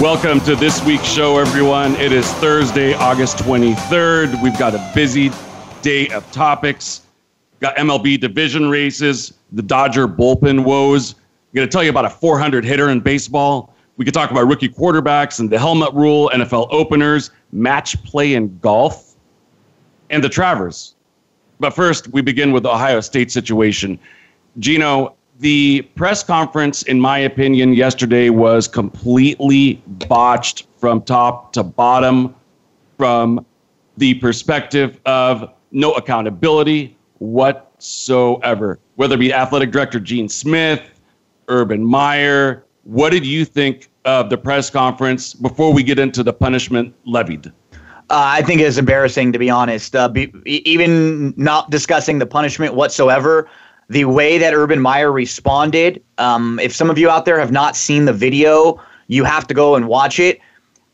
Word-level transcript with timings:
Welcome 0.00 0.40
to 0.40 0.54
this 0.54 0.84
week's 0.84 1.06
show, 1.06 1.38
everyone. 1.38 1.96
It 1.96 2.12
is 2.12 2.30
Thursday, 2.34 2.92
August 2.92 3.38
23rd. 3.38 4.42
We've 4.42 4.58
got 4.58 4.74
a 4.74 4.90
busy 4.94 5.30
day 5.80 6.10
of 6.10 6.30
topics. 6.32 7.00
Got 7.60 7.76
MLB 7.76 8.20
division 8.20 8.68
races, 8.68 9.32
the 9.52 9.62
Dodger 9.62 10.06
bullpen 10.06 10.64
woes. 10.64 11.14
I'm 11.14 11.54
going 11.54 11.66
to 11.66 11.72
tell 11.72 11.82
you 11.82 11.88
about 11.88 12.04
a 12.04 12.10
400 12.10 12.62
hitter 12.62 12.90
in 12.90 13.00
baseball. 13.00 13.74
We 13.96 14.04
could 14.04 14.12
talk 14.12 14.30
about 14.30 14.46
rookie 14.46 14.68
quarterbacks 14.68 15.40
and 15.40 15.48
the 15.48 15.58
helmet 15.58 15.94
rule, 15.94 16.30
NFL 16.34 16.68
openers, 16.70 17.30
match 17.52 18.00
play 18.04 18.34
in 18.34 18.58
golf, 18.58 19.14
and 20.10 20.22
the 20.22 20.28
Travers. 20.28 20.94
But 21.58 21.70
first, 21.70 22.08
we 22.08 22.20
begin 22.20 22.52
with 22.52 22.64
the 22.64 22.70
Ohio 22.70 23.00
State 23.00 23.32
situation. 23.32 23.98
Gino, 24.58 25.16
the 25.38 25.82
press 25.96 26.22
conference, 26.22 26.82
in 26.84 27.00
my 27.00 27.18
opinion, 27.18 27.74
yesterday 27.74 28.30
was 28.30 28.66
completely 28.66 29.82
botched 29.86 30.66
from 30.78 31.02
top 31.02 31.52
to 31.52 31.62
bottom, 31.62 32.34
from 32.96 33.44
the 33.96 34.14
perspective 34.14 35.00
of 35.04 35.52
no 35.72 35.92
accountability 35.92 36.96
whatsoever. 37.18 38.78
Whether 38.94 39.16
it 39.16 39.18
be 39.18 39.32
athletic 39.32 39.72
director 39.72 40.00
Gene 40.00 40.28
Smith, 40.28 40.80
Urban 41.48 41.84
Meyer, 41.84 42.64
what 42.84 43.10
did 43.10 43.26
you 43.26 43.44
think 43.44 43.90
of 44.04 44.30
the 44.30 44.38
press 44.38 44.70
conference 44.70 45.34
before 45.34 45.72
we 45.72 45.82
get 45.82 45.98
into 45.98 46.22
the 46.22 46.32
punishment 46.32 46.94
levied? 47.04 47.52
Uh, 48.08 48.22
I 48.24 48.42
think 48.42 48.60
it's 48.60 48.78
embarrassing, 48.78 49.32
to 49.32 49.38
be 49.38 49.50
honest. 49.50 49.96
Uh, 49.96 50.08
be, 50.08 50.32
even 50.46 51.34
not 51.36 51.70
discussing 51.70 52.20
the 52.20 52.26
punishment 52.26 52.74
whatsoever, 52.74 53.48
the 53.88 54.04
way 54.04 54.38
that 54.38 54.54
Urban 54.54 54.80
Meyer 54.80 55.12
responded. 55.12 56.02
Um, 56.18 56.58
if 56.60 56.74
some 56.74 56.90
of 56.90 56.98
you 56.98 57.08
out 57.08 57.24
there 57.24 57.38
have 57.38 57.52
not 57.52 57.76
seen 57.76 58.04
the 58.04 58.12
video, 58.12 58.80
you 59.06 59.24
have 59.24 59.46
to 59.46 59.54
go 59.54 59.76
and 59.76 59.88
watch 59.88 60.18
it. 60.18 60.40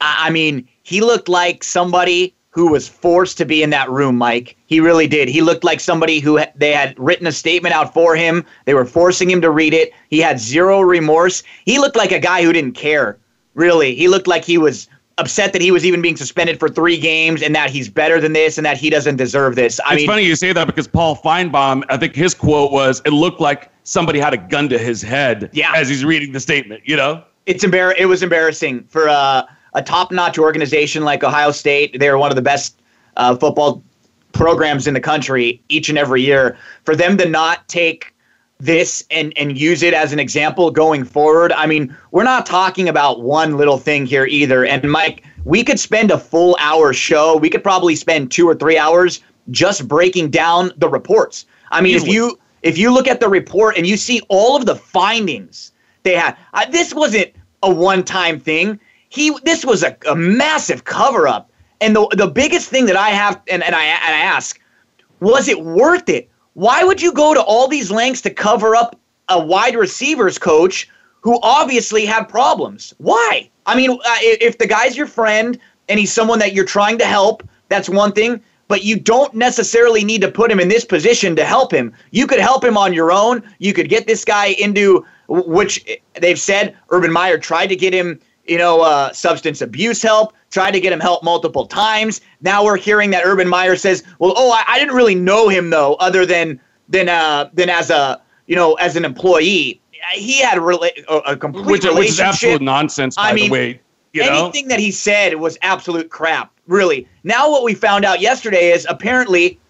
I, 0.01 0.29
I 0.29 0.31
mean, 0.31 0.69
he 0.83 1.01
looked 1.01 1.29
like 1.29 1.65
somebody 1.65 2.35
who 2.51 2.71
was 2.71 2.87
forced 2.87 3.39
to 3.39 3.47
be 3.47 3.63
in 3.63 3.71
that 3.71 3.91
room, 3.91 4.17
Mike. 4.17 4.57
He 4.67 4.79
really 4.79 5.07
did. 5.07 5.29
He 5.29 5.41
looked 5.41 5.65
like 5.65 5.81
somebody 5.81 6.21
who 6.21 6.39
ha- 6.39 6.53
they 6.55 6.73
had 6.73 6.99
written 6.99 7.27
a 7.27 7.33
statement 7.33 7.75
out 7.75 7.95
for 7.95 8.15
him. 8.15 8.45
They 8.67 8.75
were 8.75 8.85
forcing 8.85 9.31
him 9.31 9.41
to 9.41 9.51
read 9.51 9.73
it. 9.73 9.93
He 10.11 10.19
had 10.19 10.39
zero 10.39 10.83
remorse. 10.83 11.43
He 11.65 11.79
looked 11.79 11.97
like 11.97 12.13
a 12.13 12.19
guy 12.19 12.43
who 12.43 12.53
didn't 12.53 12.73
care. 12.73 13.19
Really, 13.55 13.95
he 13.95 14.09
looked 14.09 14.27
like 14.27 14.45
he 14.45 14.59
was 14.59 14.89
upset 15.19 15.53
that 15.53 15.63
he 15.63 15.71
was 15.71 15.85
even 15.85 16.01
being 16.03 16.17
suspended 16.17 16.59
for 16.59 16.69
three 16.69 16.99
games 16.99 17.43
and 17.43 17.55
that 17.55 17.71
he's 17.71 17.89
better 17.89 18.21
than 18.21 18.33
this 18.33 18.57
and 18.59 18.65
that 18.65 18.77
he 18.77 18.91
doesn't 18.91 19.17
deserve 19.17 19.55
this. 19.57 19.79
I 19.81 19.93
it's 19.95 19.97
mean, 20.03 20.07
funny 20.07 20.23
you 20.25 20.35
say 20.37 20.53
that 20.53 20.67
because 20.67 20.89
Paul 20.89 21.17
Finebaum, 21.17 21.83
I 21.89 21.97
think 21.97 22.15
his 22.15 22.35
quote 22.35 22.73
was, 22.73 23.03
"It 23.05 23.11
looked 23.11 23.41
like 23.41 23.71
somebody 23.85 24.19
had 24.19 24.33
a 24.33 24.39
gun 24.39 24.69
to 24.71 24.79
his 24.79 25.03
head." 25.03 25.51
Yeah. 25.53 25.73
as 25.75 25.89
he's 25.89 26.05
reading 26.05 26.33
the 26.33 26.41
statement, 26.41 26.83
you 26.85 26.97
know. 26.97 27.23
it's 27.47 27.65
embar- 27.65 27.95
It 27.99 28.07
was 28.07 28.23
embarrassing 28.23 28.85
for 28.89 29.09
uh, 29.09 29.43
a 29.75 29.83
top-notch 29.83 30.39
organization 30.39 31.05
like 31.05 31.23
Ohio 31.25 31.51
State. 31.51 31.99
They're 31.99 32.19
one 32.19 32.31
of 32.31 32.37
the 32.37 32.43
best 32.43 32.81
uh, 33.17 33.37
football 33.37 33.83
programs 34.33 34.87
in 34.87 34.95
the 34.95 35.01
country 35.01 35.61
each 35.69 35.89
and 35.89 35.99
every 35.99 36.23
year. 36.23 36.57
For 36.85 36.97
them 36.97 37.19
to 37.19 37.29
not 37.29 37.69
take 37.69 38.15
this 38.63 39.05
and 39.11 39.33
and 39.37 39.59
use 39.59 39.83
it 39.83 39.93
as 39.93 40.13
an 40.13 40.21
example 40.21 40.71
going 40.71 41.03
forward. 41.03 41.53
I 41.53 41.67
mean, 41.67 41.95
we're 42.13 42.23
not 42.23 42.47
talking 42.47 42.89
about 42.89 43.21
one 43.21 43.57
little 43.57 43.77
thing 43.77 44.07
here 44.07 44.25
either. 44.25 44.65
And 44.65 44.89
Mike, 44.89 45.25
we 45.45 45.65
could 45.65 45.81
spend 45.81 46.13
a 46.13 46.19
full 46.19 46.57
hour 46.61 46.93
show. 46.93 47.37
We 47.37 47.51
could 47.51 47.65
probably 47.65 47.97
spend 47.97 48.31
2 48.31 48.49
or 48.49 48.55
3 48.55 48.79
hours 48.79 49.21
just 49.51 49.89
breaking 49.89 50.31
down 50.31 50.71
the 50.77 50.89
reports. 50.89 51.45
I 51.73 51.81
mean, 51.81 51.97
if 51.97 52.07
you 52.07 52.39
if 52.63 52.79
you 52.79 52.95
look 52.95 53.09
at 53.09 53.19
the 53.19 53.29
report 53.29 53.77
and 53.77 53.85
you 53.85 53.97
see 53.97 54.21
all 54.29 54.55
of 54.57 54.65
the 54.65 54.77
findings 54.77 55.73
they 56.05 56.15
had, 56.15 56.37
uh, 56.55 56.65
this 56.71 56.95
wasn't 56.95 57.33
a 57.65 57.71
one-time 57.71 58.39
thing. 58.39 58.79
He 59.09 59.37
this 59.43 59.65
was 59.65 59.83
a, 59.83 59.97
a 60.09 60.15
massive 60.15 60.85
cover 60.85 61.27
up. 61.27 61.51
And 61.81 61.97
the 61.97 62.07
the 62.17 62.29
biggest 62.29 62.71
thing 62.71 62.87
that 62.87 62.97
I 62.97 63.11
have 63.11 63.43
and, 63.49 63.61
and 63.65 63.75
I 63.75 63.83
and 63.83 64.15
I 64.15 64.21
ask, 64.21 64.61
was 65.19 65.49
it 65.49 65.65
worth 65.65 66.09
it? 66.09 66.31
Why 66.55 66.85
would 66.85 67.01
you 67.01 67.13
go 67.13 67.35
to 67.35 67.43
all 67.43 67.69
these 67.69 67.91
lengths 67.91 68.21
to 68.23 68.31
cover 68.31 68.77
up 68.77 68.99
a 69.29 69.43
wide 69.43 69.75
receivers 69.75 70.39
coach 70.39 70.89
who 71.21 71.39
obviously 71.43 72.05
had 72.05 72.25
problems? 72.25 72.93
Why? 72.99 73.49
I 73.67 73.77
mean, 73.77 73.91
uh, 73.91 74.17
if 74.21 74.59
the 74.59 74.67
guy's 74.67 74.97
your 74.97 75.07
friend 75.07 75.59
and 75.89 75.99
he's 75.99 76.13
someone 76.13 76.39
that 76.41 76.53
you're 76.53 76.65
trying 76.65 76.99
to 76.99 77.07
help, 77.07 77.43
that's 77.69 77.89
one 77.89 78.13
thing. 78.13 78.41
But 78.69 78.85
you 78.85 78.99
don't 78.99 79.35
necessarily 79.35 80.05
need 80.05 80.23
to 80.23 80.31
put 80.31 80.51
him 80.51 80.61
in 80.61 80.69
this 80.69 80.85
position 80.85 81.37
to 81.37 81.45
help 81.45 81.73
him. 81.73 81.93
You 82.11 82.27
could 82.27 82.41
help 82.41 82.65
him 82.65 82.77
on 82.77 82.93
your 82.93 83.13
own. 83.13 83.43
You 83.59 83.73
could 83.73 83.89
get 83.89 84.07
this 84.07 84.25
guy 84.25 84.47
into 84.59 85.05
which 85.29 85.85
they've 86.15 86.41
said 86.41 86.77
Urban 86.91 87.13
Meyer 87.13 87.39
tried 87.39 87.69
to 87.69 87.77
get 87.77 87.93
him, 87.93 88.19
you 88.47 88.59
know, 88.59 88.81
uh, 88.81 89.13
substance 89.13 89.61
abuse 89.61 90.03
help, 90.03 90.35
tried 90.51 90.73
to 90.73 90.81
get 90.81 90.93
him 90.93 91.01
help 91.01 91.23
multiple 91.23 91.67
times. 91.67 92.21
Now 92.41 92.65
we're 92.65 92.77
hearing 92.77 93.11
that 93.11 93.23
Urban 93.25 93.49
Meyer 93.49 93.77
says, 93.77 94.03
"Well, 94.19 94.35
oh, 94.37 94.51
I, 94.53 94.65
I 94.67 94.79
didn't 94.79 94.95
really 94.95 95.15
know 95.15 95.49
him 95.49 95.71
though, 95.71 95.95
other 95.95 96.27
than 96.27 96.61
than 96.89 97.09
uh, 97.09 97.51
than 97.53 97.69
as 97.71 97.91
a 97.91 98.21
you 98.47 98.57
know 98.57 98.75
as 98.75 98.97
an 98.97 99.05
employee. 99.05 99.81
He 100.15 100.41
had 100.43 100.59
a, 100.59 100.61
rela- 100.61 101.05
a, 101.09 101.17
a 101.19 101.37
complete 101.37 101.67
Which, 101.67 101.85
which 101.85 102.09
is 102.09 102.19
absolute 102.19 102.61
nonsense, 102.61 103.15
by 103.15 103.23
I 103.23 103.29
the 103.31 103.35
mean, 103.43 103.51
way. 103.53 103.81
You 104.13 104.23
know, 104.25 104.47
Anything 104.47 104.67
that 104.69 104.81
he 104.81 104.91
said 104.91 105.37
was 105.37 105.57
absolute 105.63 106.11
crap. 106.11 106.53
Really. 106.67 107.07
Now 107.23 107.49
what 107.51 107.63
we 107.63 107.73
found 107.75 108.05
out 108.05 108.21
yesterday 108.21 108.73
is 108.73 108.85
apparently, 108.91 109.61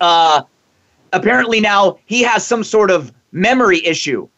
uh, 0.00 0.42
apparently 1.12 1.60
now 1.60 1.98
he 2.06 2.22
has 2.22 2.44
some 2.44 2.64
sort 2.64 2.90
of 2.90 3.12
memory 3.32 3.84
issue. 3.86 4.28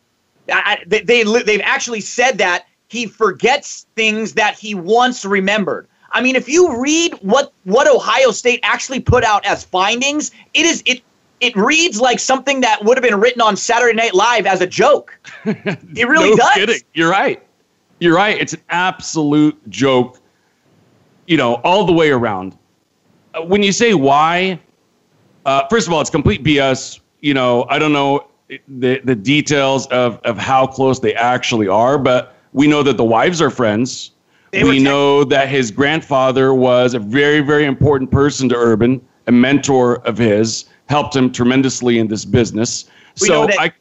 I, 0.52 0.76
I- 0.78 0.84
they, 0.86 1.00
they 1.00 1.24
they've 1.42 1.62
actually 1.64 2.02
said 2.02 2.36
that 2.38 2.66
he 2.90 3.06
forgets 3.06 3.86
things 3.94 4.32
that 4.34 4.58
he 4.58 4.74
once 4.74 5.24
remembered. 5.24 5.86
I 6.12 6.20
mean, 6.20 6.34
if 6.34 6.48
you 6.48 6.76
read 6.80 7.14
what 7.22 7.52
what 7.64 7.86
Ohio 7.86 8.32
State 8.32 8.58
actually 8.64 8.98
put 8.98 9.22
out 9.22 9.46
as 9.46 9.62
findings, 9.62 10.32
it 10.54 10.66
is 10.66 10.82
it 10.86 11.00
it 11.40 11.54
reads 11.56 12.00
like 12.00 12.18
something 12.18 12.60
that 12.62 12.84
would 12.84 12.98
have 12.98 13.04
been 13.04 13.20
written 13.20 13.40
on 13.40 13.56
Saturday 13.56 13.94
Night 13.94 14.12
Live 14.12 14.44
as 14.44 14.60
a 14.60 14.66
joke. 14.66 15.16
It 15.44 16.08
really 16.08 16.30
no 16.30 16.36
does. 16.36 16.54
kidding. 16.54 16.80
You're 16.94 17.10
right. 17.10 17.40
You're 18.00 18.16
right. 18.16 18.36
It's 18.40 18.54
an 18.54 18.62
absolute 18.70 19.56
joke. 19.70 20.18
You 21.28 21.36
know, 21.36 21.54
all 21.62 21.84
the 21.84 21.92
way 21.92 22.10
around. 22.10 22.58
Uh, 23.34 23.42
When 23.42 23.62
you 23.62 23.70
say 23.70 23.94
why, 23.94 24.58
uh, 25.46 25.68
first 25.68 25.86
of 25.86 25.92
all, 25.92 26.00
it's 26.00 26.10
complete 26.10 26.42
BS. 26.42 26.98
You 27.20 27.34
know, 27.34 27.66
I 27.70 27.78
don't 27.78 27.92
know 27.92 28.26
the 28.66 29.00
the 29.04 29.14
details 29.14 29.86
of 29.88 30.18
of 30.24 30.38
how 30.38 30.66
close 30.66 30.98
they 30.98 31.14
actually 31.14 31.68
are, 31.68 31.98
but 31.98 32.34
we 32.52 32.66
know 32.66 32.82
that 32.82 32.96
the 32.96 33.04
wives 33.04 33.40
are 33.40 33.50
friends. 33.50 34.12
They 34.52 34.64
we 34.64 34.80
know 34.80 35.22
that 35.24 35.48
his 35.48 35.70
grandfather 35.70 36.52
was 36.52 36.94
a 36.94 36.98
very, 36.98 37.40
very 37.40 37.64
important 37.64 38.10
person 38.10 38.48
to 38.48 38.56
Urban, 38.56 39.00
a 39.28 39.32
mentor 39.32 39.96
of 40.06 40.18
his, 40.18 40.64
helped 40.86 41.14
him 41.14 41.30
tremendously 41.30 41.98
in 42.00 42.08
this 42.08 42.24
business. 42.24 42.86
We 43.20 43.28
so 43.28 43.46
that- 43.46 43.60
I, 43.60 43.72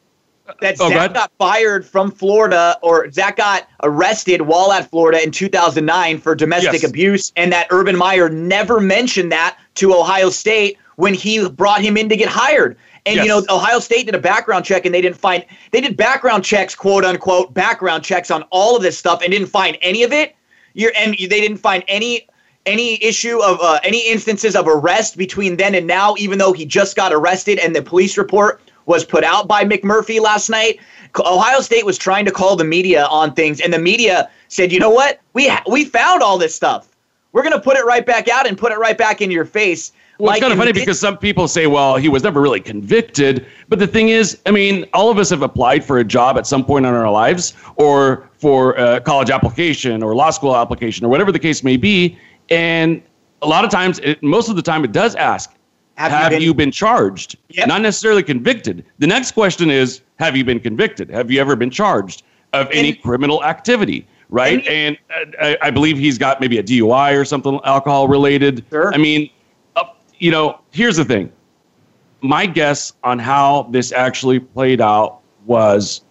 that 0.60 0.76
Oh, 0.80 0.88
Zach 0.88 0.96
ahead. 0.96 1.14
got 1.14 1.30
fired 1.38 1.86
from 1.86 2.10
Florida, 2.10 2.76
or 2.82 3.10
Zach 3.12 3.36
got 3.36 3.68
arrested 3.84 4.42
while 4.42 4.72
at 4.72 4.90
Florida 4.90 5.22
in 5.22 5.30
2009 5.30 6.18
for 6.18 6.34
domestic 6.34 6.82
Yes. 6.82 6.84
abuse, 6.90 7.32
and 7.36 7.52
that 7.52 7.66
Urban 7.70 7.96
Meyer 7.96 8.28
never 8.28 8.80
mentioned 8.80 9.30
that 9.32 9.56
to 9.76 9.94
Ohio 9.94 10.28
State 10.30 10.76
when 10.96 11.14
he 11.14 11.48
brought 11.48 11.80
him 11.80 11.96
in 11.96 12.08
to 12.08 12.16
get 12.16 12.28
hired. 12.28 12.76
And 13.06 13.16
you 13.16 13.28
know, 13.28 13.44
Ohio 13.48 13.78
State 13.78 14.06
did 14.06 14.14
a 14.14 14.18
background 14.20 14.64
check, 14.64 14.84
and 14.84 14.94
they 14.94 15.00
didn't 15.00 15.16
find 15.16 15.44
they 15.70 15.80
did 15.80 15.96
background 15.96 16.44
checks, 16.44 16.74
quote 16.74 17.04
unquote, 17.04 17.54
background 17.54 18.04
checks 18.04 18.30
on 18.30 18.42
all 18.50 18.76
of 18.76 18.82
this 18.82 18.98
stuff, 18.98 19.22
and 19.22 19.32
didn't 19.32 19.48
find 19.48 19.78
any 19.80 20.02
of 20.02 20.12
it. 20.12 20.36
You're 20.74 20.92
and 20.96 21.14
they 21.14 21.28
didn't 21.40 21.58
find 21.58 21.82
any 21.88 22.28
any 22.66 23.02
issue 23.02 23.42
of 23.42 23.58
uh, 23.60 23.80
any 23.82 24.08
instances 24.08 24.54
of 24.54 24.68
arrest 24.68 25.16
between 25.16 25.56
then 25.56 25.74
and 25.74 25.86
now, 25.86 26.14
even 26.18 26.38
though 26.38 26.52
he 26.52 26.66
just 26.66 26.94
got 26.96 27.12
arrested 27.12 27.58
and 27.58 27.74
the 27.74 27.82
police 27.82 28.18
report 28.18 28.60
was 28.86 29.04
put 29.04 29.24
out 29.24 29.48
by 29.48 29.64
McMurphy 29.64 30.20
last 30.20 30.50
night. 30.50 30.78
Ohio 31.18 31.60
State 31.60 31.86
was 31.86 31.98
trying 31.98 32.24
to 32.24 32.30
call 32.30 32.56
the 32.56 32.64
media 32.64 33.06
on 33.06 33.34
things, 33.34 33.60
and 33.60 33.72
the 33.72 33.78
media 33.78 34.28
said, 34.48 34.72
"You 34.72 34.78
know 34.78 34.90
what? 34.90 35.20
We 35.32 35.48
ha- 35.48 35.62
we 35.68 35.84
found 35.84 36.22
all 36.22 36.38
this 36.38 36.54
stuff. 36.54 36.88
We're 37.32 37.42
gonna 37.42 37.60
put 37.60 37.76
it 37.76 37.84
right 37.84 38.04
back 38.04 38.28
out 38.28 38.46
and 38.46 38.58
put 38.58 38.72
it 38.72 38.78
right 38.78 38.96
back 38.96 39.20
in 39.20 39.30
your 39.30 39.44
face." 39.44 39.92
Well, 40.20 40.26
like, 40.28 40.36
it's 40.38 40.42
kind 40.42 40.52
of 40.52 40.58
funny 40.58 40.72
because 40.72 41.00
some 41.00 41.16
people 41.18 41.48
say, 41.48 41.66
well, 41.66 41.96
he 41.96 42.08
was 42.08 42.22
never 42.22 42.40
really 42.40 42.60
convicted. 42.60 43.46
But 43.68 43.78
the 43.78 43.86
thing 43.86 44.10
is, 44.10 44.38
I 44.46 44.50
mean, 44.50 44.86
all 44.92 45.10
of 45.10 45.18
us 45.18 45.30
have 45.30 45.42
applied 45.42 45.84
for 45.84 45.98
a 45.98 46.04
job 46.04 46.36
at 46.36 46.46
some 46.46 46.64
point 46.64 46.84
in 46.86 46.92
our 46.92 47.10
lives 47.10 47.54
or 47.76 48.28
for 48.38 48.72
a 48.74 49.00
college 49.00 49.30
application 49.30 50.02
or 50.02 50.14
law 50.14 50.30
school 50.30 50.54
application 50.56 51.06
or 51.06 51.08
whatever 51.08 51.32
the 51.32 51.38
case 51.38 51.62
may 51.64 51.76
be. 51.76 52.18
And 52.50 53.02
a 53.42 53.46
lot 53.46 53.64
of 53.64 53.70
times, 53.70 53.98
it, 54.00 54.22
most 54.22 54.48
of 54.50 54.56
the 54.56 54.62
time, 54.62 54.84
it 54.84 54.92
does 54.92 55.14
ask, 55.16 55.54
Have 55.96 56.10
have, 56.12 56.32
you 56.32 56.38
been- 56.38 56.42
you 56.42 56.54
been 56.54 56.70
charged? 56.70 57.36
Yep. 57.50 57.68
Not 57.68 57.80
necessarily 57.80 58.22
convicted. 58.22 58.84
The 58.98 59.06
next 59.06 59.32
question 59.32 59.70
is, 59.70 60.02
have 60.18 60.36
you 60.36 60.44
been 60.44 60.60
convicted? 60.60 61.08
Have 61.10 61.30
you 61.30 61.40
ever 61.40 61.56
been 61.56 61.70
charged 61.70 62.22
of 62.52 62.68
any 62.72 62.90
And- 62.90 63.02
criminal 63.02 63.42
activity? 63.44 64.06
Right. 64.28 64.66
And- 64.68 64.96
And, 65.10 65.32
uh, 65.40 65.46
I, 65.62 65.68
I 65.68 65.70
believe 65.70 65.96
he's 65.98 66.18
got 66.18 66.40
maybe 66.40 66.58
a 66.58 66.62
DUI 66.62 67.16
or 67.18 67.24
something 67.24 67.58
alcohol 67.64 68.06
related. 68.06 68.64
Sure. 68.70 68.92
I 68.94 68.98
mean, 68.98 69.28
you 70.20 70.30
know, 70.30 70.60
here's 70.70 70.96
the 70.96 71.04
thing. 71.04 71.32
My 72.20 72.46
guess 72.46 72.92
on 73.02 73.18
how 73.18 73.66
this 73.70 73.90
actually 73.90 74.38
played 74.38 74.80
out 74.80 75.18
was 75.46 76.02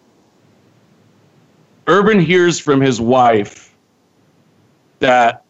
Urban 1.88 2.20
hears 2.20 2.60
from 2.60 2.82
his 2.82 3.00
wife 3.00 3.74
that 4.98 5.44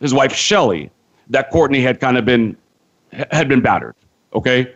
his 0.00 0.12
wife 0.12 0.34
Shelly 0.34 0.90
that 1.30 1.50
Courtney 1.50 1.80
had 1.80 2.00
kind 2.00 2.18
of 2.18 2.24
been 2.24 2.56
had 3.30 3.48
been 3.48 3.60
battered. 3.60 3.94
Okay. 4.34 4.74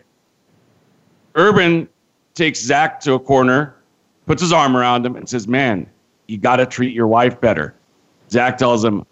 Urban 1.35 1.89
takes 2.35 2.61
Zach 2.61 3.01
to 3.01 3.15
a 3.15 3.19
corner, 3.19 3.75
puts 4.27 4.41
his 4.41 4.53
arm 4.53 4.77
around 4.77 5.05
him, 5.05 5.17
and 5.17 5.29
says, 5.29 5.49
"Man, 5.49 5.87
you 6.29 6.39
got 6.39 6.57
to 6.57 6.67
treat 6.67 6.95
your 6.95 7.09
wife 7.09 7.41
better." 7.41 7.75
Zach 8.31 8.57
tells 8.57 8.85
him, 8.85 9.05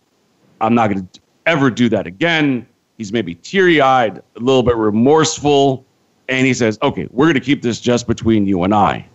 "I'm 0.61 0.75
not 0.75 0.91
going 0.91 1.07
to 1.07 1.21
ever 1.47 1.71
do 1.71 1.89
that 1.89 2.07
again." 2.07 2.67
He's 2.97 3.13
maybe 3.13 3.35
teary-eyed, 3.35 4.19
a 4.19 4.41
little 4.41 4.63
bit 4.63 4.77
remorseful, 4.77 5.85
and 6.29 6.47
he 6.47 6.55
says, 6.55 6.79
"Okay, 6.83 7.09
we're 7.11 7.27
going 7.27 7.35
to 7.35 7.41
keep 7.41 7.63
this 7.63 7.81
just 7.81 8.07
between 8.07 8.47
you 8.47 8.63
and 8.63 8.75
I." 8.75 9.07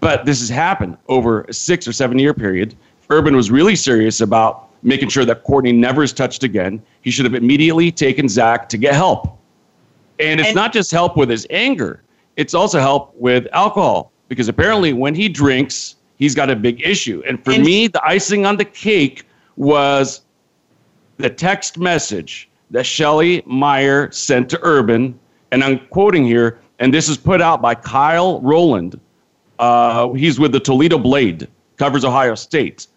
But 0.00 0.26
this 0.26 0.40
has 0.40 0.48
happened 0.48 0.96
over 1.08 1.42
a 1.42 1.52
six 1.52 1.88
or 1.88 1.92
seven 1.92 2.18
year 2.18 2.34
period. 2.34 2.74
Urban 3.08 3.34
was 3.34 3.50
really 3.50 3.76
serious 3.76 4.20
about 4.20 4.68
making 4.82 5.08
sure 5.08 5.24
that 5.24 5.42
Courtney 5.44 5.72
never 5.72 6.02
is 6.02 6.12
touched 6.12 6.42
again. 6.44 6.82
He 7.00 7.10
should 7.10 7.24
have 7.24 7.34
immediately 7.34 7.90
taken 7.90 8.28
Zach 8.28 8.68
to 8.68 8.76
get 8.76 8.94
help. 8.94 9.38
And 10.18 10.38
it's 10.38 10.50
And- 10.50 10.56
not 10.56 10.72
just 10.72 10.90
help 10.90 11.16
with 11.16 11.30
his 11.30 11.46
anger, 11.50 12.02
it's 12.36 12.54
also 12.54 12.78
help 12.80 13.14
with 13.18 13.46
alcohol. 13.52 14.12
Because 14.28 14.48
apparently, 14.48 14.92
when 14.92 15.14
he 15.14 15.28
drinks, 15.28 15.94
he's 16.18 16.34
got 16.34 16.50
a 16.50 16.56
big 16.56 16.82
issue. 16.84 17.22
And 17.26 17.42
for 17.44 17.52
And- 17.52 17.64
me, 17.64 17.86
the 17.86 18.04
icing 18.04 18.44
on 18.44 18.56
the 18.56 18.64
cake 18.64 19.24
was 19.56 20.20
the 21.16 21.30
text 21.30 21.78
message 21.78 22.48
that 22.70 22.84
Shelly 22.84 23.42
Meyer 23.46 24.10
sent 24.10 24.48
to 24.50 24.60
Urban. 24.62 25.18
And 25.52 25.62
I'm 25.62 25.78
quoting 25.88 26.24
here, 26.24 26.58
and 26.78 26.92
this 26.92 27.08
is 27.08 27.16
put 27.16 27.40
out 27.40 27.62
by 27.62 27.74
Kyle 27.74 28.40
Rowland. 28.40 29.00
Uh, 29.58 30.12
he's 30.12 30.38
with 30.38 30.52
the 30.52 30.60
Toledo 30.60 30.98
Blade, 30.98 31.48
covers 31.76 32.04
Ohio 32.04 32.34
State. 32.34 32.88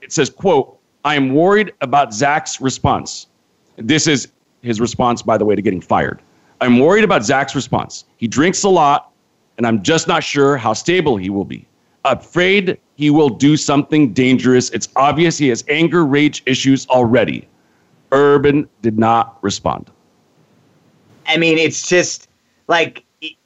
It 0.00 0.12
says, 0.12 0.30
quote, 0.30 0.78
I 1.04 1.14
am 1.14 1.34
worried 1.34 1.72
about 1.80 2.14
Zach's 2.14 2.60
response. 2.60 3.26
This 3.76 4.06
is 4.06 4.28
his 4.62 4.80
response, 4.80 5.22
by 5.22 5.36
the 5.38 5.44
way, 5.44 5.54
to 5.54 5.62
getting 5.62 5.80
fired. 5.80 6.20
I'm 6.60 6.78
worried 6.78 7.04
about 7.04 7.24
Zach's 7.24 7.54
response. 7.54 8.06
He 8.16 8.26
drinks 8.26 8.62
a 8.64 8.68
lot, 8.68 9.12
and 9.58 9.66
I'm 9.66 9.82
just 9.82 10.08
not 10.08 10.24
sure 10.24 10.56
how 10.56 10.72
stable 10.72 11.16
he 11.16 11.28
will 11.28 11.44
be. 11.44 11.66
Afraid 12.04 12.78
he 12.94 13.10
will 13.10 13.28
do 13.28 13.56
something 13.56 14.12
dangerous. 14.12 14.70
It's 14.70 14.88
obvious 14.96 15.36
he 15.36 15.48
has 15.48 15.64
anger, 15.68 16.06
rage 16.06 16.42
issues 16.46 16.86
already. 16.88 17.46
Urban 18.16 18.66
did 18.80 18.98
not 18.98 19.36
respond. 19.42 19.90
I 21.26 21.36
mean, 21.36 21.58
it's 21.58 21.86
just 21.86 22.28
like 22.66 23.04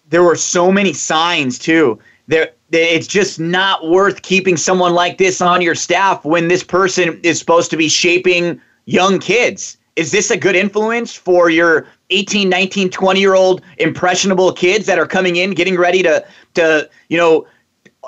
there 0.09 0.23
were 0.23 0.37
so 0.37 0.71
many 0.71 0.93
signs 0.93 1.59
too. 1.59 1.99
There, 2.29 2.51
it's 2.71 3.09
just 3.09 3.41
not 3.41 3.89
worth 3.89 4.23
keeping 4.23 4.57
someone 4.57 4.95
like 4.95 5.19
this 5.19 5.41
on 5.41 5.61
your 5.61 5.75
staff 5.75 6.25
when 6.25 6.47
this 6.47 6.63
person 6.63 7.19
is 7.25 7.39
supposed 7.41 7.69
to 7.73 7.77
be 7.77 7.89
shaping 7.89 8.61
young 8.85 9.19
kids. 9.19 9.77
Is 9.97 10.13
this 10.13 10.31
a 10.31 10.37
good 10.37 10.55
influence 10.55 11.15
for 11.17 11.51
your 11.51 11.89
18, 12.11 12.49
19, 12.49 12.91
20 12.91 13.21
year 13.21 13.35
old 13.35 13.63
impressionable 13.79 14.53
kids 14.53 14.87
that 14.87 15.01
are 15.01 15.07
coming 15.07 15.35
in, 15.35 15.51
getting 15.51 15.77
ready 15.77 16.01
to, 16.05 16.25
to, 16.55 16.89
you 17.09 17.19
know, 17.19 17.45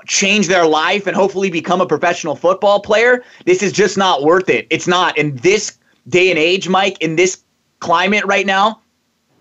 change 0.06 0.46
their 0.46 0.64
life 0.64 1.08
and 1.08 1.16
hopefully 1.16 1.50
become 1.50 1.80
a 1.80 1.86
professional 1.86 2.36
football 2.36 2.78
player? 2.78 3.24
This 3.46 3.64
is 3.64 3.72
just 3.72 3.98
not 3.98 4.22
worth 4.22 4.48
it. 4.48 4.68
It's 4.70 4.86
not. 4.86 5.18
and 5.18 5.36
this 5.40 5.78
day 6.08 6.30
and 6.30 6.38
age, 6.38 6.68
Mike, 6.68 7.00
in 7.00 7.16
this 7.16 7.42
climate 7.80 8.24
right 8.24 8.46
now, 8.46 8.80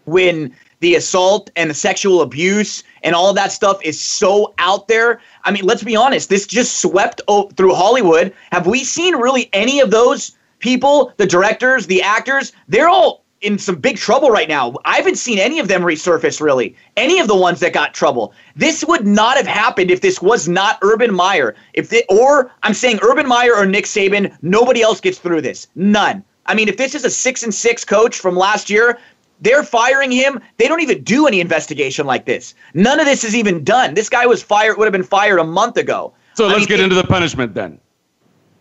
when 0.06 0.54
the 0.81 0.96
assault 0.96 1.50
and 1.56 1.69
the 1.69 1.74
sexual 1.75 2.22
abuse 2.22 2.84
and 3.04 3.16
all 3.16 3.34
that 3.34 3.52
stuff 3.52 3.80
is 3.84 4.00
so 4.00 4.54
out 4.58 4.88
there. 4.88 5.22
I 5.44 5.52
mean, 5.52 5.63
let's 5.63 5.84
be 5.84 5.96
honest, 5.96 6.30
this 6.30 6.46
just 6.46 6.81
swept 6.81 7.22
o- 7.28 7.50
through 7.50 7.75
Hollywood. 7.75 8.34
Have 8.52 8.68
we 8.68 8.84
seen 8.84 9.16
really 9.16 9.50
any 9.54 9.80
of 9.80 9.92
those 9.92 10.36
people, 10.60 11.13
the 11.18 11.28
directors, 11.28 11.88
the 11.88 12.02
actors? 12.02 12.52
They're 12.68 12.90
all 12.90 13.24
in 13.42 13.57
some 13.57 13.75
big 13.75 13.98
trouble 13.98 14.30
right 14.30 14.50
now. 14.50 14.75
I 14.86 14.98
haven't 14.98 15.18
seen 15.18 15.40
any 15.40 15.60
of 15.60 15.68
them 15.68 15.81
resurface 15.81 16.42
really. 16.42 16.75
Any 16.98 17.19
of 17.19 17.28
the 17.28 17.36
ones 17.36 17.60
that 17.60 17.74
got 17.74 17.94
trouble. 17.94 18.34
This 18.56 18.84
would 18.84 19.06
not 19.06 19.38
have 19.38 19.48
happened 19.48 19.90
if 19.92 20.02
this 20.02 20.22
was 20.22 20.48
not 20.48 20.78
Urban 20.81 21.14
Meyer. 21.14 21.56
If 21.74 21.90
they, 21.90 22.04
or 22.10 22.52
I'm 22.64 22.74
saying 22.74 23.00
Urban 23.02 23.28
Meyer 23.28 23.56
or 23.56 23.66
Nick 23.66 23.86
Saban, 23.86 24.36
nobody 24.42 24.81
else 24.81 25.00
gets 25.00 25.18
through 25.19 25.42
this. 25.42 25.68
None. 25.75 26.24
I 26.46 26.56
mean, 26.56 26.68
if 26.68 26.78
this 26.78 26.96
is 26.96 27.06
a 27.06 27.10
6 27.10 27.44
and 27.44 27.54
6 27.54 27.86
coach 27.86 28.20
from 28.20 28.36
last 28.36 28.70
year, 28.70 29.00
they're 29.42 29.64
firing 29.64 30.12
him. 30.12 30.40
They 30.58 30.68
don't 30.68 30.82
even 30.82 31.04
do 31.04 31.28
any 31.28 31.40
investigation 31.42 32.06
like 32.06 32.26
this. 32.26 32.54
None 32.74 33.00
of 33.00 33.06
this 33.06 33.24
is 33.24 33.36
even 33.36 33.64
done. 33.64 33.94
This 33.94 34.10
guy 34.10 34.26
was 34.26 34.44
fired 34.44 34.78
would 34.78 34.86
have 34.86 34.92
been 34.92 35.04
fired 35.04 35.40
a 35.40 35.44
month 35.44 35.78
ago. 35.78 36.14
So 36.36 36.46
I 36.46 36.50
let's 36.50 36.60
mean, 36.60 36.68
get 36.68 36.80
it- 36.80 36.84
into 36.84 36.96
the 36.96 37.04
punishment 37.04 37.54
then. 37.54 37.80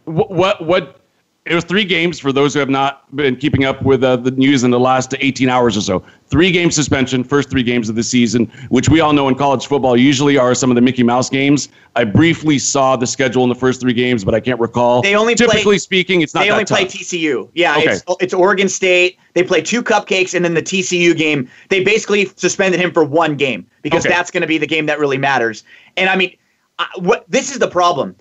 What, 0.05 0.31
what, 0.31 0.65
what, 0.65 1.00
it 1.47 1.55
was 1.55 1.65
three 1.65 1.85
games 1.87 2.19
for 2.21 2.33
those 2.33 2.53
who 2.53 2.61
have 2.61 2.69
not 2.69 3.15
been 3.17 3.35
keeping 3.35 3.65
up 3.65 3.83
with 3.83 4.05
uh, 4.05 4.15
the 4.17 4.31
news 4.33 4.63
in 4.63 4.71
the 4.71 4.79
last 4.79 5.15
18 5.19 5.49
hours 5.49 5.75
or 5.77 5.81
so. 5.81 6.05
Three 6.27 6.53
game 6.53 6.71
suspension, 6.71 7.25
first 7.25 7.49
three 7.51 7.63
games 7.63 7.89
of 7.89 7.97
the 7.97 8.03
season, 8.03 8.45
which 8.69 8.89
we 8.91 9.01
all 9.01 9.13
know 9.15 9.27
in 9.27 9.35
college 9.35 9.67
football 9.67 9.97
usually 9.97 10.37
are 10.37 10.55
some 10.55 10.71
of 10.71 10.75
the 10.75 10.81
Mickey 10.83 11.03
Mouse 11.03 11.31
games. 11.31 11.71
I 11.97 12.05
briefly 12.05 12.59
saw 12.59 12.95
the 12.95 13.07
schedule 13.07 13.43
in 13.43 13.49
the 13.49 13.55
first 13.55 13.81
three 13.81 13.95
games, 13.95 14.23
but 14.23 14.35
I 14.35 14.41
can't 14.41 14.61
recall. 14.61 15.01
They 15.03 15.17
only 15.17 15.35
play- 15.35 15.47
typically 15.47 15.79
speaking, 15.79 16.21
it's 16.21 16.35
not 16.35 16.43
They 16.45 16.51
only 16.51 16.67
play. 16.67 16.85
TCU. 16.85 17.49
Yeah, 17.55 17.77
Okay. 17.79 17.87
it's 17.93 18.05
it's 18.21 18.35
Oregon 18.35 18.69
State. 18.69 19.17
They 19.33 19.43
play 19.43 19.63
two 19.63 19.83
cupcakes, 19.83 20.35
and 20.35 20.45
then 20.45 20.55
the 20.55 20.63
TCU 20.63 21.17
game. 21.17 21.49
They 21.71 21.83
basically 21.83 22.27
suspended 22.37 22.79
him 22.81 22.93
for 22.93 23.03
one 23.03 23.35
game 23.35 23.67
because 23.83 24.05
Okay. 24.05 24.15
that's 24.15 24.31
going 24.31 24.43
to 24.43 24.47
be 24.47 24.59
the 24.59 24.67
game 24.67 24.87
that 24.87 24.99
really 25.01 25.19
matters. 25.19 25.65
And 25.97 26.11
I 26.11 26.17
mean, 26.17 26.37
I, 26.79 26.87
what 26.99 27.25
this 27.31 27.51
is 27.51 27.59
the 27.61 27.69
problem. 27.69 28.15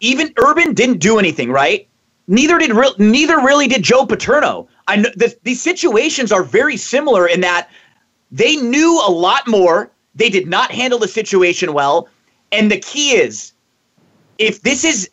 Even 0.00 0.32
Urban 0.36 0.74
didn't 0.74 0.98
do 0.98 1.18
anything, 1.20 1.50
right? 1.50 1.86
Neither 2.28 2.58
did 2.58 2.72
re- 2.72 2.94
neither 2.98 3.38
really 3.38 3.68
did 3.68 3.82
Joe 3.82 4.06
Paterno. 4.06 4.68
I 4.88 4.96
know 4.96 5.10
this, 5.16 5.36
these 5.42 5.60
situations 5.60 6.32
are 6.32 6.42
very 6.42 6.76
similar 6.76 7.26
in 7.26 7.40
that 7.40 7.68
they 8.30 8.56
knew 8.56 9.00
a 9.06 9.10
lot 9.10 9.46
more. 9.46 9.90
They 10.14 10.28
did 10.28 10.46
not 10.46 10.70
handle 10.70 10.98
the 10.98 11.08
situation 11.08 11.72
well. 11.72 12.08
And 12.52 12.70
the 12.70 12.78
key 12.78 13.12
is 13.16 13.52
if 14.38 14.62
this 14.62 14.84
is 14.84 15.10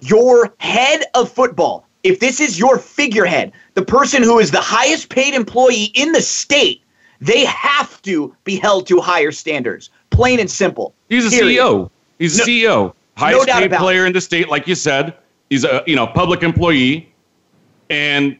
your 0.00 0.54
head 0.58 1.04
of 1.14 1.30
football, 1.30 1.86
if 2.02 2.20
this 2.20 2.40
is 2.40 2.58
your 2.58 2.78
figurehead, 2.78 3.52
the 3.74 3.84
person 3.84 4.22
who 4.22 4.38
is 4.38 4.50
the 4.50 4.60
highest 4.60 5.08
paid 5.08 5.34
employee 5.34 5.90
in 5.94 6.12
the 6.12 6.22
state, 6.22 6.82
they 7.20 7.44
have 7.44 8.00
to 8.02 8.34
be 8.44 8.56
held 8.56 8.86
to 8.86 9.00
higher 9.00 9.32
standards. 9.32 9.90
Plain 10.10 10.40
and 10.40 10.50
simple. 10.50 10.94
He's 11.08 11.26
a 11.26 11.30
Period. 11.30 11.62
CEO. 11.62 11.90
He's 12.18 12.38
a 12.38 12.44
CEO. 12.44 12.94
Highest 13.16 13.46
doubt 13.46 13.60
paid 13.60 13.66
about 13.66 13.76
it. 13.76 13.80
player 13.80 14.06
in 14.06 14.12
the 14.12 14.20
state, 14.20 14.48
like 14.48 14.66
you 14.66 14.74
said. 14.74 15.14
He's 15.50 15.64
a 15.64 15.82
you 15.86 15.96
know 15.96 16.06
public 16.06 16.42
employee, 16.42 17.12
and 17.90 18.38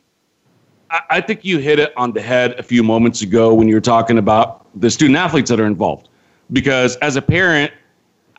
I, 0.90 1.00
I 1.10 1.20
think 1.20 1.44
you 1.44 1.58
hit 1.58 1.78
it 1.78 1.92
on 1.96 2.12
the 2.12 2.22
head 2.22 2.52
a 2.58 2.62
few 2.62 2.82
moments 2.82 3.22
ago 3.22 3.54
when 3.54 3.68
you 3.68 3.74
were 3.74 3.80
talking 3.80 4.18
about 4.18 4.66
the 4.80 4.90
student 4.90 5.16
athletes 5.16 5.50
that 5.50 5.60
are 5.60 5.66
involved. 5.66 6.08
Because 6.52 6.96
as 6.96 7.16
a 7.16 7.22
parent, 7.22 7.72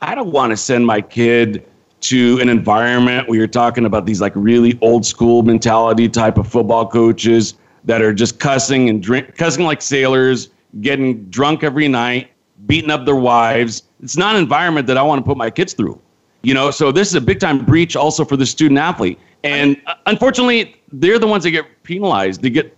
I 0.01 0.15
don't 0.15 0.31
want 0.31 0.51
to 0.51 0.57
send 0.57 0.85
my 0.85 1.01
kid 1.01 1.65
to 1.99 2.39
an 2.39 2.49
environment 2.49 3.27
where 3.27 3.37
you're 3.37 3.47
talking 3.47 3.85
about 3.85 4.05
these 4.05 4.21
like 4.21 4.33
really 4.35 4.77
old 4.81 5.05
school 5.05 5.43
mentality 5.43 6.07
type 6.07 6.37
of 6.37 6.47
football 6.47 6.87
coaches 6.87 7.55
that 7.85 8.01
are 8.01 8.13
just 8.13 8.39
cussing 8.39 8.89
and 8.89 9.01
drink, 9.01 9.35
cussing 9.35 9.65
like 9.65 9.81
sailors, 9.81 10.49
getting 10.81 11.23
drunk 11.25 11.63
every 11.63 11.87
night, 11.87 12.29
beating 12.67 12.91
up 12.91 13.05
their 13.05 13.15
wives. 13.15 13.83
It's 14.01 14.17
not 14.17 14.35
an 14.35 14.41
environment 14.41 14.87
that 14.87 14.97
I 14.97 15.01
want 15.01 15.19
to 15.19 15.25
put 15.27 15.37
my 15.37 15.49
kids 15.49 15.73
through. 15.73 15.99
You 16.43 16.53
know, 16.53 16.71
so 16.71 16.91
this 16.91 17.09
is 17.09 17.15
a 17.15 17.21
big 17.21 17.39
time 17.39 17.65
breach 17.65 17.95
also 17.95 18.23
for 18.23 18.37
the 18.37 18.45
student 18.45 18.79
athlete. 18.79 19.19
And 19.43 19.79
uh, 19.87 19.95
unfortunately, 20.05 20.81
they're 20.91 21.19
the 21.19 21.27
ones 21.27 21.43
that 21.43 21.51
get 21.51 21.65
penalized. 21.83 22.41
They 22.41 22.49
get 22.49 22.75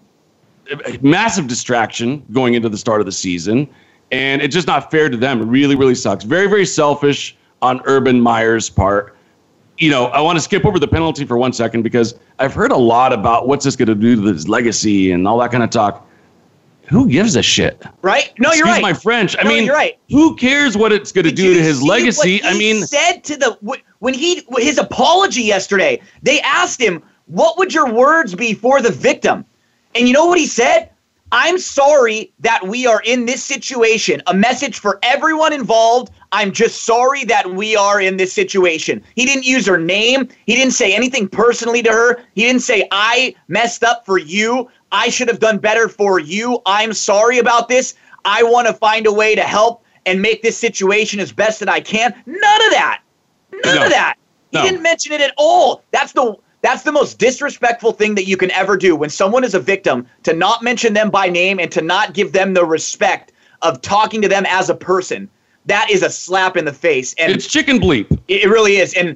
massive 1.01 1.48
distraction 1.48 2.24
going 2.32 2.54
into 2.54 2.70
the 2.70 2.78
start 2.78 3.01
of 3.01 3.06
the 3.06 3.12
season. 3.12 3.68
And 4.12 4.42
it's 4.42 4.54
just 4.54 4.68
not 4.68 4.89
fair 4.92 5.10
to 5.10 5.18
them. 5.18 5.42
It 5.42 5.46
really, 5.46 5.75
really 5.75 5.96
sucks. 5.96 6.24
Very, 6.24 6.48
very 6.48 6.66
selfish 6.66 7.38
on 7.62 7.82
Urban 7.86 8.20
Meyer's 8.20 8.70
part. 8.70 9.16
You 9.78 9.92
know, 9.92 10.08
I 10.08 10.20
want 10.20 10.38
to 10.38 10.42
skip 10.42 10.66
over 10.66 10.80
the 10.80 10.88
penalty 10.88 11.25
for 11.25 11.38
one 11.38 11.54
second 11.54 11.84
because 11.84 12.16
I've 12.39 12.54
heard 12.54 12.72
a 12.72 12.78
lot 12.78 13.13
about 13.13 13.48
what's 13.48 13.66
this 13.66 13.75
going 13.75 13.88
to 13.88 13.96
do 13.96 14.16
to 14.16 14.24
his 14.24 14.50
legacy 14.50 15.12
and 15.12 15.28
all 15.28 15.38
that 15.39 15.51
kind 15.51 15.63
of 15.63 15.70
talk. 15.70 16.09
Who 16.89 17.08
gives 17.08 17.36
a 17.36 17.43
shit? 17.43 17.81
Right? 18.01 18.34
No, 18.39 18.50
you're 18.50 18.67
Excuse 18.67 18.74
right. 18.75 18.81
my 18.81 18.93
French. 18.93 19.36
I 19.39 19.43
No, 19.43 19.50
mean, 19.50 19.65
you're 19.65 19.75
right. 19.75 19.98
who 20.10 20.36
cares 20.36 20.75
what 20.75 20.91
it's 20.91 21.12
going 21.12 21.25
to 21.25 21.31
do 21.31 21.53
to 21.53 21.62
his 21.62 21.81
legacy? 21.84 22.43
I 22.43 22.58
mean, 22.58 22.86
said 22.86 23.24
to 23.25 23.38
the 23.38 23.58
when 24.00 24.13
he 24.13 24.43
his 24.58 24.77
apology 24.77 25.43
yesterday. 25.43 26.01
They 26.24 26.41
asked 26.41 26.81
him, 26.81 27.03
"What 27.27 27.58
would 27.58 27.74
your 27.74 27.91
words 27.91 28.34
be 28.36 28.53
for 28.53 28.81
the 28.81 28.91
victim?" 28.91 29.46
And 29.96 30.08
you 30.08 30.13
know 30.13 30.25
what 30.25 30.39
he 30.39 30.48
said? 30.48 30.89
I'm 31.31 31.60
sorry 31.60 32.31
that 32.39 32.67
we 32.67 32.88
are 32.88 33.01
in 33.05 33.27
this 33.27 33.43
situation. 33.43 34.22
A 34.25 34.34
message 34.34 34.79
for 34.79 34.98
everyone 35.03 35.53
involved. 35.53 36.12
I'm 36.31 36.51
just 36.51 36.86
sorry 36.86 37.24
that 37.25 37.51
we 37.53 37.75
are 37.75 38.01
in 38.01 38.17
this 38.17 38.34
situation. 38.34 39.03
He 39.15 39.25
didn't 39.27 39.46
use 39.46 39.67
her 39.67 39.77
name. 39.77 40.27
He 40.48 40.55
didn't 40.55 40.74
say 40.74 40.93
anything 40.96 41.27
personally 41.27 41.84
to 41.84 41.91
her. 41.91 42.24
He 42.34 42.43
didn't 42.46 42.63
say, 42.63 42.88
I 42.91 43.36
messed 43.48 43.84
up 43.84 44.08
for 44.08 44.17
you. 44.17 44.69
I 44.91 45.10
should 45.10 45.27
have 45.27 45.39
done 45.39 45.58
better 45.60 45.88
for 45.88 46.19
you. 46.19 46.60
I'm 46.65 46.93
sorry 46.93 47.38
about 47.39 47.69
this. 47.69 47.96
I 48.25 48.43
want 48.43 48.67
to 48.67 48.74
find 48.74 49.05
a 49.08 49.13
way 49.13 49.36
to 49.36 49.41
help 49.43 49.84
and 50.05 50.22
make 50.22 50.41
this 50.41 50.58
situation 50.58 51.19
as 51.19 51.31
best 51.31 51.60
that 51.60 51.69
I 51.69 51.79
can. 51.79 52.13
None 52.25 52.65
of 52.65 52.72
that. 52.72 53.01
None 53.65 53.75
No. 53.75 53.84
of 53.84 53.89
that. 53.91 54.15
He 54.51 54.58
No. 54.58 54.63
didn't 54.63 54.81
mention 54.81 55.12
it 55.12 55.22
at 55.22 55.34
all. 55.38 55.84
That's 55.91 56.13
the 56.13 56.36
that's 56.62 56.84
the 56.84 56.91
most 56.91 57.17
disrespectful 57.19 57.93
thing 57.93 58.15
that 58.15 58.25
you 58.27 58.36
can 58.36 58.51
ever 58.51 58.75
do 58.75 58.93
when 58.93 59.10
someone 59.10 59.46
is 59.46 59.53
a 59.53 59.60
victim 59.62 60.05
to 60.24 60.34
not 60.34 60.62
mention 60.62 60.93
them 60.93 61.10
by 61.10 61.29
name 61.29 61.58
and 61.58 61.72
to 61.72 61.81
not 61.81 62.13
give 62.13 62.34
them 62.34 62.53
the 62.53 62.65
respect 62.65 63.31
of 63.62 63.81
talking 63.81 64.22
to 64.22 64.27
them 64.27 64.46
as 64.46 64.69
a 64.69 64.75
person. 64.75 65.29
That 65.67 65.89
is 65.89 66.03
a 66.03 66.10
slap 66.10 66.58
in 66.58 66.65
the 66.65 66.74
face. 66.74 67.15
And 67.17 67.31
it's 67.31 67.48
chicken 67.48 67.79
bleep. 67.79 68.12
it 68.27 68.43
it 68.43 68.50
really 68.50 68.75
is. 68.75 68.93
And 68.93 69.15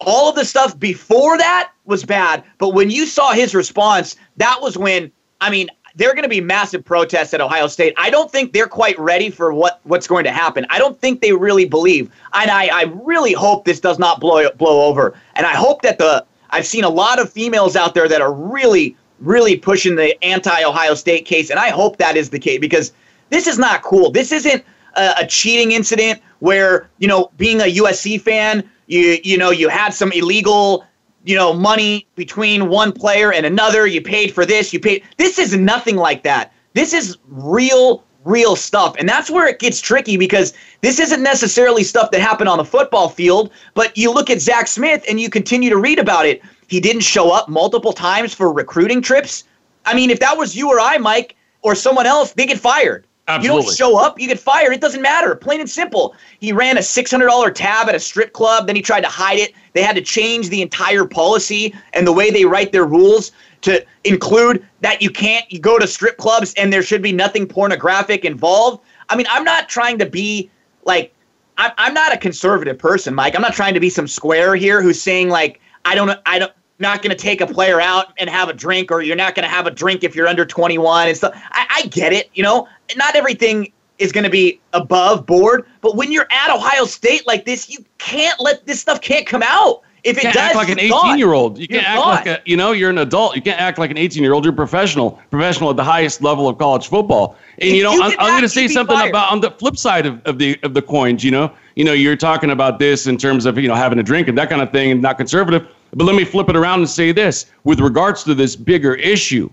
all 0.00 0.30
of 0.30 0.34
the 0.34 0.44
stuff 0.44 0.76
before 0.80 1.38
that 1.38 1.70
was 1.90 2.04
bad. 2.04 2.42
But 2.56 2.70
when 2.70 2.90
you 2.90 3.04
saw 3.04 3.32
his 3.32 3.54
response, 3.54 4.16
that 4.38 4.62
was 4.62 4.78
when, 4.78 5.12
I 5.42 5.50
mean, 5.50 5.68
there 5.96 6.08
are 6.08 6.14
going 6.14 6.22
to 6.22 6.28
be 6.28 6.40
massive 6.40 6.84
protests 6.84 7.34
at 7.34 7.40
Ohio 7.40 7.66
State. 7.66 7.92
I 7.98 8.10
don't 8.10 8.30
think 8.30 8.52
they're 8.52 8.68
quite 8.68 8.98
ready 8.98 9.28
for 9.28 9.52
what, 9.52 9.80
what's 9.82 10.06
going 10.06 10.24
to 10.24 10.32
happen. 10.32 10.64
I 10.70 10.78
don't 10.78 10.98
think 10.98 11.20
they 11.20 11.32
really 11.32 11.64
believe. 11.66 12.10
And 12.32 12.50
I, 12.50 12.66
I 12.66 12.82
really 13.02 13.32
hope 13.32 13.64
this 13.64 13.80
does 13.80 13.98
not 13.98 14.20
blow, 14.20 14.48
blow 14.52 14.84
over. 14.84 15.14
And 15.34 15.46
I 15.46 15.54
hope 15.54 15.82
that 15.82 15.98
the, 15.98 16.24
I've 16.50 16.66
seen 16.66 16.84
a 16.84 16.88
lot 16.88 17.18
of 17.18 17.30
females 17.30 17.76
out 17.76 17.94
there 17.94 18.08
that 18.08 18.20
are 18.20 18.32
really, 18.32 18.96
really 19.18 19.56
pushing 19.56 19.96
the 19.96 20.22
anti 20.24 20.62
Ohio 20.62 20.94
State 20.94 21.26
case. 21.26 21.50
And 21.50 21.58
I 21.58 21.70
hope 21.70 21.96
that 21.98 22.16
is 22.16 22.30
the 22.30 22.38
case 22.38 22.60
because 22.60 22.92
this 23.30 23.46
is 23.46 23.58
not 23.58 23.82
cool. 23.82 24.10
This 24.10 24.32
isn't 24.32 24.64
a, 24.96 25.14
a 25.18 25.26
cheating 25.26 25.72
incident 25.72 26.20
where, 26.38 26.88
you 26.98 27.08
know, 27.08 27.30
being 27.36 27.60
a 27.60 27.74
USC 27.76 28.20
fan, 28.20 28.68
you, 28.86 29.18
you 29.22 29.36
know, 29.36 29.50
you 29.50 29.68
had 29.68 29.90
some 29.94 30.12
illegal, 30.12 30.84
you 31.24 31.36
know, 31.36 31.52
money 31.52 32.06
between 32.14 32.68
one 32.68 32.92
player 32.92 33.32
and 33.32 33.44
another. 33.46 33.86
You 33.86 34.00
paid 34.00 34.32
for 34.32 34.46
this, 34.46 34.72
you 34.72 34.80
paid. 34.80 35.02
This 35.16 35.38
is 35.38 35.56
nothing 35.56 35.96
like 35.96 36.22
that. 36.22 36.52
This 36.74 36.92
is 36.92 37.18
real, 37.28 38.04
real 38.24 38.56
stuff. 38.56 38.94
And 38.98 39.08
that's 39.08 39.30
where 39.30 39.46
it 39.48 39.58
gets 39.58 39.80
tricky 39.80 40.16
because 40.16 40.52
this 40.80 40.98
isn't 40.98 41.22
necessarily 41.22 41.82
stuff 41.82 42.10
that 42.12 42.20
happened 42.20 42.48
on 42.48 42.58
the 42.58 42.64
football 42.64 43.08
field, 43.08 43.50
but 43.74 43.96
you 43.96 44.12
look 44.12 44.30
at 44.30 44.40
Zach 44.40 44.66
Smith 44.66 45.04
and 45.08 45.20
you 45.20 45.28
continue 45.28 45.70
to 45.70 45.76
read 45.76 45.98
about 45.98 46.26
it. 46.26 46.42
He 46.68 46.80
didn't 46.80 47.02
show 47.02 47.32
up 47.32 47.48
multiple 47.48 47.92
times 47.92 48.32
for 48.32 48.52
recruiting 48.52 49.02
trips. 49.02 49.44
I 49.84 49.94
mean, 49.94 50.10
if 50.10 50.20
that 50.20 50.36
was 50.38 50.54
you 50.54 50.70
or 50.70 50.78
I, 50.78 50.98
Mike, 50.98 51.36
or 51.62 51.74
someone 51.74 52.06
else, 52.06 52.32
they 52.32 52.46
get 52.46 52.58
fired. 52.58 53.06
You 53.42 53.48
don't 53.48 53.76
show 53.76 53.98
up, 53.98 54.18
you 54.18 54.28
get 54.28 54.38
fired. 54.38 54.72
It 54.72 54.80
doesn't 54.80 55.02
matter. 55.02 55.34
Plain 55.34 55.60
and 55.60 55.70
simple. 55.70 56.14
He 56.38 56.52
ran 56.52 56.76
a 56.76 56.80
$600 56.80 57.54
tab 57.54 57.88
at 57.88 57.94
a 57.94 58.00
strip 58.00 58.32
club, 58.32 58.66
then 58.66 58.76
he 58.76 58.82
tried 58.82 59.02
to 59.02 59.08
hide 59.08 59.38
it. 59.38 59.54
They 59.72 59.82
had 59.82 59.96
to 59.96 60.02
change 60.02 60.48
the 60.48 60.62
entire 60.62 61.04
policy 61.04 61.74
and 61.92 62.06
the 62.06 62.12
way 62.12 62.30
they 62.30 62.44
write 62.44 62.72
their 62.72 62.84
rules 62.84 63.32
to 63.62 63.84
include 64.04 64.66
that 64.80 65.02
you 65.02 65.10
can't 65.10 65.44
go 65.60 65.78
to 65.78 65.86
strip 65.86 66.16
clubs 66.16 66.54
and 66.54 66.72
there 66.72 66.82
should 66.82 67.02
be 67.02 67.12
nothing 67.12 67.46
pornographic 67.46 68.24
involved. 68.24 68.82
I 69.08 69.16
mean, 69.16 69.26
I'm 69.28 69.44
not 69.44 69.68
trying 69.68 69.98
to 69.98 70.06
be 70.06 70.50
like 70.84 71.14
I'm, 71.58 71.72
I'm 71.76 71.94
not 71.94 72.12
a 72.12 72.16
conservative 72.16 72.78
person, 72.78 73.14
Mike. 73.14 73.34
I'm 73.34 73.42
not 73.42 73.52
trying 73.52 73.74
to 73.74 73.80
be 73.80 73.90
some 73.90 74.08
square 74.08 74.56
here 74.56 74.82
who's 74.82 75.00
saying 75.00 75.28
like 75.28 75.60
I 75.84 75.94
don't 75.94 76.18
I 76.26 76.38
don't 76.38 76.52
not 76.80 77.02
going 77.02 77.14
to 77.14 77.22
take 77.22 77.40
a 77.40 77.46
player 77.46 77.80
out 77.80 78.12
and 78.18 78.28
have 78.30 78.48
a 78.48 78.52
drink, 78.52 78.90
or 78.90 79.02
you're 79.02 79.16
not 79.16 79.34
going 79.34 79.44
to 79.44 79.48
have 79.48 79.66
a 79.66 79.70
drink 79.70 80.04
if 80.04 80.14
you're 80.14 80.28
under 80.28 80.44
21 80.44 81.08
and 81.08 81.16
stuff. 81.16 81.32
I, 81.52 81.66
I 81.70 81.86
get 81.88 82.12
it, 82.12 82.30
you 82.34 82.42
know. 82.42 82.68
Not 82.96 83.14
everything 83.14 83.72
is 83.98 84.12
going 84.12 84.24
to 84.24 84.30
be 84.30 84.60
above 84.72 85.26
board, 85.26 85.66
but 85.80 85.96
when 85.96 86.10
you're 86.10 86.26
at 86.30 86.50
Ohio 86.50 86.84
State 86.84 87.26
like 87.26 87.44
this, 87.44 87.68
you 87.70 87.84
can't 87.98 88.40
let 88.40 88.66
this 88.66 88.80
stuff 88.80 89.00
can't 89.00 89.26
come 89.26 89.42
out. 89.44 89.82
If 90.02 90.16
it 90.16 90.24
You 90.24 90.30
can't 90.30 90.34
does, 90.34 90.42
act 90.44 90.56
like 90.56 90.68
an 90.70 90.80
18 90.80 91.18
year 91.18 91.34
old. 91.34 91.58
You 91.58 91.68
can't 91.68 91.86
act 91.86 92.00
like 92.06 92.26
a, 92.26 92.40
you 92.46 92.56
know, 92.56 92.72
you're 92.72 92.88
an 92.88 92.96
adult. 92.98 93.36
You 93.36 93.42
can't 93.42 93.60
act 93.60 93.78
like 93.78 93.90
an 93.90 93.98
18 93.98 94.22
year 94.22 94.32
old. 94.32 94.44
You're 94.44 94.54
professional, 94.54 95.20
professional 95.30 95.68
at 95.68 95.76
the 95.76 95.84
highest 95.84 96.22
level 96.22 96.48
of 96.48 96.56
college 96.56 96.88
football. 96.88 97.36
And 97.58 97.68
If 97.68 97.76
you 97.76 97.82
know, 97.82 97.92
you 97.92 98.02
I'm, 98.02 98.12
I'm 98.18 98.30
going 98.30 98.40
to 98.42 98.48
say 98.48 98.66
something 98.66 98.96
fired. 98.96 99.10
about 99.10 99.30
on 99.30 99.42
the 99.42 99.50
flip 99.50 99.76
side 99.76 100.06
of, 100.06 100.24
of 100.24 100.38
the 100.38 100.58
of 100.62 100.72
the 100.72 100.80
coins. 100.80 101.22
You 101.22 101.32
know, 101.32 101.52
you 101.76 101.84
know, 101.84 101.92
you're 101.92 102.16
talking 102.16 102.50
about 102.50 102.78
this 102.78 103.06
in 103.06 103.18
terms 103.18 103.44
of 103.44 103.58
you 103.58 103.68
know 103.68 103.74
having 103.74 103.98
a 103.98 104.02
drink 104.02 104.28
and 104.28 104.38
that 104.38 104.48
kind 104.48 104.62
of 104.62 104.72
thing, 104.72 104.90
and 104.90 105.02
not 105.02 105.18
conservative. 105.18 105.68
But 105.92 106.04
let 106.04 106.14
me 106.14 106.24
flip 106.24 106.48
it 106.48 106.56
around 106.56 106.80
and 106.80 106.88
say 106.88 107.12
this: 107.12 107.46
with 107.64 107.80
regards 107.80 108.22
to 108.24 108.34
this 108.34 108.54
bigger 108.56 108.94
issue, 108.94 109.50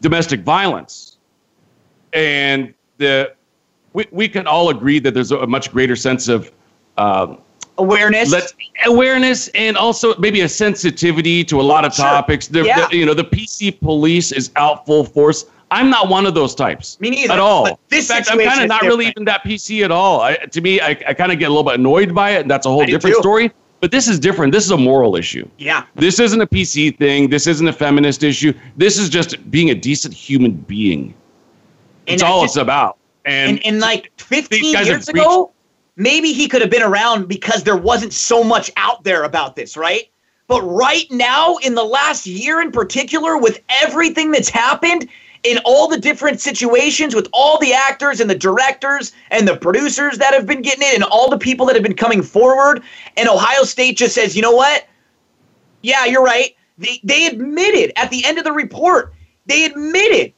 domestic 0.00 0.40
violence, 0.40 1.18
and 2.12 2.74
the 2.98 3.32
we, 3.92 4.06
we 4.10 4.28
can 4.28 4.46
all 4.46 4.70
agree 4.70 4.98
that 4.98 5.14
there's 5.14 5.30
a 5.30 5.46
much 5.46 5.70
greater 5.72 5.94
sense 5.94 6.26
of 6.28 6.50
um, 6.98 7.38
awareness. 7.78 8.30
let 8.30 8.52
awareness 8.86 9.48
and 9.48 9.76
also 9.76 10.16
maybe 10.16 10.40
a 10.40 10.48
sensitivity 10.48 11.44
to 11.44 11.60
a 11.60 11.62
lot 11.62 11.84
of 11.84 11.94
Sure. 11.94 12.04
topics. 12.04 12.48
The, 12.48 12.64
Yeah. 12.64 12.88
the- 12.88 12.96
you 12.96 13.06
know, 13.06 13.14
the 13.14 13.24
PC 13.24 13.70
police 13.80 14.32
is 14.32 14.50
out 14.56 14.84
full 14.84 15.04
force. 15.04 15.46
I'm 15.70 15.90
not 15.90 16.08
one 16.08 16.26
of 16.26 16.34
those 16.34 16.54
types. 16.56 17.00
Me 17.00 17.10
neither, 17.10 17.32
At 17.34 17.38
all. 17.40 17.64
but 17.64 17.78
this 17.88 18.10
In 18.10 18.16
fact, 18.16 18.28
I'm 18.30 18.38
kind 18.38 18.60
of 18.62 18.68
not 18.68 18.82
really 18.82 19.06
even 19.06 19.24
that 19.26 19.42
PC 19.44 19.84
at 19.84 19.90
all. 19.90 20.20
I, 20.20 20.34
to 20.36 20.60
me, 20.60 20.80
I, 20.80 20.90
I 21.08 21.14
kind 21.14 21.32
of 21.32 21.38
get 21.38 21.46
a 21.46 21.48
little 21.50 21.64
bit 21.64 21.74
annoyed 21.78 22.14
by 22.14 22.30
it, 22.30 22.42
and 22.42 22.50
that's 22.50 22.66
a 22.66 22.70
whole 22.70 22.82
I 22.82 22.86
different 22.86 23.16
story. 23.16 23.50
But 23.84 23.90
this 23.90 24.08
is 24.08 24.18
different. 24.18 24.50
This 24.50 24.64
is 24.64 24.70
a 24.70 24.78
moral 24.78 25.14
issue. 25.14 25.46
yeah. 25.58 25.84
This 25.94 26.18
isn't 26.18 26.40
a 26.40 26.46
PC 26.46 26.96
thing. 26.96 27.28
This 27.28 27.46
isn't 27.46 27.68
a 27.68 27.72
feminist 27.72 28.22
issue. 28.22 28.54
This 28.78 28.98
is 28.98 29.10
just 29.10 29.50
being 29.50 29.68
a 29.68 29.74
decent 29.74 30.14
human 30.14 30.52
being. 30.52 31.12
It's 32.06 32.22
all 32.22 32.44
just- 32.44 32.56
it's 32.56 32.62
about. 32.62 32.96
And, 33.26 33.58
and, 33.58 33.66
and 33.66 33.80
like 33.80 34.10
15 34.16 34.72
years 34.86 35.06
ago, 35.10 35.52
maybe 35.96 36.32
he 36.32 36.48
could 36.48 36.62
have 36.62 36.70
been 36.70 36.82
around 36.82 37.28
because 37.28 37.62
there 37.64 37.76
wasn't 37.76 38.14
so 38.14 38.42
much 38.42 38.70
out 38.78 39.04
there 39.04 39.24
about 39.24 39.54
this, 39.54 39.76
right? 39.76 40.08
But 40.46 40.62
right 40.62 41.04
now, 41.10 41.56
in 41.56 41.74
the 41.74 41.84
last 41.84 42.26
year 42.26 42.62
in 42.62 42.72
particular, 42.72 43.36
with 43.36 43.60
everything 43.82 44.30
that's 44.30 44.48
happened, 44.48 45.10
in 45.44 45.58
all 45.64 45.86
the 45.88 45.98
different 45.98 46.40
situations, 46.40 47.14
with 47.14 47.28
all 47.32 47.58
the 47.58 47.72
actors 47.72 48.20
and 48.20 48.28
the 48.28 48.34
directors 48.34 49.12
and 49.30 49.46
the 49.46 49.56
producers 49.56 50.18
that 50.18 50.34
have 50.34 50.46
been 50.46 50.62
getting 50.62 50.86
it, 50.86 50.94
and 50.94 51.04
all 51.04 51.30
the 51.30 51.38
people 51.38 51.66
that 51.66 51.76
have 51.76 51.82
been 51.82 51.94
coming 51.94 52.22
forward, 52.22 52.82
and 53.16 53.28
Ohio 53.28 53.62
State 53.62 53.96
just 53.96 54.14
says, 54.14 54.34
you 54.34 54.42
know 54.42 54.54
what? 54.54 54.86
Yeah, 55.82 56.06
you're 56.06 56.24
right. 56.24 56.56
They, 56.78 57.00
they 57.04 57.26
admitted 57.26 57.92
at 57.96 58.10
the 58.10 58.24
end 58.24 58.38
of 58.38 58.44
the 58.44 58.52
report, 58.52 59.14
they 59.46 59.64
admitted 59.64 60.32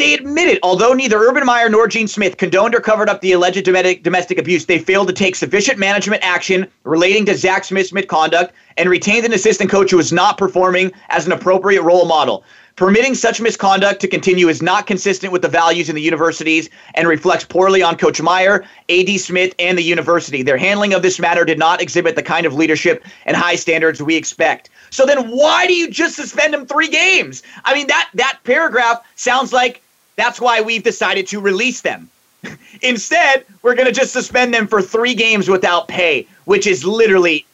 they 0.00 0.14
admitted, 0.14 0.58
although 0.62 0.94
neither 0.94 1.18
Urban 1.18 1.44
Meyer 1.44 1.68
nor 1.68 1.86
Gene 1.86 2.08
Smith 2.08 2.38
condoned 2.38 2.74
or 2.74 2.80
covered 2.80 3.10
up 3.10 3.20
the 3.20 3.32
alleged 3.32 3.62
domestic, 3.64 4.02
domestic 4.02 4.38
abuse, 4.38 4.64
they 4.64 4.78
failed 4.78 5.08
to 5.08 5.12
take 5.12 5.36
sufficient 5.36 5.78
management 5.78 6.24
action 6.24 6.66
relating 6.84 7.26
to 7.26 7.36
Zach 7.36 7.64
Smith's 7.64 7.92
misconduct 7.92 8.54
and 8.78 8.88
retained 8.88 9.26
an 9.26 9.34
assistant 9.34 9.70
coach 9.70 9.90
who 9.90 9.98
was 9.98 10.10
not 10.10 10.38
performing 10.38 10.90
as 11.10 11.26
an 11.26 11.32
appropriate 11.32 11.82
role 11.82 12.06
model. 12.06 12.44
Permitting 12.80 13.14
such 13.14 13.42
misconduct 13.42 14.00
to 14.00 14.08
continue 14.08 14.48
is 14.48 14.62
not 14.62 14.86
consistent 14.86 15.34
with 15.34 15.42
the 15.42 15.48
values 15.48 15.90
in 15.90 15.94
the 15.94 16.00
universities 16.00 16.70
and 16.94 17.06
reflects 17.06 17.44
poorly 17.44 17.82
on 17.82 17.98
Coach 17.98 18.22
Meyer, 18.22 18.64
A.D. 18.88 19.18
Smith, 19.18 19.54
and 19.58 19.76
the 19.76 19.82
university. 19.82 20.42
Their 20.42 20.56
handling 20.56 20.94
of 20.94 21.02
this 21.02 21.20
matter 21.20 21.44
did 21.44 21.58
not 21.58 21.82
exhibit 21.82 22.16
the 22.16 22.22
kind 22.22 22.46
of 22.46 22.54
leadership 22.54 23.04
and 23.26 23.36
high 23.36 23.56
standards 23.56 24.02
we 24.02 24.16
expect. 24.16 24.70
So 24.88 25.04
then 25.04 25.28
why 25.28 25.66
do 25.66 25.74
you 25.74 25.90
just 25.90 26.16
suspend 26.16 26.54
him 26.54 26.64
three 26.64 26.88
games? 26.88 27.42
I 27.66 27.74
mean, 27.74 27.86
that, 27.88 28.08
that 28.14 28.38
paragraph 28.44 29.04
sounds 29.14 29.52
like 29.52 29.82
that's 30.16 30.40
why 30.40 30.62
we've 30.62 30.82
decided 30.82 31.26
to 31.26 31.38
release 31.38 31.82
them. 31.82 32.08
Instead, 32.80 33.44
we're 33.60 33.74
going 33.74 33.88
to 33.88 33.92
just 33.92 34.14
suspend 34.14 34.54
them 34.54 34.66
for 34.66 34.80
three 34.80 35.14
games 35.14 35.50
without 35.50 35.86
pay, 35.86 36.26
which 36.46 36.66
is 36.66 36.82
literally 36.82 37.44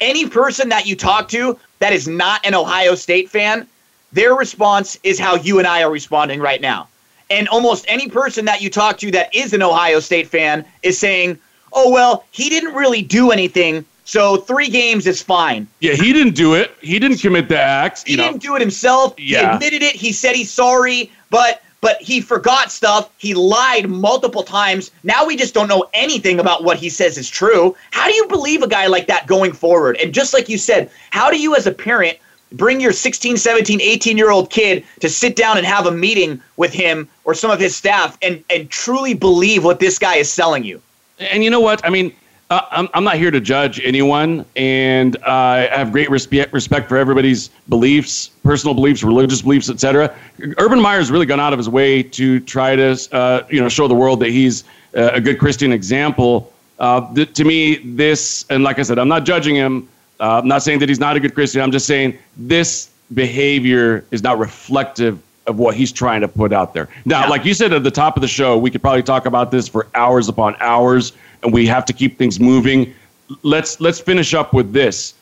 any 0.00 0.28
person 0.28 0.68
that 0.68 0.86
you 0.86 0.94
talk 0.94 1.28
to 1.30 1.58
that 1.80 1.92
is 1.92 2.06
not 2.06 2.46
an 2.46 2.54
Ohio 2.54 2.94
State 2.94 3.28
fan, 3.28 3.66
their 4.12 4.34
response 4.34 4.98
is 5.02 5.18
how 5.18 5.36
you 5.36 5.58
and 5.58 5.66
I 5.66 5.82
are 5.82 5.90
responding 5.90 6.40
right 6.40 6.60
now. 6.60 6.88
And 7.30 7.48
almost 7.48 7.84
any 7.88 8.08
person 8.08 8.44
that 8.46 8.60
you 8.60 8.68
talk 8.70 8.98
to 8.98 9.10
that 9.12 9.34
is 9.34 9.52
an 9.52 9.62
Ohio 9.62 10.00
State 10.00 10.26
fan 10.28 10.64
is 10.82 10.98
saying, 10.98 11.38
oh, 11.72 11.90
well, 11.90 12.24
he 12.32 12.48
didn't 12.48 12.74
really 12.74 13.02
do 13.02 13.30
anything, 13.30 13.84
so 14.04 14.36
three 14.38 14.68
games 14.68 15.06
is 15.06 15.22
fine. 15.22 15.68
yeah, 15.78 15.92
he 15.92 16.12
didn't 16.12 16.34
do 16.34 16.54
it. 16.54 16.72
He 16.80 16.98
didn't 16.98 17.18
commit 17.18 17.48
the 17.48 17.60
acts. 17.60 18.02
He 18.02 18.16
know, 18.16 18.24
didn't 18.24 18.42
do 18.42 18.56
it 18.56 18.60
himself. 18.60 19.16
He 19.16 19.34
Yeah. 19.34 19.54
admitted 19.54 19.82
it. 19.82 19.94
He 19.94 20.12
said 20.12 20.34
he's 20.34 20.50
sorry, 20.50 21.12
but 21.30 21.62
but 21.82 21.96
he 22.02 22.20
forgot 22.20 22.70
stuff. 22.70 23.08
He 23.16 23.32
lied 23.32 23.88
multiple 23.88 24.42
times. 24.42 24.90
Now 25.02 25.24
we 25.24 25.34
just 25.36 25.54
don't 25.54 25.68
know 25.68 25.84
anything 25.94 26.38
about 26.38 26.62
what 26.62 26.76
he 26.76 26.90
says 26.90 27.16
is 27.16 27.30
true. 27.30 27.74
How 27.92 28.06
do 28.06 28.14
you 28.14 28.26
believe 28.26 28.62
a 28.62 28.68
guy 28.68 28.86
like 28.86 29.06
that 29.06 29.26
going 29.26 29.52
forward? 29.52 29.96
And 29.96 30.12
just 30.12 30.34
like 30.34 30.48
you 30.50 30.58
said, 30.58 30.90
how 31.10 31.30
do 31.30 31.40
you 31.40 31.54
as 31.56 31.66
a 31.66 31.72
parent 31.72 32.18
Bring 32.52 32.80
your 32.80 32.92
16, 32.92 33.36
17, 33.36 33.80
18 33.80 34.18
year 34.18 34.30
old 34.30 34.50
kid 34.50 34.84
to 35.00 35.08
sit 35.08 35.36
down 35.36 35.56
and 35.56 35.66
have 35.66 35.86
a 35.86 35.92
meeting 35.92 36.40
with 36.56 36.72
him 36.72 37.08
or 37.24 37.34
some 37.34 37.50
of 37.50 37.60
his 37.60 37.76
staff 37.76 38.18
and, 38.22 38.42
and 38.50 38.68
truly 38.70 39.14
believe 39.14 39.64
what 39.64 39.80
this 39.80 39.98
guy 39.98 40.16
is 40.16 40.30
selling 40.30 40.64
you. 40.64 40.80
And 41.18 41.44
you 41.44 41.50
know 41.50 41.60
what? 41.60 41.84
I 41.84 41.90
mean, 41.90 42.12
uh, 42.50 42.62
I'm, 42.72 42.88
I'm 42.94 43.04
not 43.04 43.16
here 43.16 43.30
to 43.30 43.40
judge 43.40 43.80
anyone, 43.84 44.44
and 44.56 45.16
uh, 45.18 45.68
I 45.70 45.76
have 45.76 45.92
great 45.92 46.10
respect 46.10 46.52
respect 46.52 46.88
for 46.88 46.96
everybody's 46.96 47.48
beliefs, 47.68 48.28
personal 48.42 48.74
beliefs, 48.74 49.04
religious 49.04 49.42
beliefs, 49.42 49.70
etc. 49.70 50.12
Urban 50.58 50.80
Meyer's 50.80 51.12
really 51.12 51.26
gone 51.26 51.38
out 51.38 51.52
of 51.52 51.60
his 51.60 51.68
way 51.68 52.02
to 52.02 52.40
try 52.40 52.74
to, 52.74 52.98
uh, 53.12 53.46
you 53.50 53.60
know, 53.60 53.68
show 53.68 53.86
the 53.86 53.94
world 53.94 54.18
that 54.20 54.30
he's 54.30 54.64
uh, 54.96 55.10
a 55.12 55.20
good 55.20 55.38
Christian 55.38 55.70
example. 55.72 56.52
Uh, 56.80 57.14
th- 57.14 57.32
to 57.34 57.44
me, 57.44 57.76
this, 57.94 58.44
and 58.50 58.64
like 58.64 58.80
I 58.80 58.82
said, 58.82 58.98
I'm 58.98 59.08
not 59.08 59.24
judging 59.24 59.54
him. 59.54 59.88
Uh, 60.20 60.38
I'm 60.38 60.48
not 60.48 60.62
saying 60.62 60.80
that 60.80 60.88
he's 60.88 61.00
not 61.00 61.16
a 61.16 61.20
good 61.20 61.34
Christian. 61.34 61.62
I'm 61.62 61.72
just 61.72 61.86
saying 61.86 62.18
this 62.36 62.90
behavior 63.14 64.04
is 64.10 64.22
not 64.22 64.38
reflective 64.38 65.20
of 65.46 65.58
what 65.58 65.74
he's 65.74 65.90
trying 65.90 66.20
to 66.20 66.28
put 66.28 66.52
out 66.52 66.74
there. 66.74 66.88
Now, 67.04 67.22
yeah. 67.22 67.28
like 67.28 67.44
you 67.44 67.54
said 67.54 67.72
at 67.72 67.82
the 67.82 67.90
top 67.90 68.16
of 68.16 68.20
the 68.20 68.28
show, 68.28 68.58
we 68.58 68.70
could 68.70 68.82
probably 68.82 69.02
talk 69.02 69.26
about 69.26 69.50
this 69.50 69.66
for 69.66 69.86
hours 69.94 70.28
upon 70.28 70.56
hours 70.60 71.12
and 71.42 71.52
we 71.52 71.66
have 71.66 71.84
to 71.86 71.92
keep 71.92 72.18
things 72.18 72.38
moving. 72.38 72.94
Let's 73.42 73.80
let's 73.80 74.00
finish 74.00 74.34
up 74.34 74.52
with 74.52 74.72
this. 74.72 75.14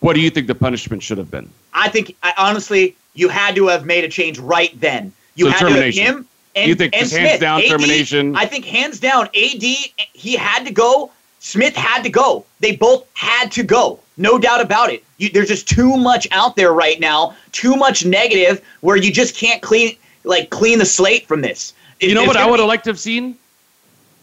What 0.00 0.14
do 0.14 0.20
you 0.20 0.30
think 0.30 0.46
the 0.46 0.54
punishment 0.54 1.02
should 1.02 1.18
have 1.18 1.30
been? 1.30 1.48
I 1.72 1.88
think 1.88 2.16
I, 2.22 2.32
honestly, 2.36 2.96
you 3.14 3.28
had 3.28 3.54
to 3.56 3.68
have 3.68 3.86
made 3.86 4.04
a 4.04 4.08
change 4.08 4.38
right 4.38 4.78
then. 4.80 5.12
You 5.36 5.46
so 5.46 5.50
had 5.52 5.60
termination. 5.60 6.04
to 6.04 6.06
have 6.06 6.18
him 6.18 6.28
and, 6.54 6.68
you 6.68 6.74
think 6.74 6.94
and 6.94 7.00
hands 7.00 7.12
Smith, 7.12 7.40
down 7.40 7.60
AD, 7.60 7.68
termination? 7.68 8.36
I 8.36 8.46
think 8.46 8.64
hands 8.64 8.98
down, 8.98 9.26
AD 9.26 9.62
he 9.62 10.36
had 10.36 10.64
to 10.64 10.72
go. 10.72 11.12
Smith 11.46 11.76
had 11.76 12.02
to 12.02 12.10
go. 12.10 12.44
They 12.58 12.74
both 12.74 13.06
had 13.14 13.52
to 13.52 13.62
go. 13.62 14.00
No 14.16 14.36
doubt 14.36 14.60
about 14.60 14.90
it. 14.90 15.04
You, 15.18 15.28
there's 15.28 15.46
just 15.46 15.68
too 15.68 15.96
much 15.96 16.26
out 16.32 16.56
there 16.56 16.72
right 16.72 16.98
now, 16.98 17.36
too 17.52 17.76
much 17.76 18.04
negative 18.04 18.60
where 18.80 18.96
you 18.96 19.12
just 19.12 19.36
can't 19.36 19.62
clean 19.62 19.96
like 20.24 20.50
clean 20.50 20.80
the 20.80 20.84
slate 20.84 21.28
from 21.28 21.42
this. 21.42 21.72
It, 22.00 22.08
you 22.08 22.16
know 22.16 22.24
what 22.24 22.36
I 22.36 22.50
would 22.50 22.58
have 22.58 22.66
liked 22.66 22.82
to 22.84 22.90
have 22.90 22.98
seen? 22.98 23.36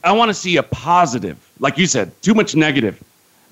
I 0.03 0.11
want 0.11 0.29
to 0.29 0.33
see 0.33 0.57
a 0.57 0.63
positive. 0.63 1.37
Like 1.59 1.77
you 1.77 1.87
said, 1.87 2.11
too 2.21 2.33
much 2.33 2.57
negative. 2.57 3.01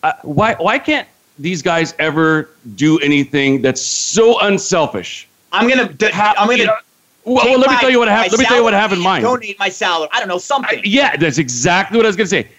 Uh, 0.04 0.12
why 0.24 0.56
why 0.56 0.78
can't 0.78 1.08
these 1.40 1.62
guys 1.62 1.96
ever 1.98 2.50
do 2.76 3.00
anything 3.00 3.62
that's 3.62 3.82
so 3.82 4.38
unselfish? 4.42 5.30
I'm 5.54 5.70
gonna 5.70 5.96
I'm 6.12 6.48
gonna. 6.48 6.58
You 6.58 6.66
know, 6.66 6.76
well, 7.24 7.46
well, 7.46 7.60
let 7.60 7.70
me 7.70 7.78
tell 7.78 7.90
you 7.90 8.00
what 8.00 8.10
happened. 8.10 8.34
Let 8.34 8.40
me 8.42 8.46
tell 8.48 8.58
you 8.58 8.64
what 8.64 8.74
happened. 8.74 9.02
mind. 9.02 9.24
Donate 9.24 9.58
my 9.60 9.70
salary. 9.70 10.10
I 10.12 10.20
don't 10.20 10.28
know 10.28 10.40
something. 10.40 10.80
I, 10.80 10.82
yeah, 10.84 11.16
that's 11.16 11.38
exactly 11.38 11.96
what 11.96 12.06
I 12.06 12.10
was 12.10 12.18
gonna 12.18 12.28
say. 12.28 12.50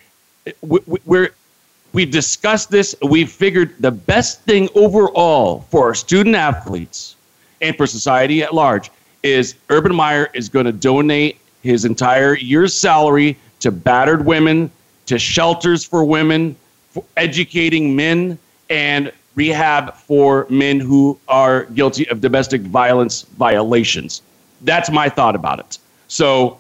We, 0.45 0.81
we, 0.87 0.99
we're 1.05 1.35
we've 1.93 2.11
discussed 2.11 2.71
this. 2.71 2.95
We've 3.03 3.31
figured 3.31 3.75
the 3.81 3.91
best 3.91 4.43
thing 4.43 4.69
overall 4.75 5.61
for 5.71 5.87
our 5.87 5.95
student 5.95 6.35
athletes 6.37 7.17
and 7.61 7.77
for 7.77 7.87
society 7.87 8.43
at 8.43 8.55
large 8.55 8.91
is 9.23 9.55
Urban 9.71 9.95
Meyer 9.95 10.29
is 10.35 10.49
going 10.49 10.67
to 10.67 10.73
donate 10.73 11.39
his 11.63 11.85
entire 11.85 12.37
year's 12.37 12.75
salary 12.75 13.37
to 13.61 13.71
battered 13.71 14.27
women, 14.27 14.71
to 15.07 15.19
shelters 15.19 15.85
for 15.85 16.05
women, 16.05 16.57
for 16.91 17.05
educating 17.17 17.95
men, 17.95 18.37
and 18.69 19.13
rehab 19.37 19.95
for 19.95 20.47
men 20.51 20.81
who 20.81 21.19
are 21.29 21.65
guilty 21.67 22.09
of 22.09 22.21
domestic 22.21 22.63
violence 22.63 23.23
violations. 23.23 24.23
That's 24.63 24.91
my 24.91 25.09
thought 25.09 25.37
about 25.37 25.61
it. 25.61 25.79
So 26.09 26.59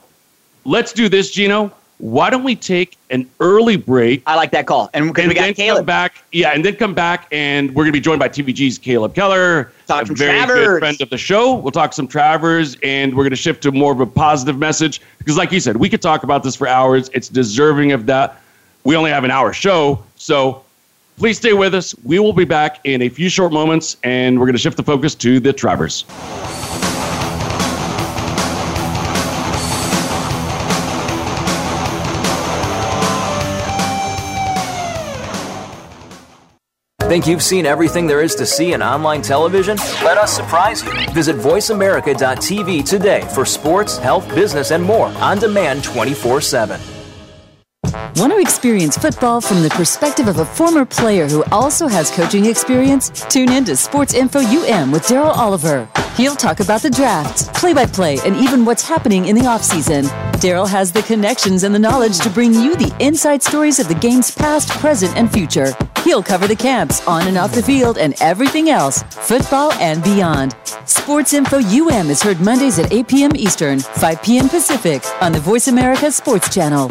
let's 0.65 0.93
do 0.93 1.09
this, 1.09 1.33
Gino 1.33 1.73
why 2.03 2.31
don't 2.31 2.43
we 2.43 2.57
take 2.57 2.99
an 3.11 3.31
early 3.39 3.77
break? 3.77 4.25
I 4.27 4.35
like 4.35 4.51
that 4.51 4.67
call. 4.67 4.91
And 4.93 5.07
because 5.07 5.29
we 5.29 5.35
got 5.35 5.43
then 5.43 5.55
Caleb. 5.55 5.79
come 5.79 5.87
back, 5.87 6.25
yeah, 6.33 6.51
and 6.51 6.65
then 6.65 6.75
come 6.75 6.95
back, 6.95 7.29
and 7.31 7.69
we're 7.69 7.85
going 7.85 7.93
to 7.93 7.97
be 7.97 8.01
joined 8.01 8.19
by 8.19 8.29
TVG's 8.29 8.77
Caleb 8.77 9.15
Keller, 9.15 9.71
talk 9.87 10.11
a 10.11 10.13
very 10.13 10.37
Travers. 10.37 10.67
good 10.67 10.79
friend 10.81 11.01
of 11.01 11.11
the 11.11 11.17
show. 11.17 11.55
We'll 11.55 11.71
talk 11.71 11.93
some 11.93 12.09
Travers, 12.09 12.77
and 12.83 13.17
we're 13.17 13.23
going 13.23 13.31
to 13.31 13.37
shift 13.37 13.63
to 13.63 13.71
more 13.71 13.93
of 13.93 14.01
a 14.01 14.07
positive 14.07 14.59
message 14.59 15.01
because, 15.19 15.37
like 15.37 15.53
you 15.53 15.61
said, 15.61 15.77
we 15.77 15.89
could 15.89 16.03
talk 16.03 16.25
about 16.25 16.43
this 16.43 16.57
for 16.57 16.67
hours. 16.67 17.09
It's 17.15 17.29
deserving 17.29 17.93
of 17.93 18.07
that. 18.07 18.43
We 18.83 18.97
only 18.97 19.13
have 19.13 19.23
an 19.23 19.31
hour 19.31 19.53
show, 19.53 20.03
so 20.17 20.65
please 21.19 21.37
stay 21.37 21.53
with 21.53 21.73
us. 21.73 21.95
We 22.03 22.19
will 22.19 22.33
be 22.33 22.45
back 22.45 22.81
in 22.83 23.03
a 23.03 23.11
few 23.11 23.29
short 23.29 23.53
moments, 23.53 23.97
and 24.03 24.41
we're 24.41 24.47
going 24.47 24.55
to 24.57 24.59
shift 24.59 24.77
the 24.77 24.83
focus 24.83 25.15
to 25.15 25.39
the 25.39 25.53
Travers. 25.53 26.05
Think 37.13 37.27
you've 37.27 37.43
seen 37.43 37.67
everything 37.67 38.07
there 38.07 38.23
is 38.23 38.35
to 38.37 38.47
see 38.47 38.73
in 38.73 38.83
online 38.83 39.21
television? 39.21 39.77
Let 40.03 40.17
us 40.17 40.35
surprise 40.35 40.83
you. 40.83 40.91
Visit 41.11 41.37
VoiceAmerica.tv 41.37 42.89
today 42.89 43.21
for 43.35 43.45
sports, 43.45 43.99
health, 43.99 44.27
business, 44.35 44.71
and 44.71 44.83
more 44.83 45.09
on 45.09 45.39
demand 45.39 45.85
24 45.85 46.41
7. 46.41 46.81
Want 48.17 48.33
to 48.33 48.39
experience 48.39 48.97
football 48.97 49.43
from 49.43 49.63
the 49.63 49.69
perspective 49.69 50.27
of 50.27 50.39
a 50.39 50.47
former 50.47 50.87
player 50.87 51.29
who 51.29 51.45
also 51.53 51.87
has 51.87 52.11
coaching 52.11 52.47
experience? 52.47 53.11
Tune 53.29 53.53
in 53.53 53.67
to 53.67 53.77
Sports 53.77 54.15
Info 54.15 54.39
UM 54.39 54.91
with 54.91 55.03
Daryl 55.03 55.37
Oliver. 55.37 55.87
He'll 56.17 56.35
talk 56.35 56.61
about 56.61 56.81
the 56.81 56.89
draft, 56.89 57.53
play 57.53 57.75
by 57.75 57.85
play, 57.85 58.21
and 58.25 58.37
even 58.37 58.65
what's 58.65 58.89
happening 58.89 59.27
in 59.27 59.37
the 59.37 59.43
offseason. 59.43 60.05
Daryl 60.41 60.69
has 60.69 60.93
the 60.93 61.03
connections 61.03 61.63
and 61.63 61.75
the 61.75 61.79
knowledge 61.79 62.21
to 62.21 62.31
bring 62.31 62.55
you 62.55 62.75
the 62.75 62.97
inside 63.01 63.43
stories 63.43 63.79
of 63.79 63.89
the 63.89 63.95
game's 63.95 64.31
past, 64.31 64.71
present, 64.71 65.15
and 65.15 65.31
future. 65.31 65.75
He'll 66.05 66.23
cover 66.23 66.49
the 66.49 66.57
camps, 66.57 67.07
on 67.07 67.27
and 67.27 67.39
off 67.39 67.55
the 67.55 67.63
field, 67.63 67.97
and 67.97 68.15
everything 68.21 68.71
else, 68.71 69.03
football 69.03 69.73
and 69.75 70.03
beyond. 70.03 70.57
Sports 70.85 71.33
Info 71.33 71.59
UM 71.59 72.11
is 72.11 72.23
heard 72.23 72.41
Mondays 72.41 72.79
at 72.79 72.93
8 72.93 73.09
p.m. 73.09 73.37
Eastern, 73.37 73.79
5 73.79 74.23
p.m. 74.23 74.49
Pacific 74.49 75.03
on 75.21 75.33
the 75.33 75.41
Voice 75.41 75.69
America 75.69 76.11
Sports 76.11 76.53
Channel. 76.53 76.91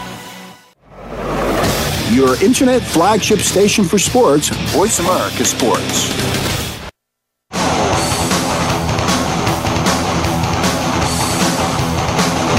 your 2.11 2.41
internet 2.43 2.81
flagship 2.81 3.39
station 3.39 3.85
for 3.85 3.97
sports, 3.97 4.49
Voice 4.73 4.99
America 4.99 5.45
Sports. 5.45 6.11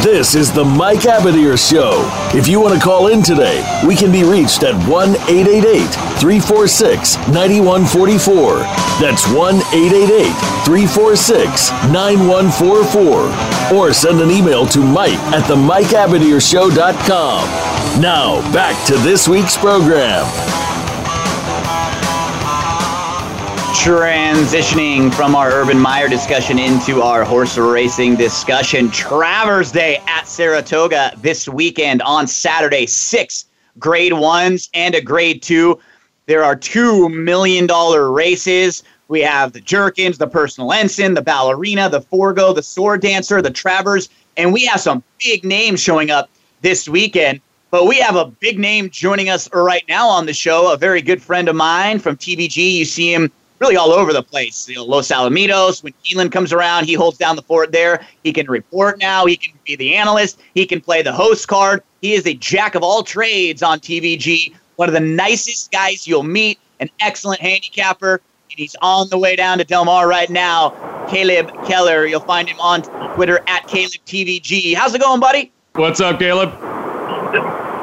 This 0.03 0.35
is 0.35 0.51
the 0.53 0.65
Mike 0.65 1.01
Abadir 1.01 1.57
Show. 1.57 1.93
If 2.37 2.49
you 2.49 2.61
want 2.61 2.75
to 2.75 2.81
call 2.81 3.07
in 3.07 3.23
today, 3.23 3.63
we 3.87 3.95
can 3.95 4.11
be 4.11 4.25
reached 4.25 4.65
at 4.65 4.75
1 4.89 5.11
888 5.11 5.87
346 6.19 7.17
9144. 7.29 8.57
That's 9.01 9.29
1 9.29 9.55
888 9.73 10.33
346 10.67 11.71
9144. 11.93 13.79
Or 13.79 13.93
send 13.93 14.21
an 14.21 14.31
email 14.31 14.67
to 14.67 14.81
Mike 14.81 15.21
at 15.33 15.47
the 15.47 15.55
MikeAbadirShow.com. 15.57 17.72
Now, 18.01 18.41
back 18.55 18.87
to 18.87 18.97
this 18.97 19.29
week's 19.29 19.57
program. 19.57 20.25
Transitioning 23.83 25.13
from 25.13 25.35
our 25.35 25.51
Urban 25.51 25.79
Meyer 25.79 26.09
discussion 26.09 26.59
into 26.59 27.03
our 27.03 27.23
horse 27.23 27.59
racing 27.59 28.17
discussion. 28.17 28.91
Travers 28.91 29.71
Day 29.71 30.01
at 30.07 30.27
Saratoga 30.27 31.13
this 31.19 31.47
weekend 31.47 32.01
on 32.03 32.27
Saturday. 32.27 32.87
Six 32.87 33.45
grade 33.79 34.15
ones 34.15 34.71
and 34.73 34.95
a 34.95 35.01
grade 35.03 35.43
two. 35.43 35.79
There 36.25 36.43
are 36.43 36.57
two 36.57 37.11
million 37.11 37.67
dollar 37.67 38.11
races. 38.11 38.85
We 39.09 39.21
have 39.21 39.53
the 39.53 39.61
Jerkens, 39.61 40.17
the 40.17 40.29
personal 40.29 40.73
ensign, 40.73 41.13
the 41.13 41.23
ballerina, 41.23 41.91
the 41.91 42.01
Forego, 42.01 42.55
the 42.55 42.63
sword 42.63 43.03
dancer, 43.03 43.43
the 43.43 43.51
Travers, 43.51 44.09
and 44.39 44.51
we 44.51 44.65
have 44.65 44.81
some 44.81 45.03
big 45.23 45.45
names 45.45 45.81
showing 45.81 46.11
up 46.11 46.31
this 46.63 46.89
weekend. 46.89 47.43
But 47.73 47.87
we 47.87 47.97
have 48.01 48.17
a 48.17 48.27
big 48.27 48.59
name 48.59 48.91
joining 48.91 49.31
us 49.31 49.49
right 49.55 49.83
now 49.89 50.07
on 50.07 50.27
the 50.27 50.35
show, 50.35 50.71
a 50.71 50.77
very 50.77 51.01
good 51.01 51.23
friend 51.23 51.49
of 51.49 51.57
mine 51.57 52.01
from 52.01 52.19
TVG. 52.19 52.75
You 52.75 52.85
see 52.85 53.15
him 53.15 53.33
really 53.61 53.79
all 53.79 53.93
over 53.93 54.13
the 54.13 54.23
place. 54.23 54.69
You 54.69 54.75
know, 54.75 54.85
Los 54.85 55.09
Alamitos, 55.11 55.83
when 55.83 55.95
Keeneland 56.05 56.33
comes 56.33 56.53
around, 56.53 56.85
he 56.85 56.93
holds 56.93 57.17
down 57.17 57.35
the 57.35 57.41
fort 57.41 57.73
there. 57.73 58.07
He 58.25 58.33
can 58.35 58.47
report 58.47 58.99
now. 58.99 59.25
He 59.25 59.39
can 59.39 59.59
be 59.65 59.75
the 59.77 59.95
analyst. 59.95 60.39
He 60.53 60.67
can 60.67 60.83
play 60.83 61.01
the 61.01 61.15
host 61.15 61.49
card. 61.49 61.83
He 62.03 62.13
is 62.13 62.27
a 62.27 62.35
jack 62.35 62.75
of 62.75 62.83
all 62.83 63.03
trades 63.03 63.63
on 63.63 63.81
TVG. 63.81 64.55
One 64.77 64.91
of 64.91 64.93
the 64.93 65.01
nicest 65.01 65.73
guys 65.73 66.07
you'll 66.07 66.25
meet, 66.25 66.59
an 66.79 66.91
excellent 67.01 67.41
handicapper. 67.41 68.21
And 68.51 68.59
he's 68.59 68.77
on 68.83 69.09
the 69.09 69.17
way 69.17 69.35
down 69.35 69.57
to 69.57 69.65
Del 69.65 69.87
Mar 69.87 70.07
right 70.07 70.29
now. 70.29 71.07
Caleb 71.09 71.51
Keller. 71.65 72.05
You'll 72.05 72.21
find 72.21 72.47
him 72.47 72.61
on 72.61 72.83
Twitter 73.15 73.41
at 73.47 73.67
CalebTVG. 73.67 74.75
How's 74.75 74.95
it 74.95 75.01
going, 75.01 75.21
buddy? 75.21 75.51
What's 75.73 76.03
up, 76.03 76.19
Caleb? 76.19 76.53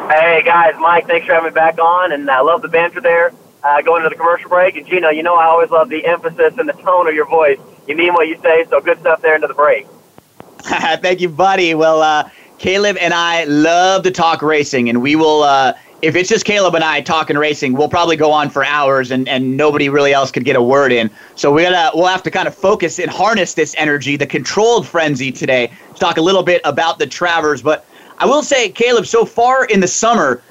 Hey 0.10 0.41
guys, 0.43 0.74
Mike. 0.80 1.06
Thanks 1.06 1.28
for 1.28 1.36
having 1.36 1.52
me 1.52 1.54
back 1.54 1.78
on, 1.78 2.12
and 2.12 2.28
I 2.32 2.41
love 2.41 2.63
the 2.63 2.67
banter 2.67 3.00
there. 3.00 3.32
Uh, 3.63 3.80
going 3.84 4.02
to 4.02 4.10
the 4.10 4.15
commercial 4.15 4.50
break, 4.50 4.76
and 4.76 4.88
Gino, 4.88 5.10
you 5.10 5.22
know 5.22 5.36
I 5.36 5.45
always 5.45 5.69
love 5.69 5.88
the 5.88 6.04
emphasis 6.04 6.58
and 6.58 6.67
the 6.67 6.74
tone 6.74 7.08
of 7.08 7.13
your 7.13 7.28
voice. 7.28 7.60
You 7.88 7.95
mean 7.95 8.15
what 8.15 8.28
you 8.28 8.39
say, 8.41 8.65
so 8.72 8.82
good 8.82 9.00
stuff 9.02 9.22
there 9.22 9.36
into 9.36 9.45
the 9.45 9.54
break. 9.54 9.86
Thank 10.63 11.22
you, 11.22 11.30
buddy. 11.30 11.76
Well, 11.76 12.02
uh, 12.02 12.28
Caleb 12.58 12.98
and 13.00 13.13
I 13.13 13.43
love 13.43 14.02
to 14.02 14.10
talk 14.10 14.41
racing, 14.41 14.89
and 14.89 15.00
we 15.04 15.15
will. 15.15 15.43
Uh, 15.43 15.74
if 16.02 16.15
it's 16.15 16.30
just 16.30 16.43
Caleb 16.43 16.74
and 16.74 16.84
I 16.84 17.02
talking 17.02 17.38
racing, 17.38 17.74
we'll 17.74 17.89
probably 17.89 18.15
go 18.15 18.32
on 18.32 18.50
for 18.50 18.65
hours, 18.65 19.12
and, 19.12 19.30
and 19.30 19.56
nobody 19.58 19.89
really 19.89 20.13
else 20.13 20.32
could 20.32 20.43
get 20.43 20.56
a 20.56 20.63
word 20.63 20.91
in. 20.91 21.12
So 21.36 21.54
we 21.54 21.62
gotta 21.62 21.95
we'll 21.95 22.08
have 22.08 22.24
to 22.24 22.32
kind 22.32 22.48
of 22.48 22.56
focus 22.56 22.98
and 22.98 23.12
harness 23.12 23.54
this 23.54 23.76
energy, 23.78 24.15
the 24.15 24.26
controlled 24.26 24.88
frenzy 24.88 25.32
today, 25.32 25.67
to 25.67 26.00
talk 26.00 26.17
a 26.17 26.22
little 26.22 26.41
bit 26.41 26.62
about 26.63 26.98
the 26.98 27.06
Travers. 27.06 27.62
But 27.62 27.86
I 28.19 28.25
will 28.25 28.43
say, 28.43 28.69
Caleb, 28.69 29.05
so 29.05 29.25
far 29.25 29.65
in 29.65 29.79
the 29.79 29.88
summer, 29.88 30.41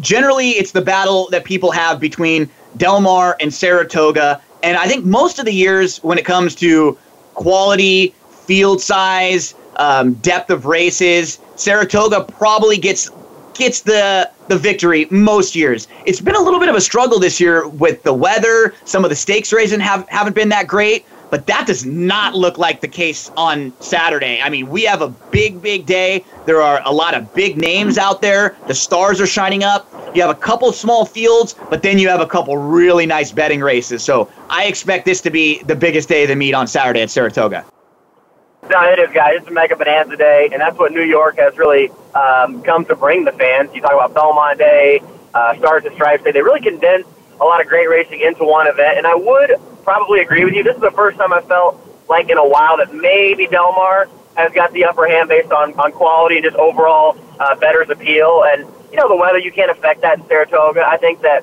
generally 0.00 0.50
it's 0.50 0.72
the 0.72 0.82
battle 0.82 1.28
that 1.30 1.44
people 1.44 1.70
have 1.70 1.98
between 1.98 2.50
Del 2.76 3.00
Mar 3.00 3.36
and 3.40 3.52
Saratoga, 3.52 4.40
and 4.62 4.76
I 4.76 4.86
think 4.86 5.04
most 5.04 5.38
of 5.38 5.44
the 5.44 5.52
years 5.52 6.02
when 6.02 6.18
it 6.18 6.24
comes 6.24 6.54
to 6.56 6.98
quality, 7.34 8.14
field 8.30 8.80
size, 8.80 9.54
um, 9.76 10.14
depth 10.14 10.50
of 10.50 10.66
races, 10.66 11.38
Saratoga 11.56 12.24
probably 12.24 12.78
gets 12.78 13.10
gets 13.54 13.82
the 13.82 14.30
the 14.48 14.58
victory 14.58 15.06
most 15.10 15.54
years. 15.54 15.86
It's 16.06 16.20
been 16.20 16.34
a 16.34 16.40
little 16.40 16.60
bit 16.60 16.68
of 16.68 16.74
a 16.74 16.80
struggle 16.80 17.18
this 17.18 17.40
year 17.40 17.68
with 17.68 18.02
the 18.02 18.12
weather. 18.12 18.74
Some 18.84 19.04
of 19.04 19.10
the 19.10 19.16
stakes 19.16 19.52
racing 19.52 19.80
have 19.80 20.08
haven't 20.08 20.34
been 20.34 20.48
that 20.50 20.66
great, 20.66 21.06
but 21.30 21.46
that 21.46 21.66
does 21.66 21.84
not 21.84 22.34
look 22.34 22.58
like 22.58 22.80
the 22.80 22.88
case 22.88 23.30
on 23.36 23.72
Saturday. 23.80 24.40
I 24.40 24.50
mean, 24.50 24.68
we 24.68 24.82
have 24.84 25.02
a 25.02 25.08
big 25.08 25.60
big 25.60 25.86
day. 25.86 26.24
There 26.46 26.62
are 26.62 26.80
a 26.84 26.92
lot 26.92 27.14
of 27.14 27.32
big 27.34 27.56
names 27.56 27.98
out 27.98 28.22
there. 28.22 28.56
The 28.66 28.74
stars 28.74 29.20
are 29.20 29.26
shining 29.26 29.64
up. 29.64 29.88
You 30.14 30.22
have 30.22 30.30
a 30.30 30.38
couple 30.38 30.70
small 30.72 31.04
fields, 31.04 31.56
but 31.70 31.82
then 31.82 31.98
you 31.98 32.08
have 32.08 32.20
a 32.20 32.26
couple 32.26 32.56
really 32.56 33.06
nice 33.06 33.32
betting 33.32 33.60
races. 33.60 34.04
So 34.04 34.30
I 34.48 34.66
expect 34.66 35.04
this 35.04 35.20
to 35.22 35.30
be 35.30 35.62
the 35.64 35.74
biggest 35.74 36.08
day 36.08 36.22
of 36.22 36.28
the 36.28 36.36
meet 36.36 36.54
on 36.54 36.66
Saturday 36.66 37.02
at 37.02 37.10
Saratoga. 37.10 37.64
No, 38.70 38.80
it 38.84 38.98
is, 38.98 39.10
guys. 39.12 39.34
It's 39.38 39.48
a 39.48 39.50
mega 39.50 39.76
bonanza 39.76 40.16
day, 40.16 40.48
and 40.50 40.60
that's 40.60 40.78
what 40.78 40.92
New 40.92 41.02
York 41.02 41.36
has 41.36 41.58
really 41.58 41.90
um, 42.14 42.62
come 42.62 42.86
to 42.86 42.96
bring 42.96 43.24
the 43.24 43.32
fans. 43.32 43.70
You 43.74 43.82
talk 43.82 43.92
about 43.92 44.14
Belmont 44.14 44.58
Day, 44.58 45.02
uh, 45.34 45.54
Stars 45.58 45.84
and 45.84 45.94
Stripes 45.94 46.24
Day. 46.24 46.32
They 46.32 46.40
really 46.40 46.62
condense 46.62 47.06
a 47.40 47.44
lot 47.44 47.60
of 47.60 47.66
great 47.66 47.90
racing 47.90 48.20
into 48.20 48.44
one 48.44 48.66
event, 48.66 48.96
and 48.96 49.06
I 49.06 49.14
would 49.14 49.56
probably 49.84 50.20
agree 50.20 50.44
with 50.44 50.54
you. 50.54 50.62
This 50.62 50.76
is 50.76 50.82
the 50.82 50.90
first 50.90 51.18
time 51.18 51.32
I 51.32 51.40
felt 51.42 51.80
like 52.08 52.28
in 52.28 52.38
a 52.38 52.48
while 52.48 52.78
that 52.78 52.94
maybe 52.94 53.46
Del 53.46 53.72
Mar 53.72 54.08
has 54.36 54.52
got 54.52 54.72
the 54.72 54.84
upper 54.84 55.06
hand 55.06 55.28
based 55.28 55.52
on, 55.52 55.72
on 55.74 55.92
quality 55.92 56.36
and 56.36 56.44
just 56.44 56.56
overall 56.56 57.16
uh, 57.38 57.54
bettor's 57.56 57.90
appeal. 57.90 58.44
And, 58.46 58.66
you 58.90 58.96
know, 58.96 59.08
the 59.08 59.16
weather, 59.16 59.38
you 59.38 59.52
can't 59.52 59.70
affect 59.70 60.02
that 60.02 60.18
in 60.18 60.26
Saratoga. 60.26 60.84
I 60.86 60.96
think 60.96 61.22
that 61.22 61.42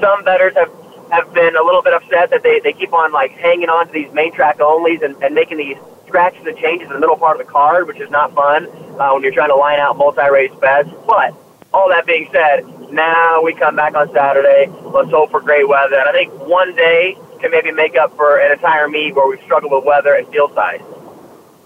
some 0.00 0.24
bettors 0.24 0.54
have 0.54 0.72
have 1.10 1.32
been 1.32 1.56
a 1.56 1.62
little 1.62 1.80
bit 1.80 1.94
upset 1.94 2.28
that 2.28 2.42
they, 2.42 2.60
they 2.60 2.72
keep 2.72 2.92
on 2.92 3.12
like 3.12 3.30
hanging 3.32 3.70
on 3.70 3.86
to 3.86 3.92
these 3.92 4.12
main 4.12 4.30
track 4.30 4.58
onlys 4.58 5.02
and, 5.02 5.16
and 5.22 5.34
making 5.34 5.56
these 5.56 5.76
scratches 6.06 6.46
and 6.46 6.56
changes 6.58 6.86
in 6.86 6.92
the 6.92 7.00
middle 7.00 7.16
part 7.16 7.40
of 7.40 7.46
the 7.46 7.50
card, 7.50 7.86
which 7.86 7.98
is 7.98 8.10
not 8.10 8.34
fun 8.34 8.66
uh, 9.00 9.10
when 9.12 9.22
you're 9.22 9.32
trying 9.32 9.48
to 9.48 9.56
line 9.56 9.80
out 9.80 9.96
multi-race 9.96 10.52
bets. 10.60 10.90
But 11.06 11.34
all 11.72 11.88
that 11.88 12.04
being 12.04 12.28
said, 12.30 12.66
now 12.92 13.42
we 13.42 13.54
come 13.54 13.74
back 13.74 13.94
on 13.94 14.12
Saturday. 14.12 14.70
Let's 14.82 15.10
hope 15.10 15.30
for 15.30 15.40
great 15.40 15.66
weather. 15.66 15.96
And 15.96 16.08
I 16.08 16.12
think 16.12 16.30
one 16.46 16.74
day 16.74 17.16
can 17.40 17.50
maybe 17.50 17.70
make 17.70 17.96
up 17.96 18.14
for 18.16 18.38
an 18.38 18.52
entire 18.52 18.88
meet 18.88 19.14
where 19.14 19.28
we've 19.28 19.42
struggled 19.42 19.72
with 19.72 19.84
weather 19.84 20.14
and 20.14 20.26
field 20.28 20.54
size. 20.54 20.80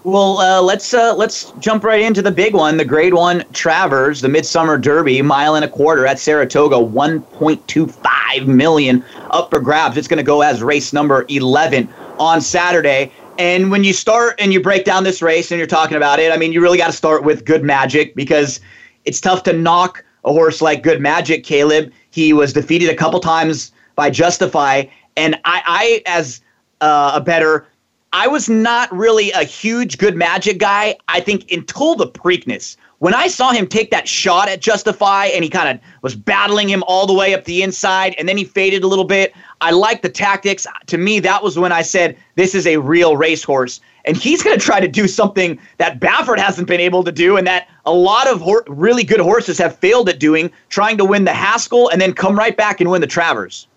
Well, 0.03 0.39
uh, 0.39 0.61
let's 0.61 0.93
uh, 0.93 1.15
let's 1.15 1.51
jump 1.59 1.85
right 1.85 2.01
into 2.01 2.21
the 2.21 2.31
big 2.31 2.53
one, 2.53 2.75
the 2.75 2.83
Grade 2.83 3.13
One 3.13 3.45
Travers, 3.53 4.19
the 4.19 4.27
Midsummer 4.27 4.77
Derby, 4.77 5.21
mile 5.21 5.55
and 5.55 5.63
a 5.63 5.67
quarter 5.69 6.05
at 6.05 6.19
Saratoga, 6.19 6.75
1.25 6.75 8.45
million 8.45 9.05
up 9.31 9.49
for 9.49 9.61
grabs. 9.61 9.95
It's 9.95 10.09
going 10.09 10.17
to 10.17 10.23
go 10.23 10.41
as 10.41 10.61
race 10.61 10.91
number 10.91 11.25
11 11.29 11.87
on 12.19 12.41
Saturday. 12.41 13.13
And 13.39 13.71
when 13.71 13.85
you 13.85 13.93
start 13.93 14.35
and 14.39 14.51
you 14.51 14.61
break 14.61 14.83
down 14.83 15.05
this 15.05 15.21
race 15.21 15.51
and 15.51 15.57
you're 15.57 15.67
talking 15.67 15.95
about 15.95 16.19
it, 16.19 16.33
I 16.33 16.37
mean, 16.37 16.51
you 16.51 16.61
really 16.61 16.77
got 16.77 16.87
to 16.87 16.93
start 16.93 17.23
with 17.23 17.45
Good 17.45 17.63
Magic 17.63 18.13
because 18.13 18.59
it's 19.05 19.21
tough 19.21 19.43
to 19.43 19.53
knock 19.53 20.03
a 20.25 20.33
horse 20.33 20.61
like 20.61 20.83
Good 20.83 20.99
Magic, 20.99 21.45
Caleb. 21.45 21.93
He 22.11 22.33
was 22.33 22.51
defeated 22.51 22.89
a 22.89 22.95
couple 22.95 23.21
times 23.21 23.71
by 23.95 24.09
Justify. 24.09 24.83
And 25.15 25.35
I, 25.45 25.61
I 25.65 26.01
as 26.05 26.41
uh, 26.81 27.13
a 27.15 27.21
bettor, 27.21 27.67
I 28.13 28.27
was 28.27 28.47
not 28.47 28.95
really 28.95 29.31
a 29.31 29.43
huge 29.43 29.97
Good 29.97 30.15
Magic 30.15 30.59
guy, 30.59 30.97
I 31.07 31.19
think, 31.19 31.51
until 31.51 31.95
the 31.95 32.07
Preakness. 32.07 32.77
When 32.99 33.15
I 33.15 33.27
saw 33.27 33.51
him 33.51 33.67
take 33.67 33.89
that 33.89 34.07
shot 34.07 34.47
at 34.47 34.61
Justify 34.61 35.25
and 35.25 35.43
he 35.43 35.49
kind 35.49 35.67
of 35.67 35.83
was 36.03 36.15
battling 36.15 36.69
him 36.69 36.83
all 36.87 37.07
the 37.07 37.13
way 37.13 37.33
up 37.33 37.45
the 37.45 37.63
inside 37.63 38.15
and 38.17 38.29
then 38.29 38.37
he 38.37 38.43
faded 38.43 38.83
a 38.83 38.87
little 38.87 39.03
bit, 39.03 39.33
I 39.61 39.71
like 39.71 40.03
the 40.03 40.09
tactics. 40.09 40.67
To 40.85 40.97
me, 40.97 41.19
that 41.21 41.43
was 41.43 41.57
when 41.57 41.71
I 41.71 41.81
said, 41.81 42.15
this 42.35 42.53
is 42.53 42.67
a 42.67 42.77
real 42.77 43.17
racehorse. 43.17 43.81
And 44.05 44.15
he's 44.15 44.43
going 44.43 44.57
to 44.57 44.63
try 44.63 44.79
to 44.79 44.87
do 44.87 45.07
something 45.07 45.59
that 45.79 45.99
Baffert 45.99 46.37
hasn't 46.37 46.67
been 46.67 46.79
able 46.79 47.03
to 47.03 47.11
do 47.11 47.35
and 47.35 47.47
that 47.47 47.67
a 47.85 47.93
lot 47.93 48.27
of 48.27 48.47
really 48.67 49.03
good 49.03 49.21
horses 49.21 49.57
have 49.57 49.77
failed 49.79 50.07
at 50.07 50.19
doing, 50.19 50.51
trying 50.69 50.97
to 50.99 51.05
win 51.05 51.25
the 51.25 51.33
Haskell 51.33 51.89
and 51.89 51.99
then 51.99 52.13
come 52.13 52.37
right 52.37 52.55
back 52.55 52.79
and 52.79 52.91
win 52.91 53.01
the 53.01 53.07
Travers. 53.07 53.67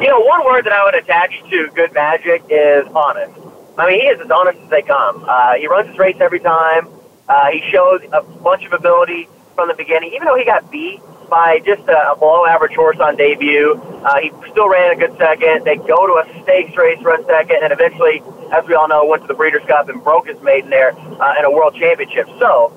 You 0.00 0.06
know, 0.06 0.20
one 0.20 0.44
word 0.44 0.64
that 0.64 0.72
I 0.72 0.84
would 0.84 0.94
attach 0.94 1.42
to 1.50 1.70
Good 1.74 1.92
Magic 1.92 2.44
is 2.48 2.86
honest. 2.94 3.34
I 3.76 3.90
mean, 3.90 3.98
he 3.98 4.06
is 4.06 4.20
as 4.20 4.30
honest 4.30 4.60
as 4.60 4.70
they 4.70 4.82
come. 4.82 5.24
Uh, 5.26 5.54
he 5.54 5.66
runs 5.66 5.88
his 5.88 5.98
race 5.98 6.14
every 6.20 6.38
time. 6.38 6.86
Uh, 7.28 7.50
he 7.50 7.68
shows 7.72 8.00
a 8.12 8.22
bunch 8.22 8.64
of 8.64 8.72
ability 8.72 9.28
from 9.56 9.66
the 9.66 9.74
beginning, 9.74 10.12
even 10.14 10.26
though 10.28 10.36
he 10.36 10.44
got 10.44 10.70
beat 10.70 11.00
by 11.28 11.58
just 11.66 11.82
a, 11.88 12.12
a 12.12 12.16
below 12.16 12.46
average 12.46 12.76
horse 12.76 13.00
on 13.00 13.16
debut. 13.16 13.74
Uh, 14.06 14.20
he 14.20 14.30
still 14.52 14.68
ran 14.68 14.92
a 14.92 14.96
good 14.96 15.18
second. 15.18 15.64
They 15.64 15.74
go 15.74 16.06
to 16.06 16.22
a 16.22 16.42
stakes 16.44 16.76
race, 16.76 17.02
run 17.02 17.26
second, 17.26 17.64
and 17.64 17.72
eventually, 17.72 18.22
as 18.52 18.64
we 18.68 18.74
all 18.74 18.86
know, 18.86 19.04
went 19.04 19.22
to 19.22 19.26
the 19.26 19.34
Breeders' 19.34 19.66
Cup 19.66 19.88
and 19.88 19.98
broke 20.04 20.28
his 20.28 20.40
maiden 20.42 20.70
there 20.70 20.92
uh, 20.94 21.34
in 21.40 21.44
a 21.44 21.50
World 21.50 21.74
Championship. 21.74 22.28
So, 22.38 22.70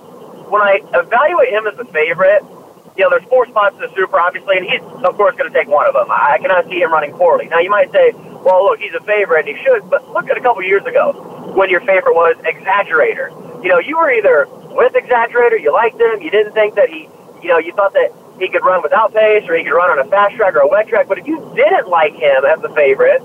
when 0.49 0.63
I 0.63 0.81
evaluate 0.95 1.49
him 1.49 1.67
as 1.67 1.77
the 1.77 1.85
favorite, 1.85 2.41
you 2.97 3.03
know, 3.03 3.09
there's 3.09 3.27
four 3.29 3.45
spots 3.47 3.75
in 3.75 3.81
the 3.81 3.91
Super, 3.95 4.19
obviously, 4.19 4.57
and 4.57 4.65
he's 4.65 4.81
of 4.81 5.15
course 5.15 5.35
going 5.37 5.51
to 5.51 5.57
take 5.57 5.67
one 5.67 5.87
of 5.87 5.93
them. 5.93 6.07
I 6.09 6.37
cannot 6.41 6.67
see 6.69 6.81
him 6.81 6.91
running 6.91 7.13
poorly. 7.13 7.47
Now, 7.47 7.59
you 7.59 7.69
might 7.69 7.91
say, 7.91 8.11
well, 8.43 8.65
look, 8.65 8.79
he's 8.79 8.93
a 8.93 9.03
favorite, 9.03 9.47
and 9.47 9.57
he 9.57 9.63
should, 9.63 9.89
but 9.89 10.07
look 10.11 10.29
at 10.29 10.37
a 10.37 10.41
couple 10.41 10.63
years 10.63 10.85
ago 10.85 11.13
when 11.55 11.69
your 11.69 11.81
favorite 11.81 12.13
was 12.13 12.35
Exaggerator 12.43 13.31
you 13.63 13.69
know, 13.69 13.79
you 13.79 13.97
were 13.97 14.11
either 14.11 14.47
with 14.73 14.93
Exaggerator, 14.93 15.61
you 15.61 15.71
liked 15.71 15.99
him, 15.99 16.21
you 16.21 16.31
didn't 16.31 16.53
think 16.53 16.75
that 16.75 16.89
he, 16.89 17.07
you 17.41 17.49
know, 17.49 17.59
you 17.59 17.73
thought 17.73 17.93
that 17.93 18.11
he 18.39 18.49
could 18.49 18.65
run 18.65 18.81
without 18.81 19.13
pace 19.13 19.47
or 19.47 19.55
he 19.55 19.63
could 19.63 19.73
run 19.73 19.91
on 19.91 19.99
a 19.99 20.09
fast 20.09 20.35
track 20.35 20.55
or 20.55 20.59
a 20.61 20.67
wet 20.67 20.87
track. 20.87 21.07
But 21.07 21.19
if 21.19 21.27
you 21.27 21.37
didn't 21.55 21.87
like 21.87 22.13
him 22.13 22.43
as 22.45 22.59
the 22.61 22.69
favorite, 22.69 23.21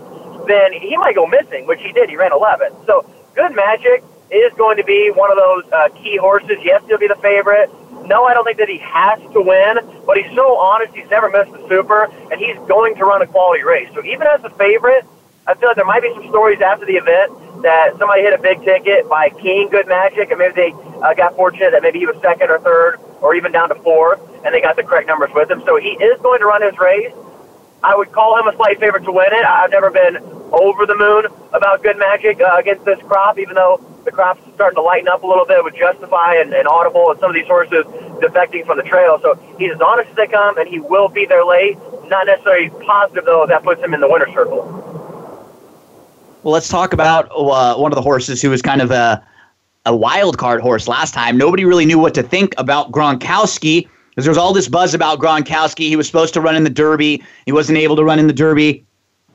then 0.46 0.72
he 0.72 0.96
might 0.96 1.14
go 1.14 1.26
missing, 1.26 1.66
which 1.66 1.80
he 1.80 1.92
did. 1.92 2.10
He 2.10 2.16
ran 2.16 2.32
11. 2.32 2.72
So 2.86 3.08
Good 3.34 3.54
Magic 3.54 4.04
is 4.30 4.52
going 4.58 4.76
to 4.76 4.84
be 4.84 5.10
one 5.14 5.30
of 5.30 5.38
those 5.38 5.64
uh, 5.72 5.88
key 6.02 6.18
horses. 6.18 6.58
Yes, 6.62 6.82
he'll 6.86 6.98
be 6.98 7.08
the 7.08 7.20
favorite. 7.22 7.70
No, 8.06 8.24
I 8.24 8.34
don't 8.34 8.44
think 8.44 8.58
that 8.58 8.68
he 8.68 8.78
has 8.78 9.20
to 9.32 9.40
win, 9.40 9.78
but 10.06 10.16
he's 10.16 10.32
so 10.34 10.56
honest. 10.56 10.94
He's 10.94 11.10
never 11.10 11.28
missed 11.28 11.52
the 11.52 11.66
Super, 11.68 12.04
and 12.30 12.40
he's 12.40 12.56
going 12.68 12.94
to 12.96 13.04
run 13.04 13.22
a 13.22 13.26
quality 13.26 13.64
race. 13.64 13.88
So 13.94 14.04
even 14.04 14.26
as 14.26 14.42
a 14.44 14.50
favorite, 14.50 15.04
I 15.46 15.54
feel 15.54 15.70
like 15.70 15.76
there 15.76 15.84
might 15.84 16.02
be 16.02 16.12
some 16.14 16.28
stories 16.28 16.60
after 16.60 16.86
the 16.86 16.94
event 16.94 17.62
that 17.62 17.98
somebody 17.98 18.22
hit 18.22 18.32
a 18.32 18.38
big 18.38 18.62
ticket 18.62 19.08
by 19.08 19.30
King 19.30 19.68
Good 19.70 19.88
Magic, 19.88 20.30
and 20.30 20.38
maybe 20.38 20.54
they 20.54 20.72
uh, 21.02 21.14
got 21.14 21.34
fortunate 21.34 21.70
that 21.72 21.82
maybe 21.82 21.98
he 21.98 22.06
was 22.06 22.16
second 22.22 22.50
or 22.50 22.58
third 22.60 22.98
or 23.20 23.34
even 23.34 23.50
down 23.52 23.68
to 23.70 23.74
fourth, 23.76 24.20
and 24.44 24.54
they 24.54 24.60
got 24.60 24.76
the 24.76 24.82
correct 24.82 25.08
numbers 25.08 25.30
with 25.34 25.50
him. 25.50 25.62
So 25.64 25.76
he 25.76 25.90
is 25.90 26.20
going 26.20 26.40
to 26.40 26.46
run 26.46 26.62
his 26.62 26.78
race. 26.78 27.12
I 27.82 27.96
would 27.96 28.12
call 28.12 28.38
him 28.38 28.46
a 28.46 28.56
slight 28.56 28.78
favorite 28.78 29.04
to 29.04 29.12
win 29.12 29.32
it. 29.32 29.44
I've 29.44 29.70
never 29.70 29.90
been 29.90 30.16
over 30.52 30.86
the 30.86 30.96
moon 30.96 31.26
about 31.52 31.82
Good 31.82 31.98
Magic 31.98 32.40
uh, 32.40 32.56
against 32.58 32.84
this 32.84 32.98
crop, 33.00 33.38
even 33.38 33.54
though 33.54 33.78
the 34.06 34.12
crop's 34.12 34.40
starting 34.54 34.76
to 34.76 34.82
lighten 34.82 35.08
up 35.08 35.22
a 35.22 35.26
little 35.26 35.44
bit 35.44 35.62
with 35.62 35.74
Justify 35.74 36.36
and, 36.36 36.54
and 36.54 36.66
Audible 36.66 37.10
and 37.10 37.20
some 37.20 37.30
of 37.30 37.34
these 37.34 37.46
horses 37.46 37.84
defecting 38.22 38.64
from 38.64 38.78
the 38.78 38.84
trail. 38.84 39.18
So 39.20 39.34
he's 39.58 39.72
as 39.72 39.80
honest 39.80 40.08
as 40.10 40.16
they 40.16 40.28
come, 40.28 40.56
and 40.56 40.66
he 40.66 40.78
will 40.78 41.08
be 41.08 41.26
there 41.26 41.44
late. 41.44 41.76
Not 42.06 42.26
necessarily 42.26 42.70
positive, 42.86 43.24
though, 43.24 43.46
that 43.46 43.62
puts 43.62 43.82
him 43.82 43.92
in 43.92 44.00
the 44.00 44.08
winner's 44.08 44.32
circle. 44.32 44.62
Well, 46.42 46.52
let's 46.52 46.68
talk 46.68 46.92
about 46.92 47.28
uh, 47.36 47.74
one 47.76 47.90
of 47.92 47.96
the 47.96 48.02
horses 48.02 48.40
who 48.40 48.50
was 48.50 48.62
kind 48.62 48.80
of 48.80 48.92
a, 48.92 49.22
a 49.84 49.94
wild 49.94 50.38
card 50.38 50.60
horse 50.60 50.86
last 50.86 51.12
time. 51.12 51.36
Nobody 51.36 51.64
really 51.64 51.84
knew 51.84 51.98
what 51.98 52.14
to 52.14 52.22
think 52.22 52.54
about 52.56 52.92
Gronkowski 52.92 53.88
because 54.10 54.24
there 54.24 54.30
was 54.30 54.38
all 54.38 54.52
this 54.52 54.68
buzz 54.68 54.94
about 54.94 55.18
Gronkowski. 55.18 55.88
He 55.88 55.96
was 55.96 56.06
supposed 56.06 56.32
to 56.34 56.40
run 56.40 56.54
in 56.54 56.62
the 56.62 56.70
Derby. 56.70 57.22
He 57.44 57.52
wasn't 57.52 57.78
able 57.78 57.96
to 57.96 58.04
run 58.04 58.20
in 58.20 58.28
the 58.28 58.32
Derby. 58.32 58.86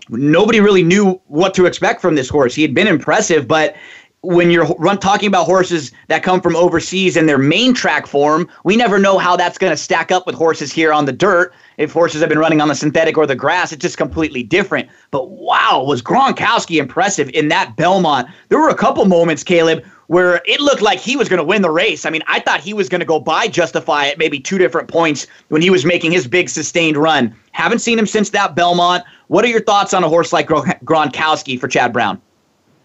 Nobody 0.10 0.60
really 0.60 0.84
knew 0.84 1.22
what 1.28 1.54
to 1.54 1.66
expect 1.66 2.02
from 2.02 2.16
this 2.16 2.28
horse. 2.28 2.56
He 2.56 2.62
had 2.62 2.74
been 2.74 2.88
impressive, 2.88 3.48
but 3.48 3.76
when 4.24 4.52
you're 4.52 4.66
run 4.78 5.00
talking 5.00 5.28
about 5.28 5.46
horses 5.46 5.92
that 6.08 6.22
come 6.22 6.42
from 6.42 6.56
overseas 6.56 7.18
in 7.18 7.26
their 7.26 7.40
main 7.40 7.74
track 7.74 8.06
form, 8.06 8.48
we 8.64 8.76
never 8.76 9.00
know 9.00 9.18
how 9.18 9.36
that's 9.36 9.58
going 9.58 9.72
to 9.72 9.78
stack 9.78 10.12
up 10.12 10.28
with 10.28 10.36
horses 10.36 10.72
here 10.72 10.94
on 10.94 11.06
the 11.06 11.12
dirt. 11.12 11.54
If 11.78 11.92
horses 11.92 12.22
have 12.22 12.30
been 12.30 12.38
running 12.38 12.62
on 12.62 12.68
the 12.68 12.76
synthetic 12.76 13.18
or 13.18 13.26
the 13.26 13.36
grass, 13.36 13.72
it's 13.72 13.82
just 13.82 13.98
completely 13.98 14.44
different. 14.44 14.90
But 15.10 15.32
wow, 15.32 15.84
was 15.88 16.04
Gronkowski 16.04 16.78
impressive 16.78 17.30
in 17.30 17.48
that 17.48 17.76
Belmont? 17.76 18.28
There 18.50 18.60
were 18.60 18.70
a 18.70 18.76
couple 18.76 19.06
moments, 19.06 19.44
Caleb, 19.44 19.84
where 20.06 20.42
it 20.46 20.60
looked 20.60 20.84
like 20.84 21.00
he 21.00 21.16
was 21.16 21.28
going 21.28 21.40
to 21.40 21.44
win 21.44 21.64
the 21.64 21.72
race. 21.72 22.06
I 22.06 22.12
mean, 22.12 22.22
I 22.28 22.42
thought 22.42 22.60
he 22.60 22.76
was 22.76 22.90
going 22.90 23.00
to 23.00 23.06
go 23.06 23.20
by 23.20 23.48
Justify 23.48 24.08
at 24.08 24.20
maybe 24.20 24.40
two 24.40 24.60
different 24.60 24.88
points 24.88 25.26
when 25.48 25.64
he 25.64 25.72
was 25.72 25.84
making 25.84 26.12
his 26.12 26.28
big 26.28 26.48
sustained 26.48 26.98
run. 26.98 27.36
Haven't 27.54 27.80
seen 27.80 27.98
him 27.98 28.06
since 28.06 28.30
that 28.32 28.54
Belmont. 28.54 29.04
What 29.30 29.46
are 29.46 29.48
your 29.48 29.62
thoughts 29.62 29.96
on 29.96 30.04
a 30.04 30.10
horse 30.10 30.32
like 30.32 30.48
Gronkowski 30.48 31.60
for 31.60 31.68
Chad 31.68 31.92
Brown? 31.92 32.22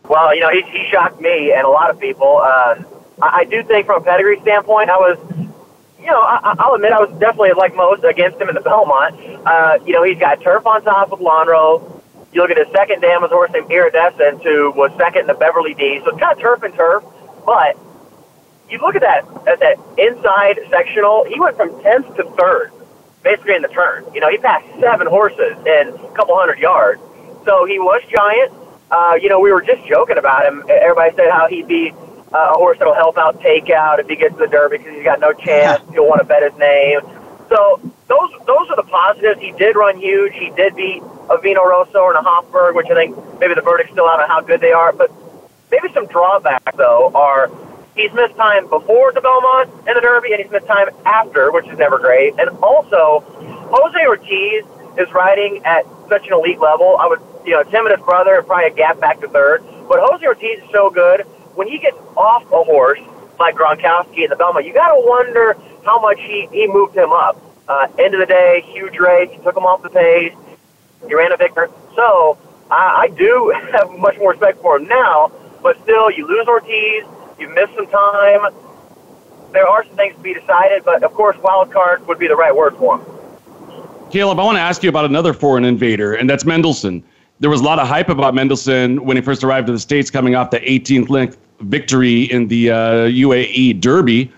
Well, 0.08 0.34
you 0.34 0.40
know, 0.40 0.50
he, 0.50 0.62
he 0.62 0.88
shocked 0.90 1.20
me 1.20 1.52
and 1.52 1.66
a 1.66 1.68
lot 1.68 1.90
of 1.90 1.98
people. 1.98 2.38
Uh, 2.42 2.82
I, 3.20 3.40
I 3.40 3.44
do 3.44 3.62
think, 3.64 3.86
from 3.86 4.02
a 4.02 4.04
pedigree 4.04 4.40
standpoint, 4.40 4.90
I 4.90 4.96
was, 4.96 5.18
you 5.98 6.06
know, 6.06 6.20
I, 6.20 6.54
I'll 6.58 6.74
admit 6.74 6.92
I 6.92 7.00
was 7.00 7.10
definitely 7.18 7.52
like 7.52 7.74
most 7.74 8.04
against 8.04 8.40
him 8.40 8.48
in 8.48 8.54
the 8.54 8.60
Belmont. 8.60 9.14
Uh, 9.44 9.78
you 9.84 9.92
know, 9.92 10.02
he's 10.04 10.18
got 10.18 10.40
turf 10.42 10.66
on 10.66 10.82
top 10.82 11.10
with 11.10 11.20
Lonhro. 11.20 12.02
You 12.32 12.42
look 12.42 12.50
at 12.50 12.58
his 12.58 12.68
second 12.74 13.00
dam 13.00 13.22
was 13.22 13.30
a 13.30 13.34
horse 13.34 13.50
named 13.52 13.70
Iridescent, 13.70 14.42
who 14.42 14.70
was 14.72 14.92
second 14.98 15.22
in 15.22 15.26
the 15.26 15.34
Beverly 15.34 15.74
D. 15.74 16.00
So 16.04 16.10
it's 16.10 16.20
kind 16.20 16.32
of 16.32 16.38
turf 16.38 16.62
and 16.62 16.74
turf, 16.74 17.02
but 17.44 17.78
you 18.68 18.78
look 18.78 18.94
at 18.94 19.02
that 19.02 19.24
at 19.46 19.58
that 19.60 19.78
inside 19.96 20.60
sectional. 20.70 21.24
He 21.24 21.40
went 21.40 21.56
from 21.56 21.80
tenth 21.82 22.14
to 22.16 22.24
third, 22.38 22.72
basically 23.22 23.54
in 23.54 23.62
the 23.62 23.68
turn. 23.68 24.04
You 24.12 24.20
know, 24.20 24.28
he 24.28 24.38
passed 24.38 24.66
seven 24.80 25.06
horses 25.06 25.56
in 25.64 25.88
a 25.88 26.14
couple 26.14 26.36
hundred 26.36 26.58
yards. 26.58 27.00
So 27.44 27.64
he 27.64 27.78
was 27.78 28.02
giant 28.10 28.52
uh, 28.90 29.18
you 29.20 29.28
know, 29.28 29.40
we 29.40 29.52
were 29.52 29.62
just 29.62 29.86
joking 29.86 30.18
about 30.18 30.46
him. 30.46 30.64
Everybody 30.68 31.14
said 31.16 31.30
how 31.30 31.48
he'd 31.48 31.66
be 31.66 31.92
uh, 32.32 32.52
a 32.52 32.54
horse 32.54 32.78
that'll 32.78 32.94
help 32.94 33.18
out 33.18 33.40
takeout 33.40 33.98
if 33.98 34.08
he 34.08 34.16
gets 34.16 34.36
the 34.36 34.46
Derby 34.46 34.78
because 34.78 34.94
he's 34.94 35.04
got 35.04 35.20
no 35.20 35.32
chance. 35.32 35.82
You'll 35.92 36.08
want 36.08 36.20
to 36.20 36.26
bet 36.26 36.42
his 36.42 36.56
name. 36.58 37.00
So 37.48 37.80
those 38.08 38.30
those 38.46 38.70
are 38.70 38.76
the 38.76 38.86
positives. 38.88 39.40
He 39.40 39.52
did 39.52 39.76
run 39.76 39.98
huge. 39.98 40.34
He 40.34 40.50
did 40.50 40.74
beat 40.74 41.02
a 41.30 41.38
Vino 41.38 41.64
Rosso 41.64 42.08
and 42.08 42.16
a 42.16 42.22
Hofburg, 42.22 42.74
which 42.74 42.86
I 42.90 42.94
think 42.94 43.16
maybe 43.40 43.54
the 43.54 43.62
verdict's 43.62 43.92
still 43.92 44.08
out 44.08 44.20
on 44.20 44.28
how 44.28 44.40
good 44.40 44.60
they 44.60 44.72
are. 44.72 44.92
But 44.92 45.10
maybe 45.70 45.92
some 45.94 46.06
drawbacks 46.06 46.76
though 46.76 47.10
are 47.14 47.50
he's 47.94 48.12
missed 48.12 48.36
time 48.36 48.68
before 48.68 49.12
the 49.12 49.20
Belmont 49.20 49.70
and 49.86 49.96
the 49.96 50.00
Derby, 50.00 50.32
and 50.32 50.42
he's 50.42 50.50
missed 50.50 50.66
time 50.66 50.88
after, 51.04 51.50
which 51.52 51.66
is 51.68 51.78
never 51.78 51.98
great. 51.98 52.34
And 52.38 52.50
also, 52.62 53.20
Jose 53.70 54.06
Ortiz 54.06 54.64
is 54.98 55.12
riding 55.12 55.64
at 55.64 55.84
such 56.08 56.26
an 56.26 56.32
elite 56.32 56.60
level. 56.60 56.96
I 56.98 57.06
would 57.06 57.20
you 57.46 57.52
know, 57.52 57.62
Tim 57.62 57.86
and 57.86 57.96
his 57.96 58.04
brother 58.04 58.42
probably 58.42 58.66
a 58.66 58.74
gap 58.74 59.00
back 59.00 59.20
to 59.20 59.28
third. 59.28 59.62
But 59.88 60.00
Jose 60.00 60.26
Ortiz 60.26 60.58
is 60.58 60.70
so 60.72 60.90
good. 60.90 61.22
When 61.54 61.68
he 61.68 61.78
gets 61.78 61.96
off 62.16 62.44
a 62.52 62.64
horse 62.64 63.00
like 63.38 63.54
Gronkowski 63.54 64.24
in 64.24 64.30
the 64.30 64.36
Belmont, 64.36 64.66
you 64.66 64.74
got 64.74 64.88
to 64.88 65.00
wonder 65.06 65.56
how 65.84 66.00
much 66.00 66.18
he, 66.18 66.48
he 66.50 66.66
moved 66.66 66.96
him 66.96 67.12
up. 67.12 67.40
Uh, 67.68 67.86
end 67.98 68.14
of 68.14 68.20
the 68.20 68.26
day, 68.26 68.62
huge 68.66 68.98
race. 68.98 69.30
He 69.30 69.38
took 69.38 69.56
him 69.56 69.64
off 69.64 69.82
the 69.82 69.90
pace. 69.90 70.34
He 71.06 71.14
ran 71.14 71.32
a 71.32 71.36
victor. 71.36 71.70
So 71.94 72.36
I, 72.70 73.02
I 73.02 73.08
do 73.08 73.54
have 73.72 73.90
much 73.92 74.18
more 74.18 74.32
respect 74.32 74.60
for 74.60 74.76
him 74.76 74.88
now. 74.88 75.30
But 75.62 75.80
still, 75.82 76.10
you 76.10 76.26
lose 76.26 76.46
Ortiz. 76.48 77.04
You 77.38 77.48
miss 77.50 77.70
some 77.76 77.86
time. 77.86 78.52
There 79.52 79.66
are 79.66 79.84
some 79.84 79.96
things 79.96 80.16
to 80.16 80.20
be 80.20 80.34
decided, 80.34 80.84
but 80.84 81.02
of 81.02 81.12
course, 81.12 81.36
wild 81.38 81.72
card 81.72 82.06
would 82.08 82.18
be 82.18 82.26
the 82.26 82.36
right 82.36 82.54
word 82.54 82.76
for 82.76 82.98
him. 82.98 83.06
Caleb, 84.10 84.38
I 84.38 84.44
want 84.44 84.56
to 84.56 84.60
ask 84.60 84.82
you 84.82 84.88
about 84.88 85.04
another 85.04 85.32
foreign 85.32 85.64
invader, 85.64 86.14
and 86.14 86.28
that's 86.28 86.44
Mendelssohn 86.44 87.02
there 87.38 87.50
was 87.50 87.60
a 87.60 87.64
lot 87.64 87.78
of 87.78 87.86
hype 87.86 88.08
about 88.08 88.34
Mendelssohn 88.34 89.04
when 89.04 89.16
he 89.16 89.22
first 89.22 89.44
arrived 89.44 89.66
to 89.66 89.72
the 89.72 89.78
States, 89.78 90.10
coming 90.10 90.34
off 90.34 90.50
the 90.50 90.60
18th 90.60 91.08
length 91.08 91.38
victory 91.60 92.24
in 92.24 92.48
the 92.48 92.70
uh, 92.70 92.74
UAE 93.08 93.80
Derby. 93.80 94.32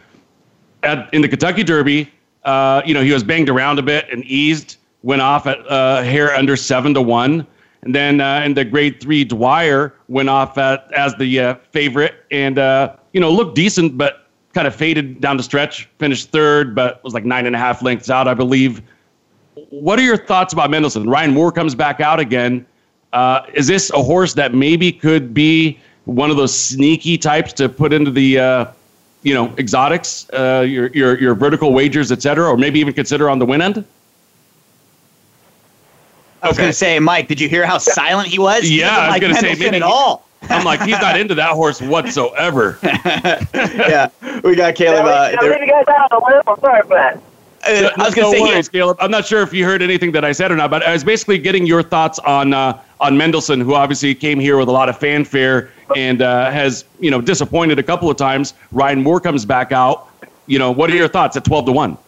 At, 0.83 1.13
in 1.13 1.23
the 1.23 1.29
Kentucky 1.29 1.65
Derby, 1.65 2.11
uh, 2.45 2.83
you 2.85 2.95
know, 2.95 3.03
he 3.03 3.13
was 3.13 3.23
banged 3.23 3.49
around 3.49 3.79
a 3.79 3.83
bit 3.83 4.07
and 4.11 4.25
eased, 4.25 4.77
went 5.03 5.23
off 5.23 5.47
at 5.47 5.59
uh, 5.71 6.03
hair 6.03 6.35
under 6.35 6.57
seven 6.57 6.95
to 6.95 7.03
one. 7.03 7.47
And 7.83 7.95
then 7.95 8.21
uh, 8.21 8.43
in 8.45 8.55
the 8.55 8.65
grade 8.65 9.01
three, 9.01 9.25
Dwyer 9.25 9.95
went 10.09 10.29
off 10.29 10.59
at, 10.59 10.93
as 10.93 11.15
the 11.17 11.41
uh, 11.41 11.55
favorite 11.71 12.25
and, 12.31 12.59
uh, 12.59 12.97
you 13.13 13.21
know, 13.21 13.31
looked 13.31 13.55
decent, 13.55 13.97
but 13.97 14.29
kind 14.55 14.67
of 14.67 14.75
faded 14.75 15.21
down 15.21 15.37
the 15.37 15.43
stretch, 15.43 15.89
finished 15.99 16.31
third, 16.31 16.75
but 16.75 17.03
was 17.05 17.15
like 17.15 17.25
nine 17.25 17.47
and 17.47 17.55
a 17.55 17.59
half 17.59 17.83
lengths 17.83 18.11
out, 18.11 18.27
I 18.27 18.35
believe. 18.35 18.83
What 19.71 19.99
are 19.99 20.03
your 20.03 20.17
thoughts 20.17 20.53
about 20.53 20.71
Mendelssohn? 20.71 21.09
Ryan 21.09 21.33
Moore 21.33 21.53
comes 21.53 21.75
back 21.75 22.01
out 22.01 22.19
again. 22.19 22.67
Uh, 23.13 23.47
is 23.55 23.67
this 23.67 23.91
a 23.91 24.03
horse 24.03 24.35
that 24.35 24.55
maybe 24.55 24.93
could 24.93 25.33
be 25.33 25.79
one 26.05 26.31
of 26.31 26.37
those 26.37 26.59
sneaky 26.59 27.19
types 27.19 27.53
to 27.55 27.69
put 27.69 27.93
into 27.93 28.11
the, 28.11 28.39
uh, 28.39 28.67
you 29.23 29.35
know, 29.35 29.53
exotics, 29.59 30.29
uh, 30.31 30.65
your, 30.67 30.89
your, 30.89 31.19
your 31.19 31.35
vertical 31.35 31.73
wagers, 31.73 32.13
et 32.13 32.23
cetera, 32.23 32.49
or 32.49 32.57
maybe 32.57 32.81
even 32.81 32.93
consider 32.93 33.31
on 33.31 33.39
the 33.39 33.47
win 33.47 33.63
end? 33.63 33.85
I 36.43 36.49
was 36.49 36.57
okay. 36.57 36.65
going 36.65 36.71
to 36.71 36.77
say, 36.77 36.99
Mike, 36.99 37.29
did 37.29 37.41
you 37.41 37.49
hear 37.49 37.67
how 37.67 37.79
silent 37.79 38.29
he 38.29 38.39
was? 38.39 38.63
He 38.63 38.81
yeah, 38.81 38.97
I 38.97 39.07
was 39.07 39.11
like 39.13 39.21
going 39.23 39.35
to 39.35 39.41
say, 39.41 39.55
maybe 39.55 39.77
at 39.77 39.83
all. 39.83 40.29
I'm 40.43 40.65
like, 40.65 40.81
he's 40.83 41.01
not 41.01 41.19
into 41.19 41.35
that 41.35 41.51
horse 41.51 41.83
whatsoever. 41.83 42.79
yeah, 42.83 44.09
we 44.45 44.55
got 44.55 44.77
Caleb. 44.77 45.07
Uh, 45.07 45.31
yeah, 45.33 45.49
leave 45.49 45.61
you 45.61 45.67
guys 45.67 45.85
out 45.89 46.13
on 46.13 46.21
the 46.21 46.27
limb. 46.27 46.43
I'm 46.47 46.61
sorry 46.61 46.83
for 46.83 46.95
that. 46.95 47.21
Uh, 47.69 47.91
I 47.97 48.05
was 48.07 48.15
going 48.15 48.33
to 48.33 48.39
no 48.39 48.47
say, 48.47 48.53
worries, 48.53 48.69
Caleb. 48.69 48.97
I'm 49.01 49.11
not 49.11 49.27
sure 49.27 49.43
if 49.43 49.53
you 49.53 49.65
heard 49.65 49.83
anything 49.83 50.13
that 50.13 50.25
I 50.25 50.33
said 50.33 50.51
or 50.51 50.57
not, 50.57 50.71
but 50.71 50.83
I 50.83 50.93
was 50.93 51.05
basically 51.05 51.39
getting 51.39 51.67
your 51.67 51.83
thoughts 51.83 52.19
on 52.21 52.55
uh, 52.55 52.81
on 53.01 53.17
Mendelssohn, 53.17 53.61
who 53.61 53.75
obviously 53.75 54.15
came 54.15 54.41
here 54.41 54.57
with 54.57 54.69
a 54.69 54.73
lot 54.73 54.89
of 54.89 54.99
fanfare 54.99 55.71
and 55.95 56.23
uh, 56.23 56.51
has 56.51 56.85
you 57.01 57.11
know 57.11 57.21
disappointed 57.21 57.79
a 57.79 57.83
couple 57.83 58.11
of 58.11 58.17
times. 58.17 58.55
Ryan 58.73 59.03
Moore 59.03 59.21
comes 59.21 59.45
back 59.45 59.73
out. 59.73 60.09
You 60.47 60.59
know, 60.59 60.71
what 60.71 60.91
are 60.91 60.97
your 60.97 61.09
thoughts 61.09 61.37
at 61.37 61.45
12 61.45 61.67
to 61.67 61.73
one? 61.73 61.99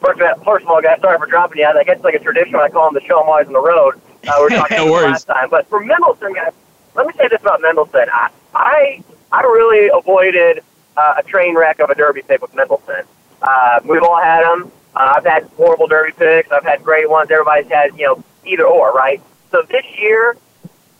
First, 0.00 0.20
first 0.44 0.64
of 0.64 0.70
all, 0.70 0.82
guys, 0.82 1.00
sorry 1.00 1.18
for 1.18 1.26
dropping 1.26 1.58
you. 1.58 1.66
I 1.66 1.84
guess 1.84 1.96
it's 1.96 2.04
like 2.04 2.14
a 2.14 2.18
tradition 2.18 2.56
I 2.56 2.68
call 2.68 2.88
him 2.88 2.94
the 2.94 3.02
show. 3.02 3.22
I'm 3.22 3.28
always 3.28 3.46
on 3.46 3.52
the 3.52 3.60
road. 3.60 4.00
Uh, 4.26 4.32
we 4.38 4.44
are 4.46 4.48
talking 4.60 4.76
no 4.78 4.90
worries. 4.90 5.10
last 5.10 5.24
time, 5.26 5.48
but 5.50 5.68
for 5.68 5.78
Mendelssohn, 5.80 6.32
guys, 6.32 6.52
let 6.94 7.06
me 7.06 7.12
say 7.16 7.28
this 7.28 7.40
about 7.40 7.60
Mendelssohn. 7.62 8.06
I 8.12 8.30
I, 8.54 9.04
I 9.30 9.42
really 9.42 9.90
avoided 9.94 10.62
uh, 10.96 11.14
a 11.18 11.22
train 11.22 11.54
wreck 11.54 11.78
of 11.78 11.90
a 11.90 11.94
Derby 11.94 12.22
pick 12.22 12.42
with 12.42 12.54
Mendelssohn. 12.54 13.04
Uh, 13.42 13.80
we've 13.84 14.02
all 14.02 14.20
had 14.20 14.42
them. 14.42 14.70
Uh, 14.94 15.14
I've 15.16 15.24
had 15.24 15.44
horrible 15.56 15.86
Derby 15.86 16.12
picks. 16.12 16.50
I've 16.50 16.64
had 16.64 16.82
great 16.82 17.08
ones. 17.08 17.30
Everybody's 17.30 17.70
had, 17.70 17.96
you 17.96 18.06
know, 18.06 18.24
either 18.44 18.66
or, 18.66 18.92
right? 18.92 19.20
So 19.50 19.62
this 19.68 19.84
year, 19.98 20.36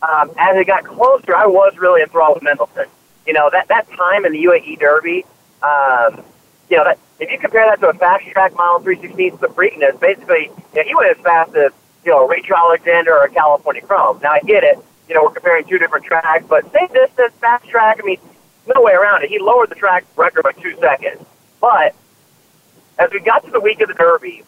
um, 0.02 0.30
as 0.38 0.56
it 0.56 0.66
got 0.66 0.84
closer, 0.84 1.34
I 1.34 1.46
was 1.46 1.76
really 1.78 2.02
enthralled 2.02 2.36
with 2.36 2.42
Mendelssohn. 2.42 2.86
You 3.26 3.32
know, 3.32 3.50
that, 3.52 3.68
that 3.68 3.88
time 3.92 4.24
in 4.24 4.32
the 4.32 4.44
UAE 4.44 4.78
Derby, 4.78 5.24
um, 5.62 6.22
you 6.68 6.76
know, 6.76 6.84
that, 6.84 6.98
if 7.18 7.30
you 7.30 7.38
compare 7.38 7.66
that 7.66 7.80
to 7.80 7.88
a 7.88 7.94
fast 7.94 8.26
track 8.28 8.54
mile 8.54 8.76
and 8.76 8.84
316 8.84 9.38
the 9.40 9.48
Preakness, 9.48 10.00
basically, 10.00 10.50
you 10.74 10.82
know, 10.82 10.82
he 10.82 10.94
went 10.94 11.16
as 11.16 11.22
fast 11.22 11.54
as, 11.54 11.72
you 12.04 12.12
know, 12.12 12.24
a 12.24 12.28
Rachel 12.28 12.56
Alexandra 12.56 13.12
or 13.12 13.24
a 13.24 13.30
California 13.30 13.82
Chrome. 13.82 14.20
Now, 14.22 14.32
I 14.32 14.40
get 14.40 14.64
it. 14.64 14.78
You 15.08 15.16
know, 15.16 15.24
we're 15.24 15.32
comparing 15.32 15.64
two 15.64 15.78
different 15.78 16.04
tracks, 16.04 16.44
but 16.48 16.70
same 16.72 16.88
distance, 16.92 17.34
fast 17.40 17.68
track, 17.68 17.98
I 18.00 18.06
mean, 18.06 18.18
no 18.74 18.80
way 18.80 18.92
around 18.92 19.24
it. 19.24 19.28
He 19.28 19.38
lowered 19.38 19.68
the 19.68 19.74
track 19.74 20.04
record 20.16 20.44
by 20.44 20.52
two 20.52 20.76
seconds. 20.78 21.24
But 21.60 21.94
as 23.00 23.10
we 23.10 23.18
got 23.20 23.44
to 23.44 23.50
the 23.50 23.60
week 23.60 23.80
of 23.80 23.88
the 23.88 23.94
Derby, 23.94 24.44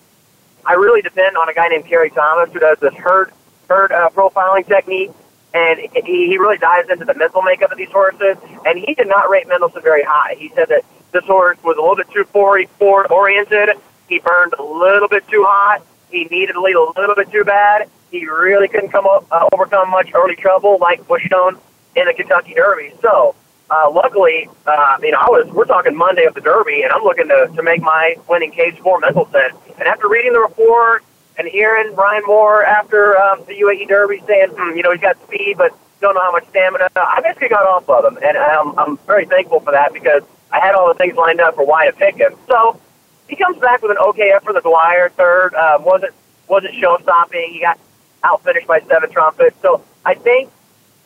I 0.65 0.75
really 0.75 1.03
depend 1.03 1.37
on 1.37 1.49
a 1.49 1.55
guy 1.55 1.69
named 1.69 1.87
Kerry 1.87 2.11
Thomas 2.11 2.53
who 2.53 2.61
does 2.61 2.79
this 2.79 2.95
herd 2.95 3.33
herd 3.69 3.91
uh, 3.91 4.11
profiling 4.11 4.67
technique, 4.67 5.11
and 5.55 5.81
he, 5.81 6.29
he 6.29 6.38
really 6.38 6.59
dives 6.59 6.91
into 6.91 7.07
the 7.07 7.15
mental 7.15 7.43
makeup 7.43 7.73
of 7.73 7.79
these 7.79 7.91
horses. 7.91 8.37
And 8.67 8.79
he 8.79 8.95
did 8.95 9.09
not 9.09 9.31
rate 9.31 9.49
Mendelssohn 9.49 9.83
very 9.83 10.05
high. 10.05 10.37
He 10.38 10.51
said 10.55 10.69
that 10.69 10.85
this 11.11 11.25
horse 11.25 11.59
was 11.65 11.77
a 11.79 11.81
little 11.81 11.97
bit 11.97 12.11
too 12.11 12.25
forward 12.25 12.69
oriented. 13.11 13.71
He 14.09 14.19
burned 14.19 14.53
a 14.59 14.62
little 14.62 15.09
bit 15.09 15.27
too 15.29 15.45
hot. 15.49 15.83
He 16.11 16.25
needed 16.25 16.53
to 16.53 16.61
lead 16.61 16.77
a 16.77 17.01
little 17.01 17.15
bit 17.15 17.31
too 17.33 17.45
bad. 17.45 17.88
He 18.11 18.27
really 18.27 18.69
couldn't 18.69 18.91
come 18.91 19.07
up, 19.07 19.27
uh, 19.31 19.49
overcome 19.53 19.91
much 19.91 20.11
early 20.15 20.37
trouble 20.37 20.77
like 20.79 21.09
was 21.09 21.23
shown 21.23 21.59
in 21.97 22.07
the 22.07 22.12
Kentucky 22.12 22.53
Derby. 22.55 22.93
So 23.01 23.35
uh, 23.73 23.91
luckily, 23.91 24.51
uh, 24.67 24.99
you 25.03 25.13
know, 25.13 25.19
I 25.19 25.31
was 25.31 25.51
we're 25.51 25.65
talking 25.65 25.97
Monday 25.97 26.25
of 26.27 26.35
the 26.35 26.43
Derby, 26.43 26.83
and 26.83 26.93
I'm 26.93 27.03
looking 27.03 27.29
to 27.29 27.51
to 27.57 27.63
make 27.63 27.81
my 27.81 28.17
winning 28.29 28.51
case 28.53 28.77
for 28.83 29.01
Mendelssohn. 29.01 29.51
And 29.79 29.89
after 29.89 30.09
reading 30.09 30.35
the 30.35 30.41
report 30.41 31.03
and 31.39 31.49
hearing 31.49 31.95
Ryan 31.95 32.23
Moore 32.27 32.65
after 32.65 33.19
um, 33.19 33.41
the 33.47 33.55
UAE 33.55 33.89
Derby 33.89 34.23
saying, 34.27 34.51
hmm, 34.51 34.77
you 34.77 34.83
know, 34.83 34.93
he's 34.93 35.01
got 35.01 35.17
speed, 35.23 35.55
but 35.57 35.73
don't 36.03 36.15
know 36.15 36.21
how 36.21 36.33
much 36.33 36.47
stamina, 36.51 36.91
I 36.97 37.21
basically 37.23 37.49
got 37.49 37.65
off 37.65 37.89
of 37.89 38.05
him, 38.05 38.19
and 38.23 38.37
I'm 38.37 38.79
I'm 38.79 38.99
very 39.07 39.25
thankful 39.25 39.61
for 39.61 39.73
that 39.73 39.95
because 39.95 40.23
I 40.51 40.61
had 40.61 40.75
all 40.75 40.89
the 40.89 40.95
things 40.95 41.17
lined 41.17 41.41
up 41.41 41.55
for 41.55 41.65
why 41.65 41.87
to 41.87 41.93
pick 41.93 42.17
him. 42.17 42.35
So 42.49 42.79
he 43.27 43.37
comes 43.37 43.59
back 43.59 43.81
with 43.81 43.93
an 43.93 43.99
okay 44.09 44.33
effort. 44.33 44.53
The 44.53 44.61
Dwyer 44.61 45.09
third 45.09 45.55
um, 45.55 45.83
wasn't 45.83 46.13
wasn't 46.47 46.75
show 46.75 46.99
stopping. 47.01 47.49
He 47.51 47.61
got 47.61 47.79
out 48.23 48.45
finished 48.45 48.67
by 48.67 48.81
seven 48.81 49.11
trumpets. 49.11 49.57
So 49.63 49.83
I 50.05 50.13
think 50.13 50.51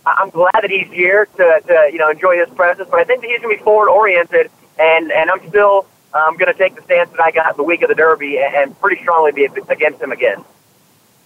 I'm 0.06 0.30
glad 0.30 0.54
that 0.54 0.70
he's 0.70 0.88
here 0.88 1.26
to, 1.36 1.60
to 1.66 1.90
you 1.92 1.98
know 1.98 2.10
enjoy 2.10 2.38
his 2.38 2.48
presence, 2.54 2.88
but 2.90 3.00
I 3.00 3.04
think 3.04 3.22
that 3.22 3.28
he's 3.28 3.40
going 3.40 3.54
to 3.54 3.58
be 3.58 3.64
forward 3.64 3.90
oriented, 3.90 4.50
and 4.78 5.10
and 5.10 5.30
I'm 5.30 5.46
still 5.48 5.86
um, 6.14 6.36
going 6.36 6.52
to 6.52 6.58
take 6.58 6.76
the 6.76 6.82
stance 6.82 7.10
that 7.10 7.20
I 7.20 7.30
got 7.30 7.56
the 7.56 7.62
week 7.62 7.82
of 7.82 7.88
the 7.88 7.94
Derby 7.94 8.38
and, 8.38 8.54
and 8.54 8.80
pretty 8.80 9.02
strongly 9.02 9.32
be 9.32 9.44
against 9.68 10.00
him 10.00 10.12
again. 10.12 10.44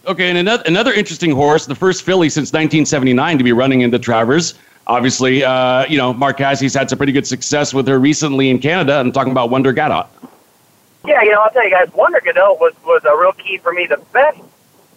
Okay, 0.07 0.31
and 0.31 0.39
another, 0.39 0.63
another 0.67 0.93
interesting 0.93 1.31
horse, 1.31 1.67
the 1.67 1.75
first 1.75 2.03
filly 2.03 2.31
since 2.31 2.49
1979 2.49 3.39
to 3.39 3.45
be 3.45 3.53
running 3.53 3.83
into 3.83 3.99
Travers. 3.99 4.55
Obviously, 4.87 5.45
uh, 5.45 5.85
you 5.87 5.99
know, 5.99 6.15
Mark 6.15 6.39
Casse's 6.39 6.75
had 6.75 6.89
some 6.89 6.97
pretty 6.97 7.13
good 7.13 7.27
success 7.27 7.75
with 7.75 7.87
her 7.87 7.99
recently 7.99 8.49
in 8.49 8.59
Canada. 8.59 8.95
I'm 8.95 9.13
talking 9.13 9.31
about 9.31 9.51
Wonder 9.51 9.75
Gadot. 9.75 10.09
Yeah, 11.07 11.23
you 11.23 11.33
know, 11.33 11.41
I'll 11.43 11.51
tell 11.51 11.65
you 11.65 11.71
guys, 11.71 11.93
Wonder 11.95 12.21
Gadot 12.21 12.59
was, 12.59 12.73
was 12.85 13.05
a 13.05 13.17
real 13.17 13.33
key 13.33 13.59
for 13.59 13.73
me. 13.73 13.87
The 13.87 14.03
best 14.13 14.41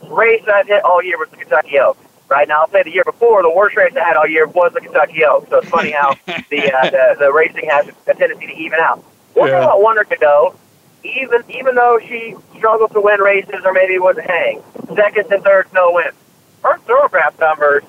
race 0.09 0.43
I've 0.47 0.67
hit 0.67 0.83
all 0.83 1.03
year 1.03 1.17
was 1.17 1.29
the 1.29 1.37
Kentucky 1.37 1.79
Oaks. 1.79 2.02
Right 2.33 2.47
now, 2.47 2.61
I'll 2.61 2.69
say 2.71 2.81
the 2.81 2.89
year 2.91 3.03
before, 3.03 3.43
the 3.43 3.51
worst 3.51 3.77
race 3.77 3.93
I 3.95 3.99
had 4.03 4.17
all 4.17 4.25
year 4.25 4.47
was 4.47 4.73
the 4.73 4.81
Kentucky 4.81 5.23
Oaks. 5.23 5.49
So 5.51 5.59
it's 5.59 5.69
funny 5.69 5.91
how 5.91 6.15
the, 6.49 6.73
uh, 6.73 6.89
the 6.89 7.15
the 7.19 7.31
racing 7.31 7.69
has 7.69 7.87
a 8.07 8.13
tendency 8.15 8.47
to 8.47 8.53
even 8.53 8.79
out. 8.79 8.97
One 9.35 9.49
thing 9.49 9.59
Yeah. 9.59 9.65
about 9.65 9.83
Wonder 9.83 10.03
Gadot, 10.03 10.55
even 11.03 11.43
even 11.47 11.75
though 11.75 11.99
she 12.07 12.35
struggled 12.57 12.91
to 12.93 13.01
win 13.01 13.19
races 13.21 13.61
or 13.63 13.71
maybe 13.71 13.99
wasn't 13.99 14.25
hang, 14.25 14.63
seconds 14.95 15.27
and 15.29 15.43
thirds 15.43 15.71
no 15.73 15.91
wins. 15.91 16.15
Her 16.63 16.79
Thoro-Graph 16.79 17.39
numbers 17.39 17.83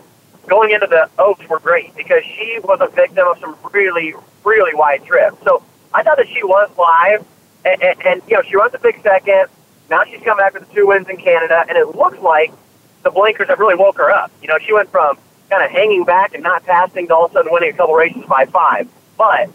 going 0.46 0.72
into 0.72 0.88
the 0.88 1.08
Oaks 1.18 1.48
were 1.48 1.58
great 1.60 1.96
because 1.96 2.22
she 2.24 2.58
was 2.64 2.80
a 2.82 2.88
victim 2.88 3.26
of 3.26 3.38
some 3.38 3.56
really 3.72 4.12
really 4.44 4.74
wide 4.74 5.06
trips. 5.06 5.38
So 5.42 5.62
I 5.94 6.02
thought 6.02 6.18
that 6.18 6.28
she 6.28 6.44
was 6.44 6.68
live, 6.76 7.24
and, 7.64 7.82
and, 7.82 8.06
and 8.06 8.22
you 8.28 8.36
know 8.36 8.42
she 8.42 8.56
runs 8.56 8.74
a 8.74 8.78
big 8.78 9.00
second. 9.02 9.46
Now 9.88 10.04
she's 10.04 10.20
come 10.22 10.36
back 10.36 10.52
with 10.52 10.70
two 10.74 10.86
wins 10.86 11.08
in 11.08 11.16
Canada, 11.16 11.64
and 11.66 11.78
it 11.78 11.96
looks 11.96 12.18
like 12.18 12.52
the 13.04 13.10
blinkers 13.10 13.48
have 13.48 13.60
really 13.60 13.76
woke 13.76 13.98
her 13.98 14.10
up. 14.10 14.32
You 14.42 14.48
know, 14.48 14.58
she 14.58 14.72
went 14.72 14.90
from 14.90 15.16
kind 15.50 15.62
of 15.62 15.70
hanging 15.70 16.04
back 16.04 16.34
and 16.34 16.42
not 16.42 16.64
passing 16.64 17.06
to 17.08 17.14
all 17.14 17.26
of 17.26 17.30
a 17.30 17.34
sudden 17.34 17.52
winning 17.52 17.70
a 17.70 17.76
couple 17.76 17.94
races 17.94 18.24
by 18.26 18.46
five. 18.46 18.88
But 19.16 19.50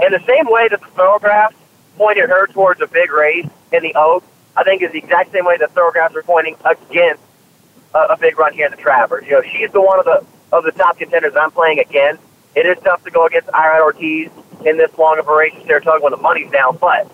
in 0.00 0.12
the 0.12 0.22
same 0.26 0.46
way 0.46 0.68
that 0.68 0.80
the 0.80 0.86
Thoro-Graphs 0.86 1.56
pointed 1.96 2.30
her 2.30 2.46
towards 2.46 2.80
a 2.80 2.86
big 2.86 3.10
race 3.12 3.48
in 3.72 3.82
the 3.82 3.92
Oaks, 3.96 4.26
I 4.56 4.62
think 4.62 4.82
is 4.82 4.92
the 4.92 4.98
exact 4.98 5.32
same 5.32 5.44
way 5.44 5.56
the 5.56 5.66
Thoro-Graphs 5.68 6.14
are 6.14 6.22
pointing 6.22 6.56
against 6.64 7.22
a, 7.94 7.98
a 7.98 8.16
big 8.16 8.38
run 8.38 8.54
here 8.54 8.66
in 8.66 8.70
the 8.70 8.76
Travers. 8.76 9.26
You 9.26 9.32
know, 9.32 9.42
she's 9.42 9.70
the 9.72 9.82
one 9.82 9.98
of 9.98 10.04
the 10.04 10.24
of 10.50 10.64
the 10.64 10.72
top 10.72 10.96
contenders 10.96 11.34
I'm 11.36 11.50
playing 11.50 11.78
against. 11.80 12.22
It 12.54 12.64
is 12.64 12.78
tough 12.82 13.04
to 13.04 13.10
go 13.10 13.26
against 13.26 13.48
Irad 13.48 13.82
Ortiz 13.82 14.30
in 14.64 14.78
this 14.78 14.96
long 14.96 15.18
of 15.18 15.28
a 15.28 15.34
race 15.36 15.52
at 15.54 15.66
Saratoga 15.66 16.02
when 16.02 16.12
the 16.12 16.16
money's 16.16 16.50
down, 16.50 16.78
but 16.78 17.10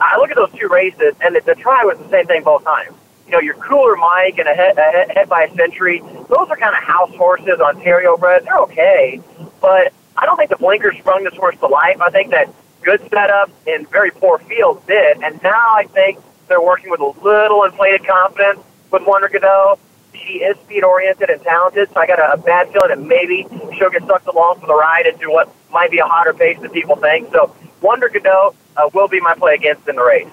I 0.00 0.18
look 0.18 0.30
at 0.30 0.36
those 0.36 0.52
two 0.52 0.68
races, 0.68 1.14
and 1.20 1.34
the, 1.34 1.40
the 1.40 1.54
try 1.54 1.84
was 1.84 1.98
the 1.98 2.08
same 2.10 2.26
thing 2.26 2.42
both 2.42 2.64
times. 2.64 2.92
You 3.32 3.38
know, 3.38 3.44
your 3.44 3.54
cooler 3.54 3.96
Mike 3.96 4.36
and 4.36 4.46
a 4.46 4.52
head, 4.52 4.76
a 4.76 4.82
head, 4.82 5.10
head 5.10 5.26
by 5.30 5.44
a 5.44 5.54
century, 5.54 6.00
those 6.28 6.50
are 6.50 6.56
kind 6.58 6.76
of 6.76 6.82
house 6.82 7.14
horses, 7.14 7.60
Ontario 7.60 8.14
bred. 8.18 8.44
They're 8.44 8.58
okay, 8.58 9.22
but 9.58 9.94
I 10.18 10.26
don't 10.26 10.36
think 10.36 10.50
the 10.50 10.58
blinkers 10.58 10.98
sprung 10.98 11.24
this 11.24 11.32
horse 11.32 11.56
to 11.60 11.66
life. 11.66 11.98
I 12.02 12.10
think 12.10 12.30
that 12.32 12.52
good 12.82 13.00
setup 13.08 13.50
in 13.66 13.86
very 13.86 14.10
poor 14.10 14.36
fields 14.36 14.84
did, 14.86 15.22
and 15.22 15.42
now 15.42 15.72
I 15.74 15.84
think 15.84 16.18
they're 16.46 16.60
working 16.60 16.90
with 16.90 17.00
a 17.00 17.10
little 17.24 17.64
inflated 17.64 18.06
confidence 18.06 18.60
with 18.90 19.02
Wonder 19.06 19.30
Gadot. 19.30 19.78
She 20.12 20.44
is 20.44 20.58
speed 20.58 20.84
oriented 20.84 21.30
and 21.30 21.40
talented, 21.40 21.88
so 21.88 22.00
I 22.00 22.06
got 22.06 22.18
a, 22.18 22.32
a 22.32 22.36
bad 22.36 22.70
feeling 22.70 22.90
that 22.90 23.00
maybe 23.00 23.46
she'll 23.78 23.88
get 23.88 24.06
sucked 24.06 24.26
along 24.26 24.60
for 24.60 24.66
the 24.66 24.74
ride 24.74 25.06
into 25.06 25.30
what 25.30 25.50
might 25.72 25.90
be 25.90 26.00
a 26.00 26.04
hotter 26.04 26.34
pace 26.34 26.58
than 26.60 26.70
people 26.70 26.96
think. 26.96 27.32
So 27.32 27.56
Wonder 27.80 28.10
Gadot 28.10 28.54
uh, 28.76 28.90
will 28.92 29.08
be 29.08 29.20
my 29.20 29.34
play 29.36 29.54
against 29.54 29.88
in 29.88 29.96
the 29.96 30.04
race. 30.04 30.28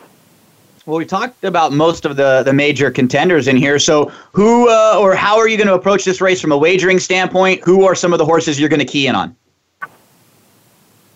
Well, 0.89 0.97
we 0.97 1.05
talked 1.05 1.43
about 1.43 1.71
most 1.71 2.03
of 2.05 2.15
the, 2.15 2.41
the 2.43 2.51
major 2.51 2.89
contenders 2.89 3.47
in 3.47 3.55
here. 3.55 3.77
So, 3.77 4.11
who 4.33 4.69
uh, 4.69 4.97
or 4.99 5.13
how 5.13 5.37
are 5.37 5.47
you 5.47 5.55
going 5.55 5.67
to 5.67 5.75
approach 5.75 6.03
this 6.03 6.19
race 6.19 6.41
from 6.41 6.51
a 6.51 6.57
wagering 6.57 6.99
standpoint? 6.99 7.61
Who 7.63 7.85
are 7.85 7.93
some 7.93 8.11
of 8.11 8.17
the 8.17 8.25
horses 8.25 8.59
you're 8.59 8.69
going 8.69 8.79
to 8.79 8.85
key 8.85 9.05
in 9.05 9.15
on? 9.15 9.35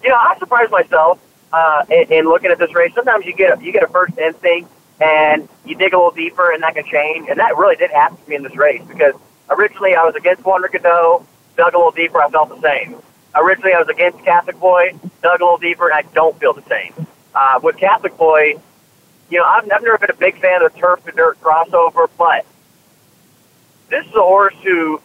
you 0.04 0.10
know, 0.10 0.16
I 0.16 0.38
surprised 0.38 0.72
myself 0.72 1.20
uh, 1.52 1.86
in, 1.90 2.12
in 2.12 2.26
looking 2.26 2.52
at 2.52 2.60
this 2.60 2.74
race. 2.76 2.94
Sometimes 2.94 3.26
you 3.26 3.34
get 3.34 3.58
a, 3.58 3.64
you 3.64 3.72
get 3.72 3.84
a 3.84 3.88
first 3.88 4.18
instinct 4.18 4.70
and 5.02 5.48
you 5.66 5.76
dig 5.76 5.94
a 5.94 5.98
little 5.98 6.12
deeper, 6.12 6.52
and 6.52 6.62
that 6.62 6.76
can 6.76 6.86
change. 6.86 7.28
And 7.30 7.40
that 7.40 7.58
really 7.58 7.76
did 7.76 7.90
happen 7.92 8.18
to 8.18 8.30
me 8.30 8.36
in 8.36 8.44
this 8.44 8.56
race 8.56 8.84
because 8.88 9.16
originally 9.50 9.96
I 9.96 10.04
was 10.04 10.16
against 10.16 10.46
Wonder 10.46 10.68
Gadot, 10.68 11.26
dug 11.58 11.74
a 11.74 11.78
little 11.78 11.92
deeper, 11.92 12.22
I 12.22 12.30
felt 12.30 12.50
the 12.50 12.62
same. 12.62 12.98
Originally 13.36 13.74
I 13.74 13.80
was 13.80 13.88
against 13.88 14.24
Catholic 14.24 14.60
Boy, 14.60 14.94
dug 15.22 15.42
a 15.42 15.44
little 15.44 15.58
deeper, 15.58 15.90
and 15.90 15.96
I 15.96 16.10
don't 16.14 16.38
feel 16.40 16.54
the 16.54 16.64
same. 16.64 17.08
Uh, 17.34 17.60
with 17.64 17.78
Catholic 17.78 18.16
Boy, 18.18 18.56
you 19.34 19.40
know, 19.40 19.46
I've, 19.46 19.64
I've 19.64 19.82
never 19.82 19.98
been 19.98 20.12
a 20.12 20.16
big 20.16 20.40
fan 20.40 20.62
of 20.62 20.72
the 20.72 20.80
turf 20.80 21.04
to 21.06 21.12
dirt 21.12 21.42
crossover, 21.42 22.08
but 22.20 22.46
this 23.90 24.06
is 24.06 24.14
a 24.14 24.22
horse 24.22 24.54
who, 24.64 25.02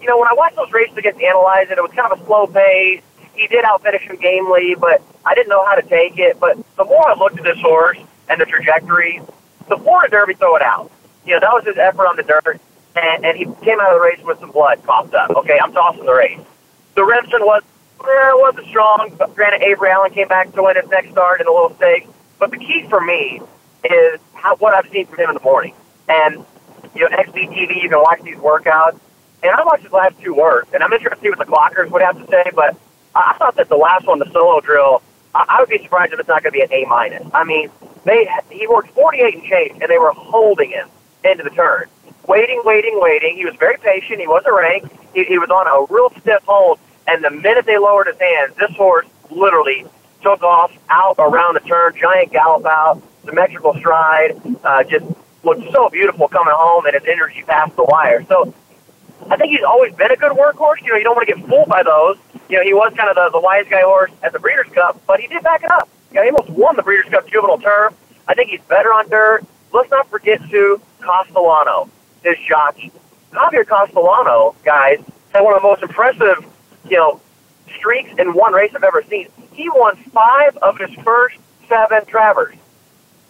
you 0.00 0.06
know, 0.06 0.16
when 0.16 0.28
I 0.28 0.34
watched 0.34 0.54
those 0.54 0.70
races 0.70 0.96
against 0.96 1.20
Analyze 1.20 1.66
it, 1.70 1.78
it 1.78 1.82
was 1.82 1.90
kind 1.90 2.12
of 2.12 2.20
a 2.20 2.24
slow 2.24 2.46
pace. 2.46 3.02
He 3.34 3.48
did 3.48 3.64
outfinish 3.64 4.02
him 4.02 4.14
gamely, 4.14 4.76
but 4.78 5.02
I 5.26 5.34
didn't 5.34 5.48
know 5.48 5.64
how 5.66 5.74
to 5.74 5.82
take 5.82 6.18
it. 6.18 6.38
But 6.38 6.56
the 6.76 6.84
more 6.84 7.08
I 7.08 7.14
looked 7.14 7.36
at 7.36 7.42
this 7.42 7.58
horse 7.58 7.98
and 8.28 8.40
the 8.40 8.44
trajectory, 8.44 9.20
the 9.68 9.76
Florida 9.76 10.08
Derby 10.08 10.34
throw 10.34 10.54
it 10.54 10.62
out. 10.62 10.92
You 11.26 11.34
know, 11.34 11.40
that 11.40 11.52
was 11.52 11.64
his 11.64 11.76
effort 11.76 12.06
on 12.06 12.14
the 12.14 12.22
dirt, 12.22 12.60
and, 12.94 13.26
and 13.26 13.36
he 13.36 13.44
came 13.64 13.80
out 13.80 13.92
of 13.92 13.98
the 13.98 14.04
race 14.04 14.20
with 14.22 14.38
some 14.38 14.52
blood 14.52 14.84
coughed 14.84 15.14
up. 15.14 15.30
Okay, 15.30 15.58
I'm 15.60 15.72
tossing 15.72 16.06
the 16.06 16.14
race. 16.14 16.38
The 16.94 17.04
Remsen 17.04 17.40
was, 17.44 17.64
eh, 18.02 18.30
wasn't 18.34 18.68
strong, 18.68 19.16
but 19.18 19.34
granted, 19.34 19.62
Avery 19.62 19.90
Allen 19.90 20.12
came 20.12 20.28
back 20.28 20.52
to 20.52 20.62
win 20.62 20.76
his 20.76 20.88
next 20.90 21.10
start 21.10 21.40
in 21.40 21.48
a 21.48 21.52
little 21.52 21.74
stakes. 21.74 22.06
But 22.38 22.52
the 22.52 22.58
key 22.58 22.86
for 22.88 23.00
me 23.00 23.40
is 23.84 24.20
how, 24.34 24.56
what 24.56 24.74
I've 24.74 24.90
seen 24.90 25.06
from 25.06 25.18
him 25.18 25.30
in 25.30 25.34
the 25.34 25.42
morning. 25.42 25.74
And, 26.08 26.44
you 26.94 27.02
know, 27.02 27.16
XBTV, 27.16 27.82
you 27.82 27.88
can 27.88 28.00
watch 28.00 28.20
these 28.22 28.36
workouts. 28.36 28.98
And 29.42 29.52
I 29.52 29.62
watched 29.64 29.82
his 29.82 29.92
last 29.92 30.18
two 30.20 30.34
works, 30.34 30.68
and 30.72 30.82
I'm 30.82 30.92
interested 30.92 31.16
to 31.16 31.22
see 31.22 31.28
what 31.28 31.38
the 31.38 31.44
clockers 31.44 31.90
would 31.90 32.00
have 32.00 32.18
to 32.18 32.26
say, 32.30 32.50
but 32.54 32.76
I 33.14 33.34
thought 33.38 33.56
that 33.56 33.68
the 33.68 33.76
last 33.76 34.06
one, 34.06 34.18
the 34.18 34.30
solo 34.32 34.60
drill, 34.60 35.02
I, 35.34 35.44
I 35.48 35.60
would 35.60 35.68
be 35.68 35.78
surprised 35.82 36.14
if 36.14 36.20
it's 36.20 36.28
not 36.28 36.42
going 36.42 36.52
to 36.52 36.58
be 36.58 36.62
an 36.62 36.72
A 36.72 36.88
minus. 36.88 37.28
I 37.34 37.44
mean, 37.44 37.70
they 38.04 38.28
he 38.50 38.66
worked 38.66 38.90
48 38.90 39.34
and 39.34 39.44
change, 39.44 39.72
and 39.82 39.90
they 39.90 39.98
were 39.98 40.12
holding 40.12 40.70
him 40.70 40.88
into 41.24 41.44
the 41.44 41.50
turn, 41.50 41.84
waiting, 42.26 42.62
waiting, 42.64 42.98
waiting. 43.00 43.36
He 43.36 43.44
was 43.44 43.54
very 43.56 43.76
patient. 43.78 44.20
He 44.20 44.26
wasn't 44.26 44.54
ranked. 44.54 44.94
He, 45.14 45.24
he 45.24 45.38
was 45.38 45.50
on 45.50 45.66
a 45.66 45.92
real 45.92 46.10
stiff 46.20 46.42
hold, 46.46 46.78
and 47.06 47.22
the 47.22 47.30
minute 47.30 47.66
they 47.66 47.78
lowered 47.78 48.06
his 48.06 48.18
hands, 48.18 48.54
this 48.56 48.74
horse 48.76 49.06
literally 49.30 49.84
took 50.22 50.42
off 50.42 50.72
out 50.88 51.16
around 51.18 51.54
the 51.54 51.60
turn, 51.60 51.94
giant 52.00 52.32
gallop 52.32 52.64
out, 52.64 53.02
symmetrical 53.24 53.74
stride, 53.74 54.40
uh, 54.64 54.84
just 54.84 55.04
looked 55.42 55.70
so 55.72 55.88
beautiful 55.90 56.28
coming 56.28 56.54
home, 56.56 56.86
and 56.86 56.94
his 56.94 57.04
energy 57.06 57.42
passed 57.46 57.76
the 57.76 57.84
wire. 57.84 58.24
So 58.24 58.54
I 59.30 59.36
think 59.36 59.52
he's 59.52 59.64
always 59.64 59.94
been 59.94 60.10
a 60.10 60.16
good 60.16 60.32
workhorse. 60.32 60.82
You 60.82 60.92
know, 60.92 60.96
you 60.96 61.04
don't 61.04 61.16
want 61.16 61.28
to 61.28 61.34
get 61.34 61.46
fooled 61.46 61.68
by 61.68 61.82
those. 61.82 62.16
You 62.48 62.58
know, 62.58 62.64
he 62.64 62.74
was 62.74 62.92
kind 62.96 63.08
of 63.08 63.16
the, 63.16 63.30
the 63.30 63.40
wise 63.40 63.66
guy 63.70 63.82
horse 63.82 64.10
at 64.22 64.32
the 64.32 64.38
Breeders' 64.38 64.72
Cup, 64.72 65.00
but 65.06 65.20
he 65.20 65.26
did 65.26 65.42
back 65.42 65.62
it 65.62 65.70
up. 65.70 65.88
You 66.10 66.16
know, 66.16 66.22
he 66.24 66.30
almost 66.30 66.50
won 66.50 66.76
the 66.76 66.82
Breeders' 66.82 67.10
Cup 67.10 67.26
juvenile 67.28 67.58
turf. 67.58 67.94
I 68.28 68.34
think 68.34 68.50
he's 68.50 68.60
better 68.62 68.92
on 68.92 69.08
dirt. 69.08 69.44
Let's 69.72 69.90
not 69.90 70.08
forget 70.08 70.40
to 70.50 70.80
Castellano, 71.00 71.90
his 72.22 72.36
jockey. 72.46 72.92
Javier 73.32 73.66
Castellano, 73.66 74.54
guys, 74.64 74.98
had 75.32 75.40
one 75.40 75.54
of 75.54 75.62
the 75.62 75.68
most 75.68 75.82
impressive, 75.82 76.46
you 76.88 76.96
know, 76.96 77.20
streaks 77.76 78.10
in 78.18 78.34
one 78.34 78.52
race 78.52 78.72
I've 78.74 78.84
ever 78.84 79.02
seen. 79.02 79.28
He 79.52 79.68
won 79.68 79.96
five 79.96 80.56
of 80.58 80.78
his 80.78 80.90
first 81.02 81.36
seven 81.68 82.04
Travers. 82.06 82.54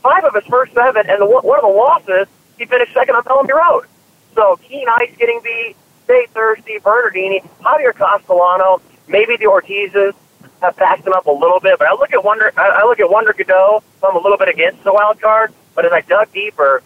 Five 0.05 0.23
of 0.25 0.35
his 0.35 0.45
first 0.45 0.75
seven, 0.75 1.09
and 1.09 1.19
the, 1.19 1.25
one 1.25 1.59
of 1.59 1.63
the 1.63 1.75
losses, 1.75 2.29
he 2.59 2.67
finished 2.67 2.93
second 2.93 3.17
on 3.17 3.25
Bellamy 3.25 3.55
Road. 3.55 3.87
So 4.35 4.57
Keen 4.57 4.87
Ice 4.87 5.11
getting 5.19 5.41
beat, 5.43 5.77
Stay 6.05 6.27
Thirsty, 6.35 6.77
Bernardini, 6.79 7.41
Javier 7.63 7.95
Castellano, 7.95 8.83
maybe 9.09 9.39
the 9.39 9.47
Ortizes 9.47 10.13
have 10.61 10.77
passed 10.77 11.07
him 11.07 11.15
up 11.15 11.25
a 11.25 11.31
little 11.31 11.59
bit, 11.59 11.79
but 11.79 11.89
I 11.89 11.95
look 11.95 12.13
at 12.13 12.23
Wonder 12.23 12.53
I 12.55 12.85
look 12.85 13.01
at 13.01 13.09
Wonder 13.09 13.33
Gadot, 13.33 13.83
so 13.99 14.09
I'm 14.09 14.15
a 14.15 14.21
little 14.21 14.37
bit 14.37 14.49
against 14.49 14.85
the 14.85 14.93
wild 14.93 15.23
card, 15.23 15.55
but 15.75 15.87
as 15.87 15.93
I 15.93 16.03
dug 16.03 16.31
deeper, 16.35 16.83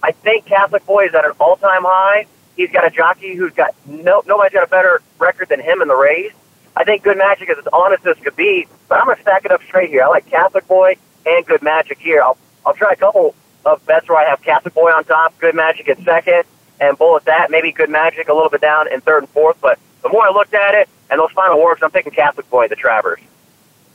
I 0.00 0.12
think 0.12 0.46
Catholic 0.46 0.86
Boy 0.86 1.06
is 1.06 1.14
at 1.14 1.24
an 1.24 1.32
all 1.40 1.56
time 1.56 1.82
high. 1.82 2.26
He's 2.56 2.70
got 2.70 2.86
a 2.86 2.90
jockey 2.90 3.34
who's 3.34 3.52
got 3.52 3.74
no 3.84 4.22
nobody's 4.26 4.52
got 4.52 4.62
a 4.62 4.70
better 4.70 5.02
record 5.18 5.48
than 5.48 5.58
him 5.58 5.82
in 5.82 5.88
the 5.88 5.96
race. 5.96 6.32
I 6.76 6.84
think 6.84 7.02
Good 7.02 7.18
Magic 7.18 7.50
is 7.50 7.58
as 7.58 7.66
honest 7.72 8.06
as 8.06 8.16
could 8.18 8.36
be, 8.36 8.68
but 8.88 9.00
I'm 9.00 9.06
gonna 9.06 9.20
stack 9.20 9.44
it 9.44 9.50
up 9.50 9.60
straight 9.64 9.90
here. 9.90 10.04
I 10.04 10.06
like 10.06 10.30
Catholic 10.30 10.68
Boy 10.68 10.96
and 11.26 11.44
Good 11.44 11.62
Magic 11.62 11.98
here. 11.98 12.22
I'll 12.22 12.38
I'll 12.64 12.74
try 12.74 12.92
a 12.92 12.96
couple 12.96 13.34
of 13.64 13.84
bets 13.86 14.08
where 14.08 14.18
I 14.18 14.28
have 14.28 14.42
Catholic 14.42 14.74
Boy 14.74 14.90
on 14.90 15.04
top, 15.04 15.38
Good 15.38 15.54
Magic 15.54 15.88
at 15.88 15.98
second, 16.02 16.44
and 16.80 16.96
Bull 16.98 17.10
bullet 17.10 17.24
that. 17.24 17.50
Maybe 17.50 17.72
Good 17.72 17.90
Magic 17.90 18.28
a 18.28 18.34
little 18.34 18.48
bit 18.48 18.60
down 18.60 18.92
in 18.92 19.00
third 19.00 19.22
and 19.22 19.28
fourth. 19.30 19.58
But 19.60 19.78
the 20.02 20.08
more 20.08 20.26
I 20.26 20.30
looked 20.30 20.54
at 20.54 20.74
it 20.74 20.88
and 21.10 21.18
those 21.18 21.30
final 21.32 21.62
works, 21.62 21.82
I'm 21.82 21.90
picking 21.90 22.12
Catholic 22.12 22.48
Boy, 22.50 22.68
the 22.68 22.76
Travers. 22.76 23.20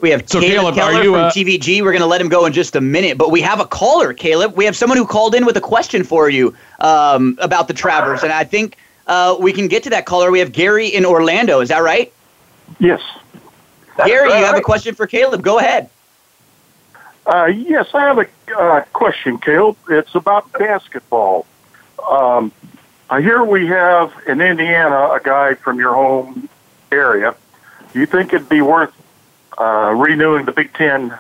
We 0.02 0.10
have 0.12 0.30
So, 0.30 0.42
Caleb, 0.42 0.76
Caleb, 0.76 0.78
are 0.78 0.92
Keller 0.92 1.04
you, 1.04 1.14
from 1.14 1.22
uh, 1.22 1.32
TVG. 1.32 1.82
We're 1.82 1.92
going 1.92 2.02
to 2.02 2.08
let 2.08 2.20
him 2.20 2.28
go 2.28 2.46
in 2.46 2.54
just 2.54 2.76
a 2.76 2.82
minute, 2.82 3.18
but 3.18 3.32
we 3.32 3.42
have 3.42 3.60
a 3.60 3.66
caller, 3.66 4.14
Caleb. 4.14 4.56
We 4.56 4.66
have 4.66 4.76
someone 4.76 4.98
who 4.98 5.06
called 5.06 5.36
in 5.36 5.46
with 5.46 5.56
a 5.56 5.62
question 5.62 6.04
for 6.04 6.30
you 6.30 6.54
um, 6.80 7.38
about 7.40 7.68
the 7.68 7.74
Travers, 7.74 8.22
and 8.22 8.32
I 8.32 8.44
think 8.44 8.78
uh, 9.08 9.38
we 9.40 9.54
can 9.54 9.68
get 9.68 9.84
to 9.84 9.90
that 9.92 10.06
caller. 10.06 10.32
We 10.32 10.40
have 10.40 10.52
Gary 10.52 10.88
in 10.88 11.06
Orlando. 11.06 11.62
Is 11.62 11.70
that 11.70 11.80
right? 11.80 12.12
Yes. 12.80 13.02
Gary, 13.98 14.28
right, 14.28 14.40
you 14.40 14.46
have 14.46 14.58
a 14.58 14.62
question 14.62 14.94
for 14.96 15.08
Caleb. 15.08 15.42
Go 15.42 15.60
ahead. 15.60 15.90
Uh, 17.26 17.46
yes, 17.46 17.88
I 17.94 18.02
have 18.02 18.20
a 18.20 18.28
uh, 18.58 18.82
question, 18.94 19.38
Caleb. 19.40 19.78
It's 19.90 20.14
about 20.14 20.52
basketball. 20.54 21.46
Um, 22.08 22.52
I 23.10 23.22
hear 23.22 23.44
we 23.44 23.68
have 23.68 24.14
in 24.28 24.42
Indiana 24.42 25.12
a 25.12 25.20
guy 25.24 25.56
from 25.56 25.80
your 25.80 25.94
home 25.94 26.50
area. 26.92 27.36
Do 27.94 28.00
you 28.00 28.06
think 28.06 28.34
it'd 28.34 28.50
be 28.50 28.62
worth 28.62 28.94
uh, 29.58 29.94
renewing 29.96 30.46
the 30.46 30.52
Big 30.52 30.74
Ten 30.74 31.18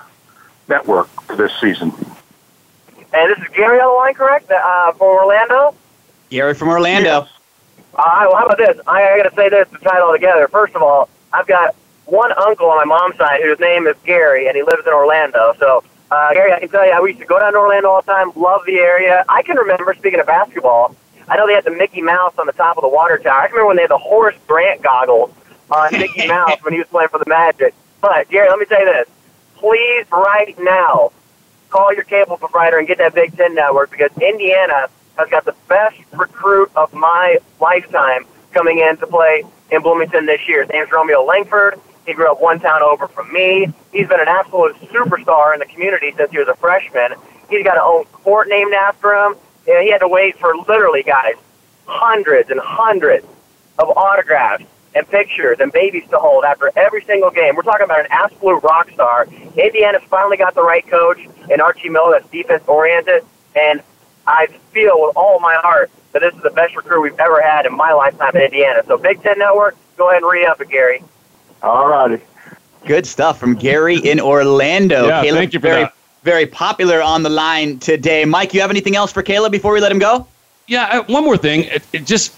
network 0.67 1.07
for 1.23 1.35
this 1.35 1.51
season? 1.59 1.91
And 3.13 3.31
this 3.31 3.39
is 3.39 3.47
Gary 3.55 3.79
on 3.79 3.87
the 3.87 3.97
line, 3.97 4.13
correct? 4.13 4.51
Uh, 4.51 4.91
for 4.93 5.23
Orlando? 5.23 5.73
Gary 6.29 6.53
from 6.53 6.69
Orlando. 6.69 7.27
Uh, 7.93 8.25
well, 8.27 8.35
how 8.35 8.45
about 8.45 8.57
this? 8.57 8.77
I, 8.87 9.09
I 9.09 9.17
got 9.17 9.29
to 9.29 9.35
say 9.35 9.49
this 9.49 9.69
to 9.69 9.77
tie 9.77 9.97
it 9.97 10.01
all 10.01 10.11
together. 10.11 10.47
First 10.49 10.75
of 10.75 10.83
all, 10.83 11.09
I've 11.31 11.47
got 11.47 11.75
one 12.05 12.31
uncle 12.33 12.67
on 12.69 12.77
my 12.77 12.85
mom's 12.85 13.17
side 13.17 13.41
whose 13.41 13.59
name 13.59 13.87
is 13.87 13.95
Gary, 14.05 14.47
and 14.47 14.55
he 14.55 14.63
lives 14.63 14.85
in 14.85 14.91
Orlando. 14.91 15.53
So, 15.59 15.83
uh, 16.11 16.33
Gary, 16.33 16.53
I 16.53 16.59
can 16.59 16.69
tell 16.69 16.85
you, 16.85 16.91
I 16.91 17.05
used 17.05 17.19
to 17.19 17.25
go 17.25 17.39
down 17.39 17.53
to 17.53 17.59
Orlando 17.59 17.89
all 17.89 18.01
the 18.01 18.11
time, 18.11 18.31
love 18.35 18.61
the 18.65 18.77
area. 18.77 19.25
I 19.27 19.41
can 19.41 19.57
remember, 19.57 19.93
speaking 19.97 20.19
of 20.19 20.27
basketball, 20.27 20.95
I 21.27 21.37
know 21.37 21.47
they 21.47 21.53
had 21.53 21.63
the 21.63 21.71
Mickey 21.71 22.01
Mouse 22.01 22.33
on 22.37 22.45
the 22.45 22.53
top 22.53 22.77
of 22.77 22.83
the 22.83 22.89
water 22.89 23.17
tower. 23.17 23.41
I 23.41 23.47
can 23.47 23.53
remember 23.53 23.67
when 23.67 23.77
they 23.77 23.83
had 23.83 23.91
the 23.91 23.97
Horace 23.97 24.37
Grant 24.47 24.81
goggles 24.83 25.33
on 25.71 25.91
Mickey 25.93 26.27
Mouse 26.27 26.59
when 26.61 26.73
he 26.73 26.79
was 26.79 26.87
playing 26.87 27.09
for 27.09 27.19
the 27.19 27.27
Magic. 27.27 27.73
But, 28.01 28.29
Gary, 28.29 28.49
let 28.49 28.59
me 28.59 28.65
say 28.67 28.85
this. 28.85 29.07
Please, 29.55 30.05
right 30.11 30.55
now, 30.59 31.11
call 31.69 31.93
your 31.93 32.03
cable 32.03 32.37
provider 32.37 32.77
and 32.77 32.87
get 32.87 32.99
that 32.99 33.15
Big 33.15 33.35
Ten 33.35 33.55
network 33.55 33.89
because 33.89 34.11
Indiana 34.21 34.87
has 35.17 35.29
got 35.29 35.45
the 35.45 35.55
best 35.67 35.97
recruit 36.13 36.69
of 36.75 36.93
my 36.93 37.39
lifetime 37.59 38.25
coming 38.51 38.79
in 38.79 38.97
to 38.97 39.07
play 39.07 39.43
in 39.71 39.81
Bloomington 39.81 40.25
this 40.25 40.47
year. 40.47 40.61
His 40.61 40.71
name's 40.71 40.91
Romeo 40.91 41.23
Langford. 41.23 41.79
He 42.05 42.13
grew 42.13 42.31
up 42.31 42.41
one 42.41 42.59
town 42.59 42.81
over 42.83 43.07
from 43.07 43.31
me. 43.33 43.73
He's 43.91 44.07
been 44.07 44.19
an 44.19 44.27
absolute 44.27 44.75
superstar 44.91 45.53
in 45.53 45.59
the 45.59 45.65
community 45.65 46.13
since 46.15 46.31
he 46.31 46.37
was 46.37 46.47
a 46.47 46.55
freshman. 46.55 47.13
He's 47.49 47.63
got 47.63 47.77
an 47.77 47.83
own 47.83 48.05
court 48.05 48.47
named 48.47 48.73
after 48.73 49.13
him. 49.13 49.35
You 49.67 49.79
he 49.79 49.89
had 49.91 49.99
to 49.99 50.07
wait 50.07 50.37
for 50.37 50.55
literally, 50.67 51.01
guys, 51.03 51.35
hundreds 51.85 52.49
and 52.51 52.59
hundreds 52.59 53.25
of 53.79 53.89
autographs 53.97 54.63
and 54.93 55.07
pictures 55.09 55.57
and 55.59 55.71
babies 55.71 56.07
to 56.09 56.17
hold 56.17 56.45
after 56.45 56.71
every 56.75 57.03
single 57.03 57.31
game. 57.31 57.55
We're 57.55 57.63
talking 57.63 57.85
about 57.85 57.99
an 57.99 58.07
absolute 58.09 58.63
rock 58.63 58.89
star. 58.91 59.27
Indiana's 59.57 60.03
finally 60.03 60.37
got 60.37 60.55
the 60.55 60.63
right 60.63 60.87
coach 60.87 61.19
in 61.49 61.59
Archie 61.59 61.89
Miller 61.89 62.11
that's 62.19 62.31
defense 62.31 62.63
oriented, 62.67 63.23
and 63.55 63.81
I 64.27 64.47
feel 64.71 65.01
with 65.01 65.17
all 65.17 65.39
my 65.39 65.55
heart 65.55 65.91
that 66.13 66.21
this 66.21 66.33
is 66.33 66.41
the 66.43 66.49
best 66.51 66.75
recruit 66.75 67.01
we've 67.01 67.19
ever 67.19 67.41
had 67.41 67.65
in 67.65 67.75
my 67.75 67.91
lifetime 67.91 68.35
in 68.35 68.43
Indiana. 68.43 68.83
So 68.87 68.97
Big 68.97 69.21
Ten 69.21 69.37
Network, 69.37 69.75
go 69.97 70.09
ahead 70.09 70.21
and 70.21 70.31
re 70.31 70.45
up 70.45 70.61
it, 70.61 70.69
Gary. 70.69 71.03
All 71.65 71.87
righty. 71.87 72.21
Good 72.85 73.07
stuff 73.07 73.39
from 73.39 73.55
Gary 73.55 73.97
in 73.97 74.19
Orlando. 74.19 75.07
Yeah, 75.07 75.23
Caleb, 75.23 75.39
thank 75.39 75.53
you 75.53 75.59
for 75.59 75.67
very, 75.67 75.83
that. 75.85 75.93
very 76.21 76.45
popular 76.45 77.01
on 77.01 77.23
the 77.23 77.29
line 77.29 77.79
today. 77.79 78.23
Mike, 78.23 78.53
you 78.53 78.61
have 78.61 78.69
anything 78.69 78.95
else 78.95 79.11
for 79.11 79.23
Caleb 79.23 79.51
before 79.51 79.73
we 79.73 79.79
let 79.79 79.91
him 79.91 79.97
go? 79.97 80.27
Yeah, 80.67 80.83
uh, 80.83 81.03
one 81.11 81.23
more 81.23 81.37
thing. 81.37 81.63
It, 81.63 81.83
it 81.91 82.05
just, 82.05 82.35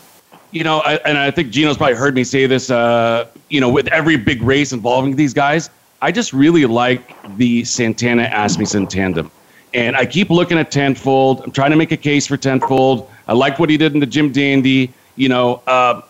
you 0.51 0.63
know, 0.63 0.79
I, 0.79 0.93
and 1.03 1.17
I 1.17 1.31
think 1.31 1.51
Gino's 1.51 1.75
probably 1.75 1.95
heard 1.95 2.15
me 2.15 2.23
say 2.23 2.45
this, 2.45 2.69
uh, 2.69 3.27
you 3.49 3.59
know, 3.59 3.69
with 3.69 3.87
every 3.89 4.15
big 4.15 4.41
race 4.41 4.71
involving 4.71 5.17
these 5.17 5.33
guys, 5.33 5.69
I 6.01 6.13
just 6.13 6.31
really 6.31 6.65
like 6.65 7.13
the 7.35 7.65
Santana 7.65 8.29
Asmussen 8.31 8.87
tandem. 8.87 9.29
And 9.73 9.97
I 9.97 10.05
keep 10.05 10.29
looking 10.29 10.57
at 10.57 10.71
Tenfold. 10.71 11.41
I'm 11.41 11.51
trying 11.51 11.71
to 11.71 11.77
make 11.77 11.91
a 11.91 11.97
case 11.97 12.25
for 12.25 12.37
Tenfold. 12.37 13.09
I 13.27 13.33
like 13.33 13.59
what 13.59 13.69
he 13.69 13.75
did 13.75 13.93
in 13.93 13.99
the 13.99 14.05
Jim 14.05 14.31
Dandy. 14.31 14.93
You 15.17 15.27
know, 15.27 15.61
uh, 15.67 16.01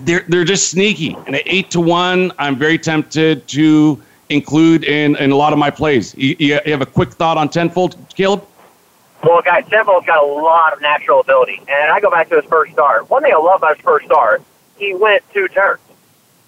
they're 0.00 0.24
they're 0.28 0.44
just 0.44 0.70
sneaky. 0.70 1.16
And 1.26 1.34
at 1.34 1.42
eight 1.46 1.70
to 1.72 1.80
one, 1.80 2.32
I'm 2.38 2.56
very 2.56 2.78
tempted 2.78 3.46
to 3.48 4.02
include 4.28 4.84
in, 4.84 5.16
in 5.16 5.30
a 5.30 5.36
lot 5.36 5.52
of 5.52 5.58
my 5.58 5.70
plays. 5.70 6.14
You, 6.16 6.36
you 6.38 6.60
have 6.66 6.82
a 6.82 6.86
quick 6.86 7.10
thought 7.12 7.36
on 7.36 7.48
Tenfold, 7.48 7.96
Caleb? 8.14 8.44
Well, 9.24 9.42
guys, 9.42 9.66
Tenfold's 9.68 10.06
got 10.06 10.22
a 10.22 10.26
lot 10.26 10.72
of 10.72 10.80
natural 10.80 11.20
ability, 11.20 11.60
and 11.68 11.90
I 11.90 12.00
go 12.00 12.10
back 12.10 12.28
to 12.28 12.36
his 12.36 12.44
first 12.44 12.72
start. 12.72 13.10
One 13.10 13.22
thing 13.22 13.32
I 13.32 13.36
love 13.36 13.60
about 13.60 13.76
his 13.76 13.84
first 13.84 14.06
start, 14.06 14.42
he 14.76 14.94
went 14.94 15.22
two 15.32 15.48
turns. 15.48 15.80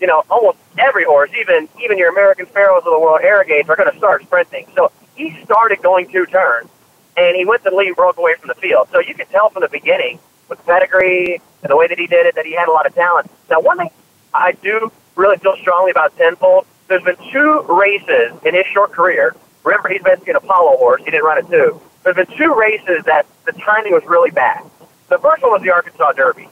You 0.01 0.07
know, 0.07 0.25
almost 0.31 0.59
every 0.79 1.05
horse, 1.05 1.31
even 1.39 1.69
even 1.83 1.99
your 1.99 2.11
American 2.11 2.47
Pharoahs 2.47 2.79
of 2.79 2.85
the 2.85 3.01
world, 3.01 3.21
Arrogates, 3.23 3.69
are 3.69 3.77
going 3.77 3.91
to 3.91 3.99
start 3.99 4.23
sprinting. 4.23 4.67
So 4.75 4.91
he 5.17 5.39
started 5.45 5.83
going 5.83 6.11
two 6.11 6.27
turns, 6.27 6.71
and 7.17 7.37
he 7.37 7.45
went 7.45 7.65
to 7.65 7.71
the 7.71 7.77
lead 7.77 7.97
broke 7.97 8.17
away 8.17 8.35
from 8.37 8.49
the 8.49 8.55
field. 8.55 8.89
So 8.93 9.01
you 9.01 9.15
could 9.15 9.29
tell 9.31 9.51
from 9.51 9.63
the 9.63 9.69
beginning 9.69 10.19
with 10.51 10.65
pedigree 10.67 11.41
and 11.63 11.71
the 11.71 11.77
way 11.77 11.87
that 11.87 11.99
he 11.99 12.07
did 12.07 12.27
it 12.27 12.35
that 12.35 12.45
he 12.45 12.53
had 12.53 12.69
a 12.69 12.73
lot 12.73 12.87
of 12.87 12.95
talent. 12.95 13.31
Now, 13.49 13.61
one 13.61 13.79
thing 13.79 13.91
I 14.35 14.53
do 14.53 14.93
really 15.15 15.39
feel 15.39 15.57
strongly 15.57 15.91
about 15.91 16.17
Tenfold, 16.17 16.67
there's 16.89 17.03
been 17.03 17.17
two 17.33 17.63
races 17.69 18.33
in 18.45 18.55
his 18.55 18.67
short 18.67 18.93
career. 18.93 19.35
Remember, 19.65 19.89
he's 19.89 20.03
been 20.03 20.19
an 20.27 20.37
Apollo 20.37 20.77
horse. 20.77 21.03
He 21.05 21.11
didn't 21.11 21.25
run 21.25 21.39
it 21.39 21.49
too. 21.49 21.81
There's 22.03 22.17
been 22.17 22.37
two 22.37 22.55
races 22.55 23.05
that 23.05 23.27
the 23.47 23.53
timing 23.53 23.93
was 23.93 24.03
really 24.07 24.31
bad. 24.31 24.65
The 25.09 25.19
first 25.19 25.43
one 25.43 25.53
was 25.53 25.63
the 25.63 25.71
Arkansas 25.71 26.13
Derby. 26.13 26.49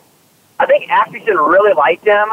I 0.59 0.67
think 0.67 0.91
Asmussen 0.91 1.37
really 1.37 1.73
liked 1.75 2.05
him, 2.05 2.33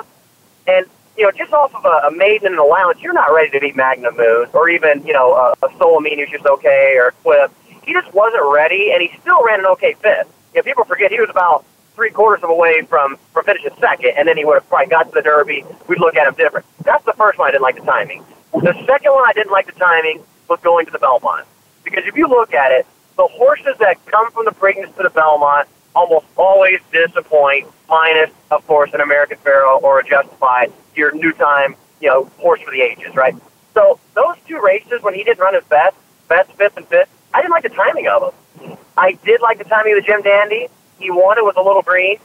and 0.68 0.86
you 1.18 1.24
know, 1.24 1.32
just 1.32 1.54
off 1.54 1.74
of 1.74 1.86
a, 1.86 2.08
a 2.08 2.12
maiden 2.12 2.48
and 2.48 2.56
an 2.56 2.60
allowance, 2.60 3.00
you're 3.00 3.14
not 3.14 3.32
ready 3.34 3.50
to 3.52 3.60
beat 3.60 3.76
Magnum 3.76 4.18
Moon 4.18 4.48
or 4.54 4.70
even 4.70 5.06
you 5.06 5.14
know 5.14 5.34
a, 5.34 5.54
a 5.66 5.70
Solomini 5.78 6.20
who's 6.20 6.32
just 6.32 6.46
okay 6.46 6.96
or 6.98 7.12
Cliff. 7.24 7.52
He 7.84 7.94
just 7.94 8.12
wasn't 8.14 8.44
ready, 8.52 8.92
and 8.92 9.02
he 9.02 9.16
still 9.22 9.44
ran 9.44 9.60
an 9.60 9.68
okay 9.68 9.94
fifth. 10.02 10.28
You 10.56 10.62
know, 10.62 10.64
people 10.64 10.86
forget 10.86 11.12
he 11.12 11.20
was 11.20 11.30
about 11.30 11.66
three 11.96 12.12
quarters 12.12 12.42
of 12.42 12.50
a 12.50 12.56
way 12.56 12.82
from 12.84 13.18
from 13.34 13.44
finishing 13.44 13.72
second, 13.78 14.14
and 14.16 14.26
then 14.26 14.38
he 14.38 14.46
would 14.46 14.54
have 14.54 14.70
probably 14.70 14.88
got 14.88 15.04
to 15.04 15.12
the 15.12 15.22
Derby. 15.22 15.66
We'd 15.90 16.00
look 16.00 16.16
at 16.16 16.26
him 16.28 16.34
different. 16.36 16.66
That's 16.86 17.04
the 17.04 17.12
first 17.12 17.38
one 17.38 17.50
I 17.50 17.52
didn't 17.52 17.64
like 17.64 17.76
the 17.76 17.82
timing. 17.82 18.24
The 18.54 18.74
second 18.88 19.12
one 19.12 19.26
I 19.28 19.34
didn't 19.34 19.52
like 19.52 19.66
the 19.66 19.74
timing 19.74 20.24
was 20.48 20.62
going 20.62 20.86
to 20.86 20.94
the 20.94 21.00
Belmont 21.00 21.46
because 21.84 22.06
if 22.06 22.16
you 22.16 22.30
look 22.30 22.54
at 22.54 22.72
it, 22.72 22.88
the 23.18 23.28
horses 23.28 23.76
that 23.80 24.04
come 24.06 24.32
from 24.32 24.46
the 24.46 24.52
Preakness 24.52 24.96
to 24.96 25.04
the 25.04 25.10
Belmont 25.10 25.68
almost 25.94 26.26
always 26.38 26.80
disappoint, 26.90 27.68
minus, 27.90 28.30
of 28.50 28.66
course, 28.66 28.94
an 28.94 29.02
American 29.02 29.38
Pharoah 29.40 29.80
or 29.80 30.00
a 30.00 30.08
Justified, 30.08 30.72
your 30.96 31.12
new 31.12 31.34
time, 31.34 31.76
you 32.00 32.08
know, 32.08 32.32
horse 32.38 32.62
for 32.62 32.72
the 32.72 32.82
ages, 32.82 33.14
right? 33.14 33.36
So 33.74 34.00
those 34.14 34.38
two 34.48 34.62
races, 34.62 35.02
when 35.02 35.16
he 35.16 35.26
didn't 35.26 35.40
run 35.40 35.54
his 35.54 35.66
best, 35.66 35.98
best 36.30 36.50
fifth 36.54 36.78
and 36.78 36.88
fifth, 36.88 37.10
I 37.34 37.42
didn't 37.42 37.52
like 37.52 37.64
the 37.64 37.70
timing 37.70 38.08
of 38.08 38.22
them. 38.22 38.32
I 38.98 39.14
did 39.24 39.42
like 39.42 39.58
the 39.58 39.66
timing 39.66 39.98
of 39.98 40.04
the 40.04 40.08
Jim 40.08 40.22
Dandy. 40.22 40.68
He 41.00 41.12
won 41.12 41.38
it 41.38 41.46
with 41.46 41.58
a 41.58 41.62
little 41.62 41.82
green. 41.82 42.18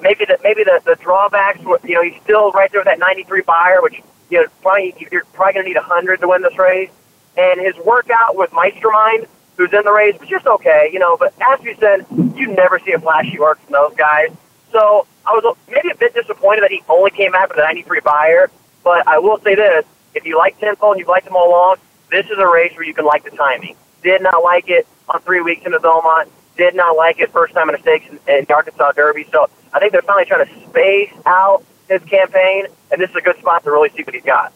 Maybe 0.00 0.24
the 0.24 0.38
maybe 0.42 0.64
the, 0.64 0.80
the 0.84 0.96
drawbacks, 0.96 1.60
were, 1.60 1.80
you 1.84 1.94
know, 1.94 2.02
he's 2.02 2.20
still 2.22 2.50
right 2.52 2.70
there 2.70 2.80
with 2.80 2.86
that 2.86 2.98
93 2.98 3.42
Beyer, 3.42 3.80
which 3.82 4.02
you 4.30 4.42
know 4.42 4.46
probably 4.62 4.94
you're 5.10 5.24
probably 5.32 5.54
going 5.54 5.64
to 5.64 5.68
need 5.70 5.76
a 5.76 5.82
hundred 5.82 6.20
to 6.20 6.28
win 6.28 6.42
this 6.42 6.58
race. 6.58 6.90
And 7.38 7.60
his 7.60 7.76
workout 7.84 8.36
with 8.36 8.50
Meistermind, 8.50 9.26
who's 9.56 9.72
in 9.72 9.82
the 9.84 9.92
race, 9.92 10.18
was 10.18 10.28
just 10.28 10.46
okay, 10.46 10.90
you 10.92 10.98
know. 10.98 11.16
But 11.16 11.34
as 11.40 11.62
you 11.62 11.76
said, 11.78 12.06
you 12.34 12.48
never 12.48 12.78
see 12.78 12.92
a 12.92 12.98
flashy 12.98 13.38
work 13.38 13.60
from 13.60 13.72
those 13.72 13.94
guys. 13.94 14.30
So 14.72 15.06
I 15.24 15.30
was 15.32 15.56
maybe 15.68 15.90
a 15.90 15.96
bit 15.96 16.14
disappointed 16.14 16.62
that 16.62 16.70
he 16.70 16.82
only 16.88 17.10
came 17.10 17.34
out 17.34 17.48
with 17.48 17.58
a 17.58 17.62
93 17.62 18.00
Beyer. 18.00 18.50
But 18.82 19.06
I 19.06 19.18
will 19.18 19.38
say 19.40 19.54
this: 19.54 19.84
if 20.14 20.26
you 20.26 20.36
like 20.36 20.58
Tenfold 20.58 20.94
and 20.94 21.00
you've 21.00 21.08
liked 21.08 21.26
them 21.26 21.36
all 21.36 21.48
along, 21.48 21.76
this 22.10 22.26
is 22.26 22.38
a 22.38 22.46
race 22.46 22.74
where 22.74 22.84
you 22.84 22.94
can 22.94 23.04
like 23.04 23.24
the 23.24 23.30
timing. 23.30 23.76
Did 24.06 24.22
not 24.22 24.44
like 24.44 24.70
it 24.70 24.86
on 25.08 25.20
three 25.22 25.40
weeks 25.40 25.66
in 25.66 25.72
the 25.72 25.80
Belmont. 25.80 26.30
Did 26.56 26.76
not 26.76 26.96
like 26.96 27.18
it 27.18 27.32
first 27.32 27.54
time 27.54 27.68
in 27.68 27.74
a 27.74 27.80
stakes 27.80 28.08
in, 28.08 28.20
in 28.32 28.44
the 28.44 28.54
Arkansas 28.54 28.92
Derby. 28.92 29.26
So 29.32 29.50
I 29.72 29.80
think 29.80 29.90
they're 29.90 30.00
finally 30.02 30.24
trying 30.24 30.46
to 30.46 30.68
space 30.68 31.12
out 31.26 31.64
his 31.88 32.00
campaign, 32.02 32.66
and 32.92 33.00
this 33.00 33.10
is 33.10 33.16
a 33.16 33.20
good 33.20 33.36
spot 33.38 33.64
to 33.64 33.72
really 33.72 33.88
see 33.96 34.04
what 34.04 34.14
he's 34.14 34.22
got. 34.22 34.52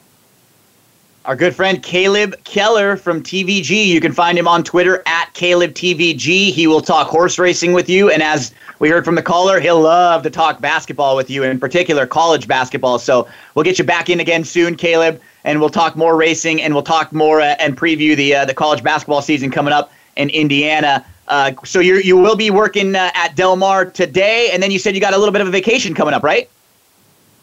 Our 1.27 1.37
good 1.37 1.55
friend 1.55 1.83
Caleb 1.83 2.35
Keller 2.45 2.97
from 2.97 3.23
TVG. 3.23 3.87
You 3.87 4.01
can 4.01 4.13
find 4.13 4.39
him 4.39 4.49
on 4.49 4.65
Twitter 4.65 5.03
at 5.05 5.31
Caleb 5.35 5.73
TVG. 5.73 6.51
He 6.51 6.67
will 6.67 6.81
talk 6.81 7.09
horse 7.09 7.39
racing 7.39 7.75
with 7.75 7.91
you. 7.91 8.11
And 8.11 8.23
as 8.23 8.55
we 8.79 8.89
heard 8.89 9.05
from 9.05 9.17
the 9.17 9.23
caller, 9.23 9.61
he'll 9.61 9.83
love 9.83 10.23
to 10.23 10.31
talk 10.31 10.63
basketball 10.63 11.17
with 11.17 11.29
you, 11.29 11.43
in 11.43 11.61
particular 11.61 12.07
college 12.07 12.49
basketball. 12.49 12.99
So 12.99 13.29
we'll 13.55 13.67
get 13.67 13.79
you 13.79 13.85
back 13.85 14.09
in 14.09 14.19
again 14.19 14.45
soon, 14.45 14.77
Caleb, 14.77 15.21
and 15.45 15.61
we'll 15.61 15.69
talk 15.69 15.95
more 15.95 16.17
racing 16.17 16.63
and 16.63 16.73
we'll 16.73 16.83
talk 16.83 17.13
more 17.13 17.43
uh, 17.43 17.55
and 17.59 17.77
preview 17.77 18.17
the 18.17 18.37
uh, 18.37 18.45
the 18.47 18.55
college 18.55 18.83
basketball 18.83 19.21
season 19.21 19.51
coming 19.51 19.75
up 19.75 19.93
in 20.17 20.31
Indiana. 20.31 21.05
Uh, 21.29 21.53
so 21.67 21.81
you 21.81 21.97
you 21.97 22.17
will 22.17 22.37
be 22.37 22.51
working 22.51 22.97
uh, 22.97 23.11
at 23.13 23.37
Del 23.37 23.57
Mar 23.57 23.85
today, 23.85 24.49
and 24.55 24.63
then 24.63 24.71
you 24.71 24.79
said 24.79 24.95
you 24.95 25.03
got 25.03 25.13
a 25.13 25.19
little 25.19 25.33
bit 25.33 25.43
of 25.43 25.49
a 25.49 25.53
vacation 25.53 25.95
coming 25.95 26.15
up, 26.15 26.23
right? 26.23 26.49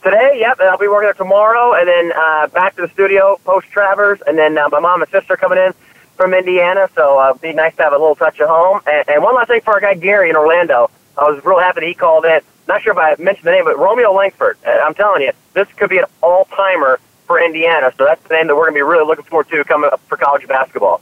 Today, 0.03 0.37
yep, 0.39 0.59
I'll 0.59 0.77
be 0.77 0.87
working 0.87 1.07
there 1.07 1.13
tomorrow, 1.13 1.73
and 1.73 1.87
then 1.87 2.11
uh, 2.15 2.47
back 2.47 2.75
to 2.75 2.83
the 2.83 2.89
studio 2.89 3.39
post 3.43 3.67
Travers, 3.67 4.19
and 4.27 4.37
then 4.37 4.57
uh, 4.57 4.69
my 4.69 4.79
mom 4.79 5.01
and 5.01 5.11
sister 5.11 5.35
coming 5.35 5.57
in 5.57 5.73
from 6.15 6.33
Indiana, 6.33 6.89
so 6.95 7.19
uh, 7.19 7.29
it'd 7.31 7.41
be 7.41 7.53
nice 7.53 7.75
to 7.77 7.83
have 7.83 7.93
a 7.93 7.97
little 7.97 8.15
touch 8.15 8.39
of 8.39 8.47
home. 8.47 8.81
And, 8.87 9.07
and 9.09 9.23
one 9.23 9.35
last 9.35 9.47
thing 9.47 9.61
for 9.61 9.73
our 9.73 9.79
guy 9.79 9.95
Gary 9.95 10.29
in 10.29 10.35
Orlando, 10.35 10.89
I 11.17 11.29
was 11.29 11.43
real 11.43 11.59
happy 11.59 11.81
that 11.81 11.87
he 11.87 11.93
called 11.93 12.25
in. 12.25 12.39
Not 12.67 12.81
sure 12.81 12.93
if 12.93 12.99
I 12.99 13.15
mentioned 13.21 13.45
the 13.45 13.51
name, 13.51 13.65
but 13.65 13.77
Romeo 13.77 14.13
Langford. 14.13 14.57
Uh, 14.65 14.71
I'm 14.83 14.93
telling 14.93 15.23
you, 15.23 15.31
this 15.53 15.67
could 15.73 15.89
be 15.89 15.97
an 15.97 16.05
all 16.21 16.45
timer 16.45 16.99
for 17.25 17.41
Indiana, 17.43 17.91
so 17.97 18.05
that's 18.05 18.21
the 18.27 18.35
name 18.35 18.47
that 18.47 18.55
we're 18.55 18.69
going 18.69 18.73
to 18.73 18.77
be 18.77 18.83
really 18.83 19.05
looking 19.05 19.25
forward 19.25 19.49
to 19.49 19.63
coming 19.63 19.89
up 19.91 19.99
for 20.07 20.17
college 20.17 20.47
basketball. 20.47 21.01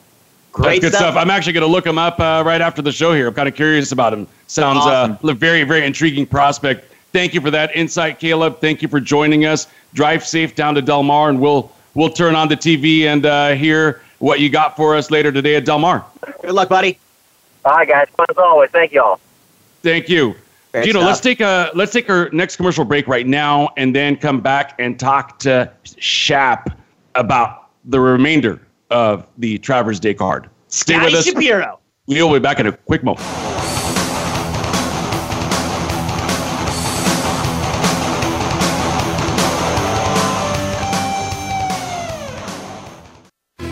That's 0.58 0.80
good 0.80 0.93
stuff. 0.93 1.16
I'm 1.18 1.30
actually 1.30 1.54
going 1.54 1.66
to 1.66 1.72
look 1.72 1.86
him 1.86 1.98
up 1.98 2.20
uh, 2.20 2.41
right 2.46 2.62
after 2.62 2.82
the 2.82 2.91
show 2.91 3.14
here. 3.14 3.28
I'm 3.28 3.34
kind 3.34 3.50
of 3.50 3.56
curious 3.56 3.91
about 3.91 4.14
him. 4.14 4.26
Sounds 4.48 4.80
Awesome. 4.80 5.18
uh, 5.22 5.34
very, 5.34 5.64
very 5.64 5.86
intriguing 5.86 6.26
prospect. 6.26 6.93
Thank 7.16 7.34
you 7.34 7.39
for 7.39 7.49
that 7.51 7.74
insight, 7.74 8.20
Caleb. 8.20 8.59
Thank 8.59 8.82
you 8.82 8.89
for 8.89 8.99
joining 8.99 9.45
us. 9.45 9.68
Drive 9.93 10.28
safe 10.28 10.53
down 10.53 10.76
to 10.76 10.82
Del 10.82 11.01
Mar, 11.01 11.30
and 11.30 11.39
we'll 11.39 11.72
we'll 11.93 12.09
turn 12.09 12.36
on 12.36 12.49
the 12.49 12.57
TV 12.57 13.03
and 13.03 13.26
uh, 13.26 13.53
hear 13.53 14.01
what 14.20 14.41
you 14.41 14.49
got 14.49 14.76
for 14.76 14.93
us 14.97 15.09
later 15.09 15.32
today 15.32 15.55
at 15.55 15.63
Del 15.63 15.80
Mar. 15.80 16.05
Good 16.41 16.51
luck, 16.51 16.68
buddy. 16.68 16.99
All 17.63 17.72
right, 17.72 17.88
guys. 17.88 18.09
Fun 18.18 18.26
as 18.30 18.38
always. 18.38 18.70
Thank 18.72 18.91
you 18.91 19.01
all. 19.01 19.22
Thank 19.82 20.09
you. 20.09 20.36
Great 20.74 20.88
Gino, 20.88 20.99
stuff. 20.99 21.07
let's 21.07 21.22
take 21.22 21.39
a 21.39 21.72
let's 21.74 21.93
take 21.93 22.09
our 22.09 22.30
next 22.32 22.57
commercial 22.57 22.84
break 22.84 23.07
right 23.07 23.26
now, 23.26 23.70
and 23.78 23.95
then 23.95 24.18
come 24.18 24.41
back 24.41 24.76
and 24.78 24.99
talk 24.99 25.39
to 25.39 25.72
Shap 25.97 26.78
about 27.16 27.70
the 27.86 28.01
remainder 28.01 28.59
of 28.89 29.26
the 29.38 29.57
Travers 29.59 30.01
Day 30.01 30.16
card. 30.16 30.49
Stay 30.68 30.95
Scotty 30.95 31.05
with 31.05 31.16
us. 31.16 31.26
Shapiro. 31.28 31.80
We'll 32.07 32.34
be 32.34 32.39
back 32.39 32.59
in 32.59 32.68
a 32.68 32.74
quick 32.74 33.05
moment. 33.05 33.26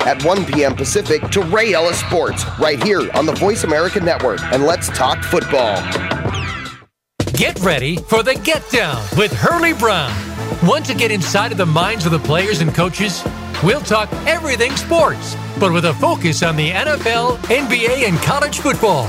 at 0.00 0.22
1 0.24 0.44
p.m. 0.46 0.74
Pacific 0.74 1.22
to 1.30 1.42
Ray 1.42 1.72
Ellis 1.72 1.98
Sports 2.00 2.44
right 2.58 2.82
here 2.82 3.10
on 3.14 3.26
the 3.26 3.32
Voice 3.32 3.64
America 3.64 4.00
Network. 4.00 4.42
And 4.52 4.64
let's 4.64 4.88
talk 4.88 5.22
football. 5.22 5.76
Get 7.32 7.58
ready 7.60 7.96
for 7.96 8.22
the 8.22 8.34
Get 8.44 8.68
Down 8.70 9.02
with 9.16 9.32
Hurley 9.32 9.72
Brown. 9.72 10.12
Want 10.66 10.86
to 10.86 10.94
get 10.94 11.10
inside 11.10 11.52
of 11.52 11.58
the 11.58 11.66
minds 11.66 12.06
of 12.06 12.12
the 12.12 12.18
players 12.18 12.60
and 12.60 12.74
coaches? 12.74 13.24
We'll 13.62 13.80
talk 13.80 14.12
everything 14.26 14.76
sports, 14.76 15.36
but 15.58 15.72
with 15.72 15.86
a 15.86 15.94
focus 15.94 16.42
on 16.42 16.56
the 16.56 16.70
NFL, 16.70 17.38
NBA, 17.38 18.08
and 18.08 18.18
college 18.18 18.60
football. 18.60 19.08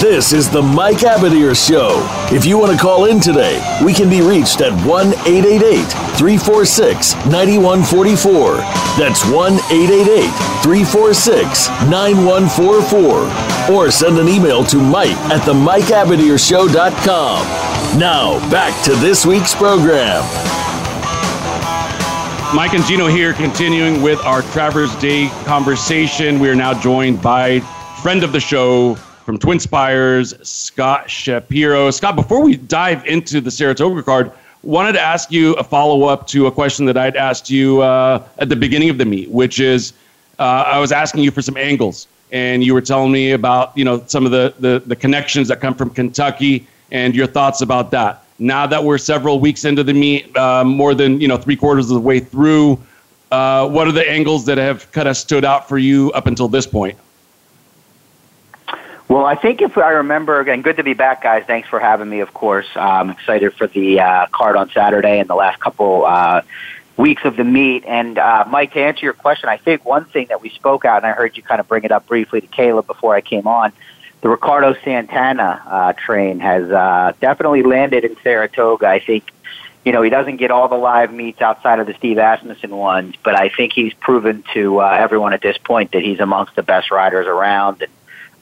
This 0.00 0.32
is 0.32 0.48
the 0.48 0.62
Mike 0.62 0.98
Abadir 0.98 1.56
Show. 1.56 2.00
If 2.32 2.46
you 2.46 2.56
want 2.56 2.70
to 2.70 2.78
call 2.78 3.06
in 3.06 3.18
today, 3.18 3.60
we 3.84 3.92
can 3.92 4.08
be 4.08 4.20
reached 4.20 4.60
at 4.60 4.70
1 4.86 5.08
888 5.26 5.82
346 6.16 7.16
9144. 7.26 8.58
That's 8.96 9.24
1 9.24 9.54
888 9.54 10.30
346 10.62 11.68
9144. 11.90 13.74
Or 13.74 13.90
send 13.90 14.18
an 14.18 14.28
email 14.28 14.62
to 14.66 14.76
Mike 14.76 15.16
at 15.32 15.44
the 15.44 15.52
MikeAbadirshow.com. 15.52 17.98
Now, 17.98 18.38
back 18.52 18.80
to 18.84 18.94
this 18.94 19.26
week's 19.26 19.52
program. 19.52 20.22
Mike 22.54 22.74
and 22.74 22.84
Gino 22.84 23.08
here, 23.08 23.32
continuing 23.32 24.00
with 24.00 24.20
our 24.20 24.42
Travers 24.42 24.94
Day 25.00 25.28
conversation. 25.44 26.38
We 26.38 26.48
are 26.50 26.54
now 26.54 26.80
joined 26.80 27.20
by 27.20 27.58
friend 28.00 28.22
of 28.22 28.30
the 28.30 28.38
show 28.38 28.96
from 29.28 29.38
TwinSpires, 29.38 30.42
Scott 30.42 31.10
Shapiro. 31.10 31.90
Scott, 31.90 32.16
before 32.16 32.42
we 32.42 32.56
dive 32.56 33.04
into 33.04 33.42
the 33.42 33.50
Saratoga 33.50 34.02
card, 34.02 34.32
wanted 34.62 34.94
to 34.94 35.02
ask 35.02 35.30
you 35.30 35.52
a 35.56 35.64
follow 35.64 36.04
up 36.04 36.26
to 36.28 36.46
a 36.46 36.50
question 36.50 36.86
that 36.86 36.96
I'd 36.96 37.14
asked 37.14 37.50
you 37.50 37.82
uh, 37.82 38.26
at 38.38 38.48
the 38.48 38.56
beginning 38.56 38.88
of 38.88 38.96
the 38.96 39.04
meet, 39.04 39.28
which 39.28 39.60
is 39.60 39.92
uh, 40.38 40.64
I 40.68 40.78
was 40.78 40.92
asking 40.92 41.24
you 41.24 41.30
for 41.30 41.42
some 41.42 41.58
angles, 41.58 42.08
and 42.32 42.64
you 42.64 42.72
were 42.72 42.80
telling 42.80 43.12
me 43.12 43.32
about 43.32 43.76
you 43.76 43.84
know 43.84 44.02
some 44.06 44.24
of 44.24 44.32
the, 44.32 44.54
the 44.60 44.82
the 44.86 44.96
connections 44.96 45.46
that 45.48 45.60
come 45.60 45.74
from 45.74 45.90
Kentucky 45.90 46.66
and 46.90 47.14
your 47.14 47.26
thoughts 47.26 47.60
about 47.60 47.90
that. 47.90 48.24
Now 48.38 48.66
that 48.66 48.82
we're 48.82 48.96
several 48.96 49.40
weeks 49.40 49.66
into 49.66 49.84
the 49.84 49.92
meet, 49.92 50.34
uh, 50.38 50.64
more 50.64 50.94
than 50.94 51.20
you 51.20 51.28
know 51.28 51.36
three 51.36 51.56
quarters 51.56 51.90
of 51.90 51.96
the 51.96 52.00
way 52.00 52.18
through, 52.18 52.82
uh, 53.30 53.68
what 53.68 53.86
are 53.86 53.92
the 53.92 54.10
angles 54.10 54.46
that 54.46 54.56
have 54.56 54.90
kind 54.92 55.06
of 55.06 55.18
stood 55.18 55.44
out 55.44 55.68
for 55.68 55.76
you 55.76 56.10
up 56.12 56.26
until 56.26 56.48
this 56.48 56.66
point? 56.66 56.96
Well, 59.08 59.24
I 59.24 59.36
think 59.36 59.62
if 59.62 59.78
I 59.78 59.92
remember, 59.92 60.38
again, 60.38 60.60
good 60.60 60.76
to 60.76 60.84
be 60.84 60.92
back, 60.92 61.22
guys. 61.22 61.44
Thanks 61.46 61.66
for 61.66 61.80
having 61.80 62.10
me, 62.10 62.20
of 62.20 62.34
course. 62.34 62.66
I'm 62.76 63.08
excited 63.08 63.54
for 63.54 63.66
the 63.66 64.00
uh, 64.00 64.26
card 64.26 64.54
on 64.54 64.68
Saturday 64.68 65.18
and 65.18 65.28
the 65.28 65.34
last 65.34 65.58
couple 65.60 66.04
uh, 66.04 66.42
weeks 66.98 67.24
of 67.24 67.36
the 67.36 67.44
meet. 67.44 67.86
And, 67.86 68.18
uh, 68.18 68.44
Mike, 68.48 68.74
to 68.74 68.80
answer 68.80 69.06
your 69.06 69.14
question, 69.14 69.48
I 69.48 69.56
think 69.56 69.86
one 69.86 70.04
thing 70.04 70.26
that 70.28 70.42
we 70.42 70.50
spoke 70.50 70.84
out, 70.84 70.98
and 70.98 71.06
I 71.06 71.12
heard 71.14 71.38
you 71.38 71.42
kind 71.42 71.58
of 71.58 71.66
bring 71.66 71.84
it 71.84 71.90
up 71.90 72.06
briefly 72.06 72.42
to 72.42 72.46
Caleb 72.48 72.86
before 72.86 73.14
I 73.14 73.22
came 73.22 73.46
on, 73.46 73.72
the 74.20 74.28
Ricardo 74.28 74.74
Santana 74.84 75.62
uh, 75.66 75.92
train 75.94 76.40
has 76.40 76.70
uh, 76.70 77.14
definitely 77.18 77.62
landed 77.62 78.04
in 78.04 78.14
Saratoga. 78.22 78.88
I 78.88 79.00
think, 79.00 79.24
you 79.86 79.92
know, 79.92 80.02
he 80.02 80.10
doesn't 80.10 80.36
get 80.36 80.50
all 80.50 80.68
the 80.68 80.76
live 80.76 81.14
meets 81.14 81.40
outside 81.40 81.78
of 81.78 81.86
the 81.86 81.94
Steve 81.94 82.18
Asmussen 82.18 82.76
ones, 82.76 83.14
but 83.22 83.34
I 83.40 83.48
think 83.48 83.72
he's 83.72 83.94
proven 83.94 84.44
to 84.52 84.82
uh, 84.82 84.98
everyone 85.00 85.32
at 85.32 85.40
this 85.40 85.56
point 85.56 85.92
that 85.92 86.02
he's 86.02 86.20
amongst 86.20 86.56
the 86.56 86.62
best 86.62 86.90
riders 86.90 87.26
around. 87.26 87.80
And, 87.80 87.90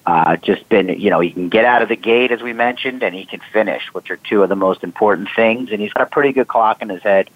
uh, 0.06 0.36
just 0.36 0.68
been, 0.68 0.88
you 0.88 1.10
know, 1.10 1.18
he 1.20 1.30
can 1.30 1.48
get 1.48 1.64
out 1.64 1.82
of 1.82 1.88
the 1.88 1.96
gate, 1.96 2.30
as 2.30 2.40
we 2.40 2.52
mentioned, 2.52 3.02
and 3.02 3.14
he 3.14 3.24
can 3.24 3.40
finish, 3.52 3.82
which 3.92 4.10
are 4.10 4.16
two 4.16 4.42
of 4.42 4.48
the 4.48 4.56
most 4.56 4.84
important 4.84 5.28
things. 5.34 5.72
And 5.72 5.80
he's 5.80 5.92
got 5.92 6.04
a 6.04 6.10
pretty 6.10 6.32
good 6.32 6.46
clock 6.46 6.80
in 6.80 6.88
his 6.88 7.02
head. 7.02 7.28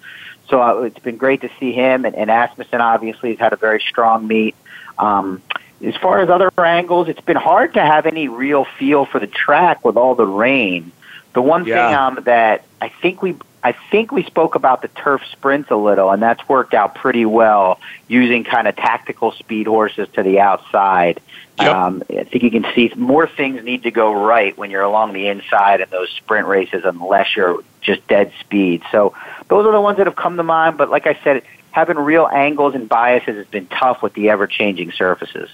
So 0.47 0.61
uh, 0.61 0.81
it's 0.83 0.99
been 0.99 1.17
great 1.17 1.41
to 1.41 1.49
see 1.59 1.73
him. 1.73 2.05
And, 2.05 2.15
and 2.15 2.31
Asmussen, 2.31 2.79
obviously, 2.79 3.31
has 3.31 3.39
had 3.39 3.53
a 3.53 3.57
very 3.57 3.81
strong 3.81 4.25
meet. 4.25 4.55
Um, 4.97 5.41
as 5.83 5.95
far 5.97 6.19
as 6.19 6.29
other 6.29 6.49
angles, 6.57 7.09
it's 7.09 7.21
been 7.21 7.37
hard 7.37 7.73
to 7.73 7.81
have 7.81 8.05
any 8.05 8.27
real 8.29 8.65
feel 8.79 9.05
for 9.05 9.19
the 9.19 9.27
track 9.27 9.83
with 9.83 9.97
all 9.97 10.15
the 10.15 10.25
rain. 10.27 10.91
The 11.33 11.41
one 11.41 11.65
Yeah. 11.65 11.87
thing 11.87 11.95
um, 11.95 12.23
that 12.23 12.63
I 12.81 12.89
think 12.89 13.21
we 13.21 13.35
I 13.63 13.73
think 13.73 14.11
we 14.11 14.23
spoke 14.23 14.55
about 14.55 14.81
the 14.81 14.87
turf 14.87 15.21
sprints 15.31 15.69
a 15.69 15.75
little, 15.75 16.09
and 16.09 16.21
that's 16.21 16.47
worked 16.49 16.73
out 16.73 16.95
pretty 16.95 17.25
well 17.25 17.79
using 18.07 18.43
kind 18.43 18.67
of 18.67 18.75
tactical 18.75 19.31
speed 19.33 19.67
horses 19.67 20.09
to 20.13 20.23
the 20.23 20.39
outside. 20.39 21.21
Um, 21.59 22.01
I 22.09 22.23
think 22.23 22.43
you 22.43 22.49
can 22.49 22.65
see 22.73 22.91
more 22.95 23.27
things 23.27 23.63
need 23.63 23.83
to 23.83 23.91
go 23.91 24.11
right 24.11 24.57
when 24.57 24.71
you're 24.71 24.81
along 24.81 25.13
the 25.13 25.27
inside 25.27 25.79
in 25.81 25.89
those 25.91 26.09
sprint 26.09 26.47
races, 26.47 26.81
unless 26.85 27.35
you're 27.35 27.63
just 27.81 28.07
dead 28.07 28.33
speed. 28.39 28.81
So 28.91 29.13
those 29.47 29.67
are 29.67 29.71
the 29.71 29.81
ones 29.81 29.97
that 29.97 30.07
have 30.07 30.15
come 30.15 30.37
to 30.37 30.43
mind. 30.43 30.79
But 30.79 30.89
like 30.89 31.05
I 31.05 31.19
said, 31.23 31.43
having 31.69 31.97
real 31.97 32.27
angles 32.27 32.73
and 32.73 32.89
biases 32.89 33.35
has 33.35 33.45
been 33.45 33.67
tough 33.67 34.01
with 34.01 34.15
the 34.15 34.29
ever-changing 34.29 34.93
surfaces. 34.93 35.49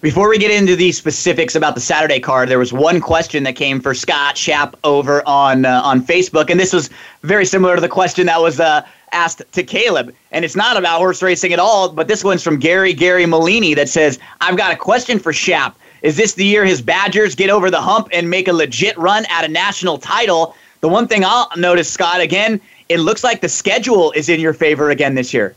Before 0.00 0.30
we 0.30 0.38
get 0.38 0.50
into 0.50 0.76
the 0.76 0.92
specifics 0.92 1.54
about 1.54 1.74
the 1.74 1.80
Saturday 1.82 2.20
card, 2.20 2.48
there 2.48 2.58
was 2.58 2.72
one 2.72 3.02
question 3.02 3.42
that 3.42 3.54
came 3.54 3.82
for 3.82 3.92
Scott 3.92 4.34
Shap 4.34 4.74
over 4.82 5.22
on 5.28 5.66
uh, 5.66 5.82
on 5.84 6.00
Facebook, 6.00 6.48
and 6.48 6.58
this 6.58 6.72
was 6.72 6.88
very 7.20 7.44
similar 7.44 7.74
to 7.74 7.82
the 7.82 7.88
question 7.88 8.24
that 8.24 8.40
was 8.40 8.60
uh, 8.60 8.80
asked 9.12 9.42
to 9.52 9.62
Caleb. 9.62 10.14
And 10.32 10.42
it's 10.42 10.56
not 10.56 10.78
about 10.78 11.00
horse 11.00 11.22
racing 11.22 11.52
at 11.52 11.58
all, 11.58 11.90
but 11.90 12.08
this 12.08 12.24
one's 12.24 12.42
from 12.42 12.58
Gary 12.58 12.94
Gary 12.94 13.26
Molini 13.26 13.74
that 13.74 13.90
says, 13.90 14.18
"I've 14.40 14.56
got 14.56 14.72
a 14.72 14.76
question 14.76 15.18
for 15.18 15.34
Shap. 15.34 15.78
Is 16.00 16.16
this 16.16 16.32
the 16.32 16.46
year 16.46 16.64
his 16.64 16.80
Badgers 16.80 17.34
get 17.34 17.50
over 17.50 17.70
the 17.70 17.82
hump 17.82 18.08
and 18.10 18.30
make 18.30 18.48
a 18.48 18.54
legit 18.54 18.96
run 18.96 19.26
at 19.28 19.44
a 19.44 19.48
national 19.48 19.98
title?" 19.98 20.56
The 20.80 20.88
one 20.88 21.08
thing 21.08 21.26
I'll 21.26 21.50
notice, 21.58 21.90
Scott, 21.90 22.22
again, 22.22 22.58
it 22.88 23.00
looks 23.00 23.22
like 23.22 23.42
the 23.42 23.50
schedule 23.50 24.12
is 24.12 24.30
in 24.30 24.40
your 24.40 24.54
favor 24.54 24.88
again 24.88 25.14
this 25.14 25.34
year. 25.34 25.54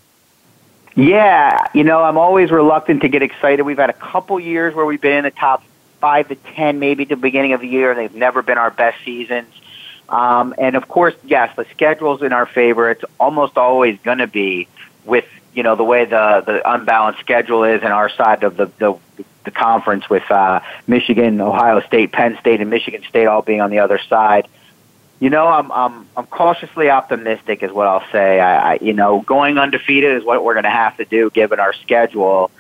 Yeah, 0.96 1.58
you 1.74 1.84
know, 1.84 2.04
I'm 2.04 2.18
always 2.18 2.52
reluctant 2.52 3.02
to 3.02 3.10
get 3.10 3.24
excited. 3.24 3.64
We've 3.64 3.78
had 3.78 3.90
a 3.90 3.94
couple 3.94 4.40
years 4.40 4.76
where 4.76 4.86
we've 4.86 5.02
been 5.02 5.18
in 5.18 5.24
the 5.24 5.32
top 5.32 5.64
five 6.00 6.28
to 6.28 6.36
ten, 6.36 6.80
maybe 6.80 7.04
at 7.04 7.10
the 7.10 7.16
beginning 7.16 7.54
of 7.54 7.62
the 7.62 7.68
year. 7.68 7.96
They've 7.96 8.14
never 8.14 8.42
been 8.42 8.58
our 8.58 8.70
best 8.70 9.04
seasons. 9.04 9.48
Um, 10.08 10.54
and 10.58 10.76
of 10.76 10.88
course, 10.88 11.16
yes, 11.24 11.56
the 11.56 11.66
schedule's 11.72 12.22
in 12.22 12.34
our 12.34 12.46
favor. 12.46 12.92
It's 12.92 13.04
almost 13.20 13.58
always 13.58 13.98
going 14.02 14.20
to 14.20 14.28
be 14.28 14.68
with 15.06 15.26
you 15.54 15.64
know 15.64 15.76
the 15.76 15.84
way 15.84 16.06
the 16.06 16.44
the 16.46 16.72
unbalanced 16.72 17.22
schedule 17.22 17.64
is, 17.64 17.82
and 17.82 17.92
our 17.92 18.10
side 18.10 18.44
of 18.44 18.58
the 18.58 18.66
the, 18.78 18.96
the 19.46 19.52
conference 19.52 20.08
with 20.10 20.30
uh, 20.30 20.60
Michigan, 20.86 21.42
Ohio 21.42 21.82
State, 21.82 22.12
Penn 22.12 22.38
State, 22.40 22.62
and 22.62 22.70
Michigan 22.70 23.04
State 23.10 23.26
all 23.26 23.42
being 23.42 23.62
on 23.62 23.72
the 23.72 23.80
other 23.80 24.00
side. 24.10 24.48
You 25.24 25.30
know, 25.30 25.48
I'm 25.48 25.72
I'm 25.72 26.06
I'm 26.18 26.26
cautiously 26.26 26.90
optimistic, 26.90 27.64
is 27.64 27.72
what 27.72 27.88
I'll 27.88 28.06
say. 28.12 28.42
I, 28.42 28.74
I 28.74 28.80
you 28.82 28.92
know, 28.92 29.22
going 29.22 29.58
undefeated 29.58 30.18
is 30.18 30.26
what 30.26 30.44
we're 30.44 30.54
going 30.54 30.66
to 30.66 30.70
have 30.70 30.98
to 30.98 31.06
do 31.06 31.30
given 31.30 31.62
our 31.62 31.72
schedule, 31.72 32.52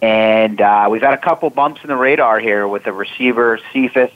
and 0.00 0.60
uh, 0.60 0.86
we've 0.88 1.02
had 1.02 1.14
a 1.14 1.18
couple 1.18 1.50
bumps 1.50 1.82
in 1.82 1.88
the 1.88 1.96
radar 1.96 2.38
here 2.38 2.68
with 2.68 2.84
the 2.84 2.92
receiver 2.92 3.58
Cephus, 3.72 4.12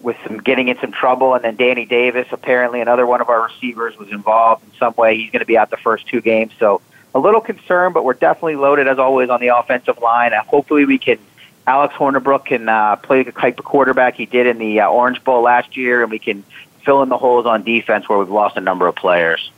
with 0.00 0.16
some 0.26 0.38
getting 0.38 0.66
in 0.66 0.76
some 0.80 0.90
trouble, 0.90 1.34
and 1.34 1.44
then 1.44 1.54
Danny 1.54 1.84
Davis, 1.84 2.26
apparently 2.32 2.80
another 2.80 3.06
one 3.06 3.20
of 3.20 3.28
our 3.28 3.44
receivers, 3.44 3.96
was 3.96 4.08
involved 4.08 4.64
in 4.64 4.72
some 4.80 4.94
way. 4.96 5.16
He's 5.16 5.30
going 5.30 5.38
to 5.38 5.46
be 5.46 5.56
out 5.56 5.70
the 5.70 5.76
first 5.76 6.08
two 6.08 6.20
games, 6.20 6.50
so 6.58 6.80
a 7.14 7.20
little 7.20 7.40
concerned, 7.40 7.94
but 7.94 8.04
we're 8.04 8.14
definitely 8.14 8.56
loaded 8.56 8.88
as 8.88 8.98
always 8.98 9.30
on 9.30 9.40
the 9.40 9.56
offensive 9.56 9.98
line. 10.00 10.32
And 10.32 10.44
hopefully, 10.48 10.84
we 10.84 10.98
can 10.98 11.20
Alex 11.66 11.94
Hornibrook 11.94 12.46
can 12.46 12.68
uh, 12.68 12.96
play 12.96 13.22
the 13.22 13.32
type 13.32 13.58
of 13.60 13.64
quarterback 13.64 14.14
he 14.14 14.26
did 14.26 14.46
in 14.46 14.58
the 14.58 14.80
uh, 14.80 14.88
Orange 14.88 15.22
Bowl 15.22 15.42
last 15.42 15.76
year, 15.76 16.02
and 16.02 16.10
we 16.10 16.18
can 16.18 16.44
fill 16.86 17.02
in 17.02 17.10
the 17.10 17.18
holes 17.18 17.44
on 17.44 17.62
defense 17.62 18.08
where 18.08 18.18
we've 18.18 18.30
lost 18.30 18.56
a 18.56 18.60
number 18.62 18.86
of 18.86 18.94
players. 18.94 19.50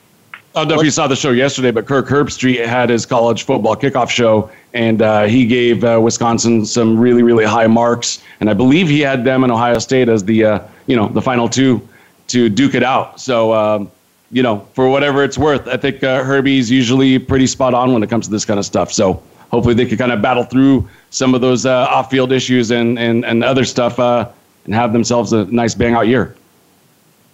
I 0.57 0.61
don't 0.61 0.68
know 0.68 0.81
if 0.81 0.85
you 0.85 0.91
saw 0.91 1.07
the 1.07 1.14
show 1.14 1.31
yesterday, 1.31 1.70
but 1.70 1.87
Kirk 1.87 2.09
Herbstreit 2.09 2.66
had 2.66 2.89
his 2.89 3.07
college 3.07 3.45
football 3.45 3.76
kickoff 3.76 4.09
show, 4.09 4.51
and 4.74 5.01
uh, 5.01 5.24
he 5.24 5.47
gave 5.47 5.85
uh, 5.85 6.01
Wisconsin 6.03 6.66
some 6.66 6.99
really, 6.99 7.22
really 7.22 7.45
high 7.45 7.68
marks. 7.68 8.22
And 8.41 8.51
I 8.51 8.55
believe 8.55 8.89
he 8.89 9.01
had 9.01 9.22
them 9.22 9.45
in 9.45 9.53
Ohio 9.53 9.79
State 9.79 10.09
as 10.09 10.24
the, 10.24 10.45
uh, 10.45 10.61
you 10.87 10.97
know, 10.97 11.07
the 11.07 11.22
final 11.22 11.49
two 11.49 11.87
to 12.29 12.49
duke 12.49 12.74
it 12.74 12.83
out. 12.83 13.20
So, 13.20 13.53
um, 13.53 13.91
you 14.33 14.43
know, 14.43 14.66
for 14.72 14.89
whatever 14.89 15.22
it's 15.22 15.39
worth, 15.39 15.68
I 15.68 15.76
think 15.76 16.03
uh, 16.03 16.24
Herbie's 16.24 16.70
usually 16.70 17.18
pretty 17.18 17.47
spot 17.47 17.74
on 17.74 17.93
when 17.93 18.03
it 18.03 18.11
comes 18.11 18.24
to 18.26 18.31
this 18.33 18.45
kind 18.45 18.59
of 18.59 18.64
stuff. 18.66 18.91
So 18.93 19.22
hopefully 19.51 19.74
they 19.74 19.87
can 19.87 19.99
kind 19.99 20.12
of 20.12 20.20
battle 20.20 20.45
through 20.45 20.89
some 21.11 21.35
of 21.35 21.41
those 21.41 21.66
uh, 21.66 21.87
off-field 21.91 22.33
issues 22.33 22.70
and, 22.70 22.99
and, 22.99 23.24
and 23.24 23.45
other 23.45 23.64
stuff 23.64 23.99
uh, 23.99 24.29
and 24.64 24.74
have 24.74 24.93
themselves 24.93 25.33
a 25.33 25.45
nice 25.47 25.74
bang-out 25.74 26.09
year. 26.09 26.35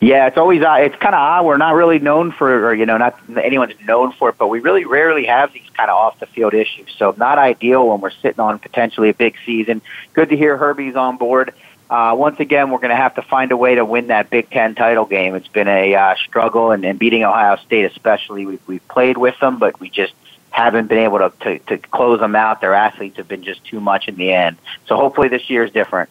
Yeah, 0.04 0.26
it's 0.26 0.36
always 0.36 0.60
uh, 0.60 0.74
it's 0.80 0.96
kind 0.96 1.14
of 1.14 1.20
odd. 1.20 1.46
We're 1.46 1.56
not 1.56 1.74
really 1.74 1.98
known 1.98 2.30
for, 2.30 2.66
or 2.68 2.74
you 2.74 2.84
know, 2.84 2.98
not 2.98 3.18
anyone's 3.38 3.72
known 3.86 4.12
for 4.12 4.28
it, 4.28 4.34
but 4.36 4.48
we 4.48 4.60
really 4.60 4.84
rarely 4.84 5.24
have 5.24 5.54
these 5.54 5.70
kind 5.72 5.90
of 5.90 5.96
off 5.96 6.20
the 6.20 6.26
field 6.26 6.52
issues. 6.52 6.94
So 6.98 7.14
not 7.16 7.38
ideal 7.38 7.88
when 7.88 8.02
we're 8.02 8.10
sitting 8.10 8.38
on 8.38 8.58
potentially 8.58 9.08
a 9.08 9.14
big 9.14 9.34
season. 9.46 9.80
Good 10.12 10.28
to 10.28 10.36
hear 10.36 10.58
Herbie's 10.58 10.94
on 10.94 11.16
board. 11.16 11.54
Uh, 11.88 12.14
once 12.18 12.38
again, 12.38 12.70
we're 12.70 12.80
going 12.80 12.90
to 12.90 12.96
have 12.96 13.14
to 13.14 13.22
find 13.22 13.50
a 13.50 13.56
way 13.56 13.76
to 13.76 13.84
win 13.86 14.08
that 14.08 14.28
Big 14.28 14.50
Ten 14.50 14.74
title 14.74 15.06
game. 15.06 15.34
It's 15.36 15.48
been 15.48 15.68
a 15.68 15.94
uh, 15.94 16.14
struggle, 16.16 16.70
and, 16.70 16.84
and 16.84 16.98
beating 16.98 17.24
Ohio 17.24 17.56
State 17.56 17.86
especially, 17.86 18.44
we've, 18.44 18.68
we've 18.68 18.86
played 18.88 19.16
with 19.16 19.38
them, 19.40 19.58
but 19.58 19.80
we 19.80 19.88
just 19.88 20.12
haven't 20.50 20.88
been 20.88 20.98
able 20.98 21.18
to, 21.18 21.32
to, 21.40 21.58
to 21.60 21.78
close 21.78 22.20
them 22.20 22.36
out. 22.36 22.60
Their 22.60 22.74
athletes 22.74 23.16
have 23.16 23.28
been 23.28 23.42
just 23.42 23.64
too 23.64 23.80
much 23.80 24.06
in 24.06 24.16
the 24.16 24.34
end. 24.34 24.58
So 24.86 24.96
hopefully 24.96 25.28
this 25.28 25.48
year 25.48 25.64
is 25.64 25.70
different. 25.70 26.10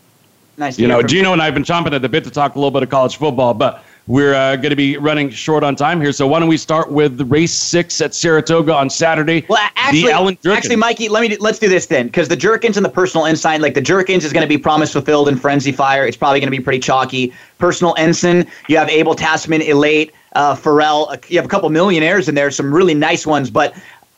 Nice. 0.57 0.77
You 0.77 0.87
know, 0.87 1.01
Gino 1.01 1.33
and 1.33 1.41
I 1.41 1.45
have 1.45 1.53
been 1.53 1.63
chomping 1.63 1.93
at 1.93 2.01
the 2.01 2.09
bit 2.09 2.23
to 2.25 2.31
talk 2.31 2.55
a 2.55 2.59
little 2.59 2.71
bit 2.71 2.83
of 2.83 2.89
college 2.89 3.17
football, 3.17 3.53
but 3.53 3.83
we're 4.05 4.33
uh, 4.35 4.57
going 4.57 4.69
to 4.69 4.75
be 4.75 4.97
running 4.97 5.29
short 5.29 5.63
on 5.63 5.75
time 5.75 6.01
here. 6.01 6.11
So 6.11 6.27
why 6.27 6.39
don't 6.39 6.49
we 6.49 6.57
start 6.57 6.91
with 6.91 7.21
race 7.21 7.53
six 7.53 8.01
at 8.01 8.13
Saratoga 8.13 8.75
on 8.75 8.89
Saturday? 8.89 9.45
Well, 9.47 9.65
actually, 9.75 10.37
actually, 10.51 10.75
Mikey, 10.75 11.09
let 11.09 11.21
me 11.27 11.37
let's 11.37 11.57
do 11.57 11.69
this 11.69 11.85
then, 11.87 12.07
because 12.07 12.27
the 12.27 12.35
Jerkens 12.37 12.75
and 12.75 12.85
the 12.85 12.89
personal 12.89 13.25
ensign, 13.25 13.61
like 13.61 13.73
the 13.73 13.81
Jerkens 13.81 14.25
is 14.25 14.33
going 14.33 14.43
to 14.43 14.47
be 14.47 14.57
promise 14.57 14.91
fulfilled 14.91 15.29
in 15.29 15.35
Firenze 15.35 15.73
Fire. 15.73 16.05
It's 16.05 16.17
probably 16.17 16.39
going 16.39 16.51
to 16.51 16.57
be 16.57 16.63
pretty 16.63 16.79
chalky. 16.79 17.33
Personal 17.57 17.95
ensign, 17.97 18.45
you 18.67 18.77
have 18.77 18.89
Abel 18.89 19.15
Tasman, 19.15 19.61
Elate, 19.61 20.13
uh, 20.33 20.53
Farrell. 20.53 21.07
Uh, 21.09 21.17
you 21.29 21.37
have 21.37 21.45
a 21.45 21.49
couple 21.49 21.69
millionaires 21.69 22.27
in 22.27 22.35
there, 22.35 22.51
some 22.51 22.73
really 22.73 22.93
nice 22.93 23.25
ones, 23.25 23.49
but 23.49 23.73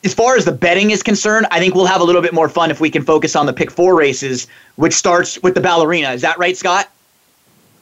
as 0.06 0.14
far 0.14 0.38
as 0.38 0.46
the 0.46 0.52
betting 0.52 0.92
is 0.92 1.02
concerned, 1.02 1.48
I 1.50 1.60
think 1.60 1.74
we'll 1.74 1.88
have 1.88 2.00
a 2.00 2.04
little 2.04 2.22
bit 2.22 2.34
more 2.34 2.48
fun 2.48 2.70
if 2.70 2.80
we 2.80 2.92
can 2.92 3.04
focus 3.04 3.36
on 3.36 3.48
the 3.48 3.54
pick 3.54 3.72
four 3.72 3.96
races, 3.96 4.48
which 4.76 4.94
starts 4.94 5.42
with 5.42 5.56
the 5.56 5.62
ballerina. 5.62 6.12
Is 6.12 6.22
that 6.22 6.38
right, 6.38 6.56
Scott? 6.56 6.90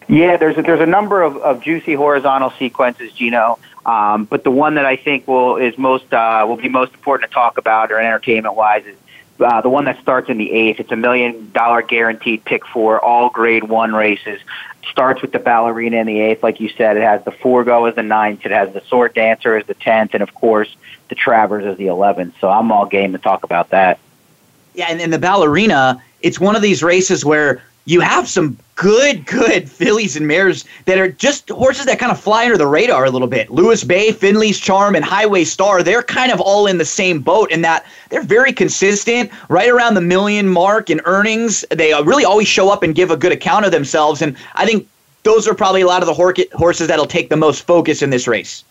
Yeah, 0.07 0.37
there's 0.37 0.57
a, 0.57 0.61
there's 0.61 0.79
a 0.79 0.85
number 0.85 1.21
of, 1.21 1.37
of 1.37 1.61
juicy 1.61 1.93
horizontal 1.93 2.51
sequences, 2.51 3.11
Gino. 3.11 3.59
Um, 3.85 4.23
but 4.25 4.45
the 4.45 4.51
one 4.51 4.75
that 4.75 4.85
I 4.85 4.95
think 4.95 5.27
will 5.27 5.57
is 5.57 5.77
most 5.77 6.11
uh, 6.13 6.45
will 6.47 6.55
be 6.55 6.69
most 6.69 6.93
important 6.93 7.29
to 7.29 7.33
talk 7.33 7.57
about, 7.57 7.91
or 7.91 7.99
entertainment 7.99 8.55
wise, 8.55 8.85
is 8.85 8.97
uh, 9.43 9.61
the 9.61 9.69
one 9.69 9.85
that 9.85 10.01
starts 10.01 10.29
in 10.29 10.37
the 10.37 10.51
eighth. 10.51 10.79
It's 10.79 10.91
a 10.91 10.95
million 10.95 11.51
dollar 11.51 11.81
guaranteed 11.81 12.45
pick 12.45 12.65
for 12.65 13.03
all 13.03 13.29
Grade 13.29 13.63
One 13.63 13.93
races. 13.93 14.39
Starts 14.91 15.21
with 15.21 15.31
the 15.31 15.39
ballerina 15.39 15.97
in 15.97 16.07
the 16.07 16.19
eighth, 16.19 16.43
like 16.43 16.59
you 16.59 16.69
said. 16.69 16.97
It 16.97 17.03
has 17.03 17.23
the 17.23 17.31
Forego 17.31 17.85
as 17.85 17.95
the 17.95 18.03
ninth. 18.03 18.45
It 18.45 18.51
has 18.51 18.73
the 18.73 18.81
Sword 18.81 19.13
Dancer 19.13 19.55
as 19.55 19.65
the 19.65 19.73
tenth, 19.73 20.13
and 20.13 20.21
of 20.21 20.33
course 20.35 20.75
the 21.09 21.15
Travers 21.15 21.65
as 21.65 21.77
the 21.77 21.87
eleventh. 21.87 22.35
So 22.39 22.49
I'm 22.49 22.71
all 22.71 22.85
game 22.85 23.13
to 23.13 23.17
talk 23.17 23.43
about 23.43 23.69
that. 23.69 23.99
Yeah, 24.73 24.87
and, 24.89 24.99
and 24.99 25.13
the 25.13 25.19
ballerina, 25.19 26.01
it's 26.21 26.39
one 26.39 26.55
of 26.55 26.61
these 26.61 26.83
races 26.83 27.23
where 27.23 27.63
you 27.85 27.99
have 27.99 28.29
some 28.29 28.57
good, 28.75 29.25
good 29.25 29.69
fillies 29.69 30.15
and 30.15 30.27
mares 30.27 30.65
that 30.85 30.97
are 30.97 31.09
just 31.09 31.49
horses 31.49 31.85
that 31.85 31.99
kind 31.99 32.11
of 32.11 32.19
fly 32.19 32.45
under 32.45 32.57
the 32.57 32.67
radar 32.67 33.05
a 33.05 33.09
little 33.09 33.27
bit. 33.27 33.49
Lewis 33.51 33.83
Bay, 33.83 34.11
Finley's 34.11 34.59
Charm, 34.59 34.95
and 34.95 35.03
Highway 35.03 35.43
Star, 35.43 35.83
they're 35.83 36.03
kind 36.03 36.31
of 36.31 36.39
all 36.39 36.65
in 36.65 36.77
the 36.77 36.85
same 36.85 37.19
boat 37.19 37.51
in 37.51 37.61
that 37.61 37.85
they're 38.09 38.23
very 38.23 38.53
consistent, 38.53 39.31
right 39.49 39.69
around 39.69 39.93
the 39.93 40.01
million 40.01 40.47
mark 40.47 40.89
in 40.89 41.01
earnings. 41.05 41.65
They 41.71 41.93
uh, 41.93 42.03
really 42.03 42.25
always 42.25 42.47
show 42.47 42.69
up 42.69 42.83
and 42.83 42.95
give 42.95 43.11
a 43.11 43.17
good 43.17 43.31
account 43.31 43.65
of 43.65 43.71
themselves. 43.71 44.21
And 44.21 44.35
I 44.55 44.65
think 44.65 44.87
those 45.23 45.47
are 45.47 45.53
probably 45.53 45.81
a 45.81 45.87
lot 45.87 46.01
of 46.01 46.07
the 46.07 46.47
horses 46.53 46.87
that'll 46.87 47.05
take 47.05 47.29
the 47.29 47.37
most 47.37 47.61
focus 47.61 48.01
in 48.01 48.09
this 48.09 48.27
race. 48.27 48.63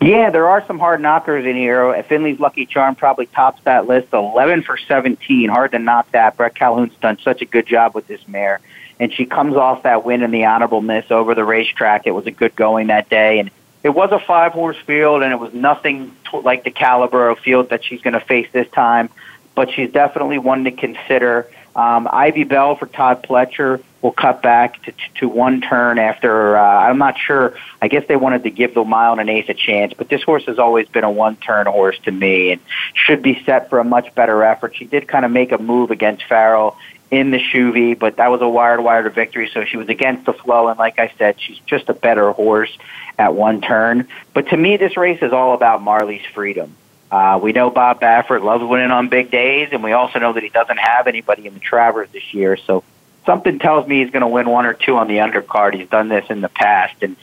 Yeah, 0.00 0.30
there 0.30 0.48
are 0.48 0.64
some 0.66 0.78
hard 0.78 1.00
knockers 1.00 1.46
in 1.46 1.56
here. 1.56 1.86
Uh, 1.86 2.02
Finley's 2.02 2.38
Lucky 2.38 2.66
Charm 2.66 2.94
probably 2.94 3.26
tops 3.26 3.62
that 3.64 3.86
list. 3.86 4.12
11 4.12 4.62
for 4.62 4.76
17. 4.76 5.48
Hard 5.48 5.72
to 5.72 5.78
knock 5.78 6.10
that. 6.12 6.36
Brett 6.36 6.54
Calhoun's 6.54 6.94
done 6.96 7.18
such 7.22 7.40
a 7.40 7.46
good 7.46 7.66
job 7.66 7.94
with 7.94 8.06
this 8.06 8.26
mare. 8.28 8.60
And 9.00 9.12
she 9.12 9.24
comes 9.24 9.56
off 9.56 9.84
that 9.84 10.04
win 10.04 10.22
in 10.22 10.30
the 10.30 10.44
honorable 10.44 10.80
miss 10.80 11.10
over 11.10 11.34
the 11.34 11.44
racetrack. 11.44 12.06
It 12.06 12.12
was 12.12 12.26
a 12.26 12.30
good 12.30 12.54
going 12.54 12.88
that 12.88 13.08
day. 13.08 13.38
And 13.38 13.50
it 13.82 13.90
was 13.90 14.10
a 14.12 14.18
five 14.18 14.52
horse 14.52 14.76
field, 14.86 15.22
and 15.22 15.32
it 15.32 15.38
was 15.38 15.54
nothing 15.54 16.14
like 16.32 16.64
the 16.64 16.70
caliber 16.70 17.28
of 17.28 17.38
field 17.38 17.70
that 17.70 17.84
she's 17.84 18.02
going 18.02 18.14
to 18.14 18.20
face 18.20 18.48
this 18.52 18.68
time. 18.70 19.08
But 19.54 19.70
she's 19.72 19.90
definitely 19.90 20.38
one 20.38 20.64
to 20.64 20.72
consider. 20.72 21.48
Um, 21.76 22.08
Ivy 22.10 22.44
Bell 22.44 22.74
for 22.74 22.86
Todd 22.86 23.22
Pletcher 23.22 23.82
will 24.00 24.12
cut 24.12 24.42
back 24.42 24.82
to, 24.84 24.92
to 25.16 25.28
one 25.28 25.60
turn 25.60 25.98
after, 25.98 26.56
uh, 26.56 26.62
I'm 26.62 26.96
not 26.96 27.18
sure, 27.18 27.54
I 27.82 27.88
guess 27.88 28.06
they 28.08 28.16
wanted 28.16 28.44
to 28.44 28.50
give 28.50 28.72
the 28.72 28.82
mile 28.82 29.12
and 29.12 29.20
an 29.20 29.28
eighth 29.28 29.50
a 29.50 29.54
chance, 29.54 29.92
but 29.92 30.08
this 30.08 30.22
horse 30.22 30.46
has 30.46 30.58
always 30.58 30.88
been 30.88 31.04
a 31.04 31.10
one 31.10 31.36
turn 31.36 31.66
horse 31.66 31.98
to 32.04 32.10
me 32.10 32.52
and 32.52 32.62
should 32.94 33.20
be 33.20 33.42
set 33.44 33.68
for 33.68 33.78
a 33.78 33.84
much 33.84 34.14
better 34.14 34.42
effort. 34.42 34.74
She 34.74 34.86
did 34.86 35.06
kind 35.06 35.26
of 35.26 35.30
make 35.30 35.52
a 35.52 35.58
move 35.58 35.90
against 35.90 36.24
Farrell 36.24 36.78
in 37.10 37.30
the 37.30 37.38
Shuvee, 37.38 37.98
but 37.98 38.16
that 38.16 38.30
was 38.30 38.40
a 38.40 38.48
wired 38.48 38.80
wire 38.80 39.02
to 39.02 39.10
victory, 39.10 39.50
so 39.52 39.66
she 39.66 39.76
was 39.76 39.90
against 39.90 40.24
the 40.24 40.32
flow, 40.32 40.68
and 40.68 40.78
like 40.78 40.98
I 40.98 41.12
said, 41.18 41.38
she's 41.38 41.58
just 41.66 41.90
a 41.90 41.94
better 41.94 42.32
horse 42.32 42.76
at 43.18 43.34
one 43.34 43.60
turn. 43.60 44.08
But 44.32 44.48
to 44.48 44.56
me, 44.56 44.78
this 44.78 44.96
race 44.96 45.22
is 45.22 45.32
all 45.32 45.52
about 45.52 45.82
Marley's 45.82 46.24
freedom. 46.32 46.74
Uh, 47.10 47.38
we 47.40 47.52
know 47.52 47.70
Bob 47.70 48.00
Baffert 48.00 48.42
loves 48.42 48.64
winning 48.64 48.90
on 48.90 49.08
big 49.08 49.30
days, 49.30 49.68
and 49.72 49.82
we 49.82 49.92
also 49.92 50.18
know 50.18 50.32
that 50.32 50.42
he 50.42 50.48
doesn't 50.48 50.78
have 50.78 51.06
anybody 51.06 51.46
in 51.46 51.54
the 51.54 51.60
Travers 51.60 52.08
this 52.10 52.34
year. 52.34 52.56
So 52.56 52.82
something 53.24 53.58
tells 53.58 53.86
me 53.86 54.02
he's 54.02 54.10
going 54.10 54.22
to 54.22 54.28
win 54.28 54.48
one 54.48 54.66
or 54.66 54.74
two 54.74 54.96
on 54.96 55.08
the 55.08 55.18
undercard. 55.18 55.74
He's 55.74 55.88
done 55.88 56.08
this 56.08 56.28
in 56.30 56.40
the 56.40 56.48
past, 56.48 57.02
and 57.02 57.16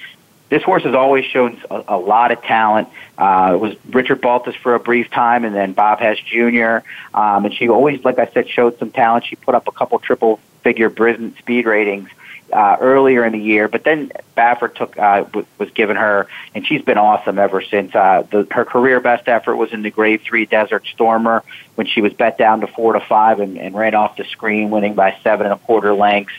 this 0.49 0.63
horse 0.63 0.83
has 0.83 0.93
always 0.93 1.25
shown 1.25 1.59
a, 1.69 1.83
a 1.89 1.97
lot 1.97 2.31
of 2.31 2.41
talent. 2.43 2.87
Uh, 3.17 3.51
it 3.55 3.59
was 3.59 3.75
Richard 3.89 4.21
Baltas 4.21 4.55
for 4.55 4.75
a 4.75 4.79
brief 4.79 5.09
time, 5.09 5.45
and 5.45 5.55
then 5.55 5.73
Bob 5.73 5.99
Hess 5.99 6.17
Jr. 6.19 6.85
Um, 7.13 7.45
and 7.45 7.53
she 7.53 7.69
always, 7.69 8.03
like 8.05 8.19
I 8.19 8.27
said, 8.27 8.49
showed 8.49 8.77
some 8.79 8.91
talent. 8.91 9.25
She 9.25 9.35
put 9.35 9.55
up 9.55 9.67
a 9.67 9.71
couple 9.71 9.99
triple 9.99 10.39
figure 10.61 10.89
Brisnet 10.89 11.37
speed 11.39 11.65
ratings 11.65 12.09
uh, 12.53 12.77
earlier 12.79 13.25
in 13.25 13.33
the 13.33 13.39
year, 13.39 13.67
but 13.67 13.83
then 13.83 14.11
Baffert 14.37 14.75
took 14.75 14.97
uh, 14.97 15.23
w- 15.23 15.45
was 15.57 15.69
given 15.71 15.95
her, 15.95 16.27
and 16.53 16.65
she's 16.65 16.81
been 16.81 16.97
awesome 16.97 17.39
ever 17.39 17.61
since. 17.61 17.93
Uh, 17.95 18.23
the, 18.29 18.47
her 18.51 18.63
career 18.63 18.99
best 18.99 19.27
effort 19.27 19.55
was 19.55 19.73
in 19.73 19.81
the 19.81 19.89
Grade 19.89 20.21
Three 20.21 20.45
Desert 20.45 20.85
Stormer 20.93 21.43
when 21.75 21.87
she 21.87 22.01
was 22.01 22.13
bet 22.13 22.37
down 22.37 22.61
to 22.61 22.67
four 22.67 22.93
to 22.93 22.99
five 22.99 23.39
and, 23.39 23.57
and 23.57 23.75
ran 23.75 23.95
off 23.95 24.15
the 24.17 24.23
screen, 24.25 24.69
winning 24.69 24.93
by 24.93 25.17
seven 25.23 25.47
and 25.47 25.53
a 25.53 25.57
quarter 25.57 25.93
lengths. 25.93 26.33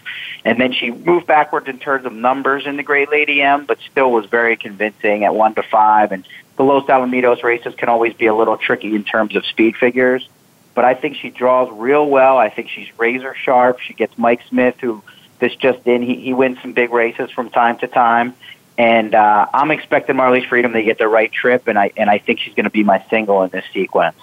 And 0.45 0.61
then 0.61 0.73
she 0.73 0.91
moved 0.91 1.27
backwards 1.27 1.69
in 1.69 1.79
terms 1.79 2.07
of 2.07 2.13
numbers 2.13 2.67
in 2.67 2.77
the 2.77 2.83
Great 2.83 3.11
Lady 3.11 3.43
M, 3.43 3.67
but 3.67 3.79
still 3.91 4.11
was 4.11 4.27
very 4.27 4.57
convincing 4.57 5.25
at 5.25 5.35
one 5.35 5.55
to 5.57 5.63
five. 5.63 6.13
And 6.13 6.27
the 6.57 6.63
Los 6.63 6.87
Alamitos 6.87 7.43
races 7.43 7.75
can 7.75 7.89
always 7.89 8.15
be 8.15 8.27
a 8.27 8.35
little 8.35 8.57
tricky 8.57 8.95
in 8.95 9.05
terms 9.05 9.35
of 9.35 9.45
speed 9.47 9.77
figures. 9.77 10.29
But 10.75 10.85
I 10.85 10.95
think 10.95 11.17
she 11.17 11.31
draws 11.31 11.71
real 11.73 12.09
well. 12.09 12.37
I 12.37 12.51
think 12.51 12.69
she's 12.69 12.89
razor 12.99 13.35
sharp. 13.35 13.79
She 13.81 13.95
gets 13.95 14.17
Mike 14.19 14.43
Smith, 14.49 14.77
who 14.81 15.03
this 15.39 15.55
just 15.57 15.87
in. 15.87 16.03
He, 16.03 16.17
he 16.17 16.35
wins 16.35 16.59
some 16.63 16.73
big 16.73 16.93
races 16.93 17.31
from 17.31 17.51
time 17.51 17.79
to 17.79 17.87
time. 17.87 18.35
And 18.77 19.15
uh, 19.15 19.47
I'm 19.55 19.71
expecting 19.71 20.17
Marley's 20.17 20.45
Freedom 20.45 20.73
to 20.73 20.83
get 20.83 20.99
the 20.99 21.07
right 21.07 21.31
trip, 21.31 21.69
and 21.69 21.79
I 21.79 21.93
and 21.97 22.11
I 22.11 22.19
think 22.19 22.41
she's 22.41 22.55
going 22.55 22.65
to 22.65 22.71
be 22.71 22.83
my 22.83 23.05
single 23.09 23.43
in 23.45 23.51
this 23.51 23.65
sequence. 23.73 24.17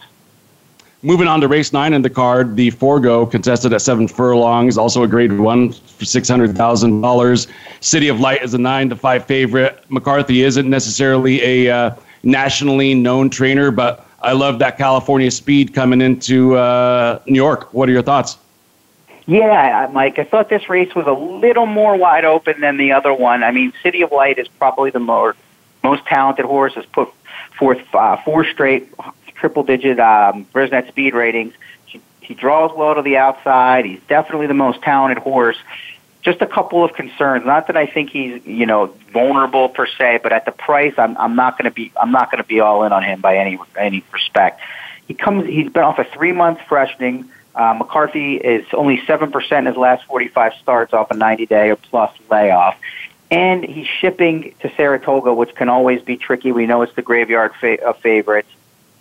Moving 1.03 1.27
on 1.27 1.39
to 1.41 1.47
race 1.47 1.71
nine 1.71 1.93
in 1.93 2.01
the 2.01 2.09
card, 2.09 2.57
the 2.57 2.69
Forego 2.69 3.25
contested 3.25 3.71
at 3.71 3.81
seven 3.81 4.07
furlongs, 4.07 4.77
also 4.77 5.03
a 5.03 5.07
grade 5.07 5.39
one 5.39 5.71
for 5.71 6.03
six 6.03 6.27
hundred 6.27 6.55
thousand 6.57 6.99
dollars. 6.99 7.47
City 7.79 8.09
of 8.09 8.19
Light 8.19 8.43
is 8.43 8.53
a 8.53 8.57
nine 8.57 8.89
to 8.89 8.95
five 8.95 9.25
favorite. 9.25 9.85
McCarthy 9.89 10.43
isn't 10.43 10.69
necessarily 10.69 11.41
a 11.41 11.73
uh, 11.73 11.95
nationally 12.23 12.93
known 12.93 13.29
trainer, 13.29 13.71
but 13.71 14.05
I 14.21 14.33
love 14.33 14.59
that 14.59 14.77
California 14.77 15.31
speed 15.31 15.73
coming 15.73 16.01
into 16.01 16.57
uh, 16.57 17.19
New 17.25 17.35
York. 17.35 17.73
What 17.73 17.87
are 17.87 17.93
your 17.93 18.03
thoughts? 18.03 18.37
Yeah, 19.27 19.89
Mike, 19.91 20.17
I 20.19 20.23
thought 20.23 20.49
this 20.49 20.67
race 20.69 20.93
was 20.95 21.05
a 21.05 21.13
little 21.13 21.65
more 21.65 21.95
wide 21.95 22.25
open 22.25 22.61
than 22.61 22.77
the 22.77 22.93
other 22.93 23.13
one. 23.13 23.43
I 23.43 23.51
mean, 23.51 23.71
City 23.83 24.01
of 24.01 24.11
Light 24.11 24.39
is 24.39 24.47
probably 24.47 24.89
the 24.89 24.99
more 24.99 25.35
most 25.83 26.05
talented 26.05 26.45
horse. 26.45 26.73
Has 26.73 26.85
put 26.87 27.09
forth 27.57 27.81
uh, 27.93 28.17
four 28.23 28.45
straight 28.45 28.91
triple 29.35 29.63
digit 29.63 29.99
um, 29.99 30.45
Brisnet 30.53 30.87
speed 30.87 31.13
ratings. 31.13 31.53
He, 31.85 32.01
he 32.21 32.33
draws 32.33 32.75
well 32.75 32.95
to 32.95 33.01
the 33.01 33.17
outside. 33.17 33.85
He's 33.85 34.01
definitely 34.07 34.47
the 34.47 34.53
most 34.53 34.81
talented 34.81 35.19
horse. 35.19 35.57
Just 36.23 36.41
a 36.41 36.47
couple 36.47 36.83
of 36.83 36.93
concerns. 36.93 37.45
Not 37.45 37.67
that 37.67 37.77
I 37.77 37.87
think 37.87 38.09
he's 38.09 38.45
you 38.45 38.65
know 38.65 38.87
vulnerable 39.11 39.69
per 39.69 39.87
se, 39.87 40.19
but 40.23 40.31
at 40.31 40.45
the 40.45 40.51
price, 40.51 40.93
I'm 40.97 41.15
I'm 41.17 41.35
not 41.35 41.57
going 41.57 41.65
to 41.65 41.73
be 41.73 41.91
I'm 41.99 42.11
not 42.11 42.31
going 42.31 42.41
to 42.41 42.47
be 42.47 42.59
all 42.59 42.83
in 42.83 42.91
on 42.91 43.03
him 43.03 43.21
by 43.21 43.37
any 43.37 43.59
any 43.77 44.03
respect. 44.11 44.61
He 45.07 45.13
comes. 45.13 45.47
He's 45.47 45.71
been 45.71 45.83
off 45.83 45.99
a 45.99 46.05
three 46.05 46.31
month 46.31 46.59
freshening 46.67 47.29
Uh, 47.55 47.75
McCarthy 47.77 48.35
is 48.35 48.65
only 48.73 48.97
7% 48.99 49.59
in 49.59 49.65
his 49.65 49.75
last 49.75 50.05
45 50.05 50.53
starts 50.61 50.93
off 50.93 51.11
a 51.11 51.15
90 51.15 51.45
day 51.47 51.69
or 51.69 51.75
plus 51.75 52.11
layoff. 52.29 52.77
And 53.29 53.63
he's 53.63 53.87
shipping 53.87 54.53
to 54.59 54.73
Saratoga, 54.75 55.33
which 55.33 55.55
can 55.55 55.69
always 55.69 56.01
be 56.01 56.17
tricky. 56.17 56.51
We 56.51 56.65
know 56.65 56.81
it's 56.81 56.93
the 56.95 57.01
graveyard 57.01 57.53
fa- 57.55 57.83
of 57.83 57.97
favorites. 57.99 58.49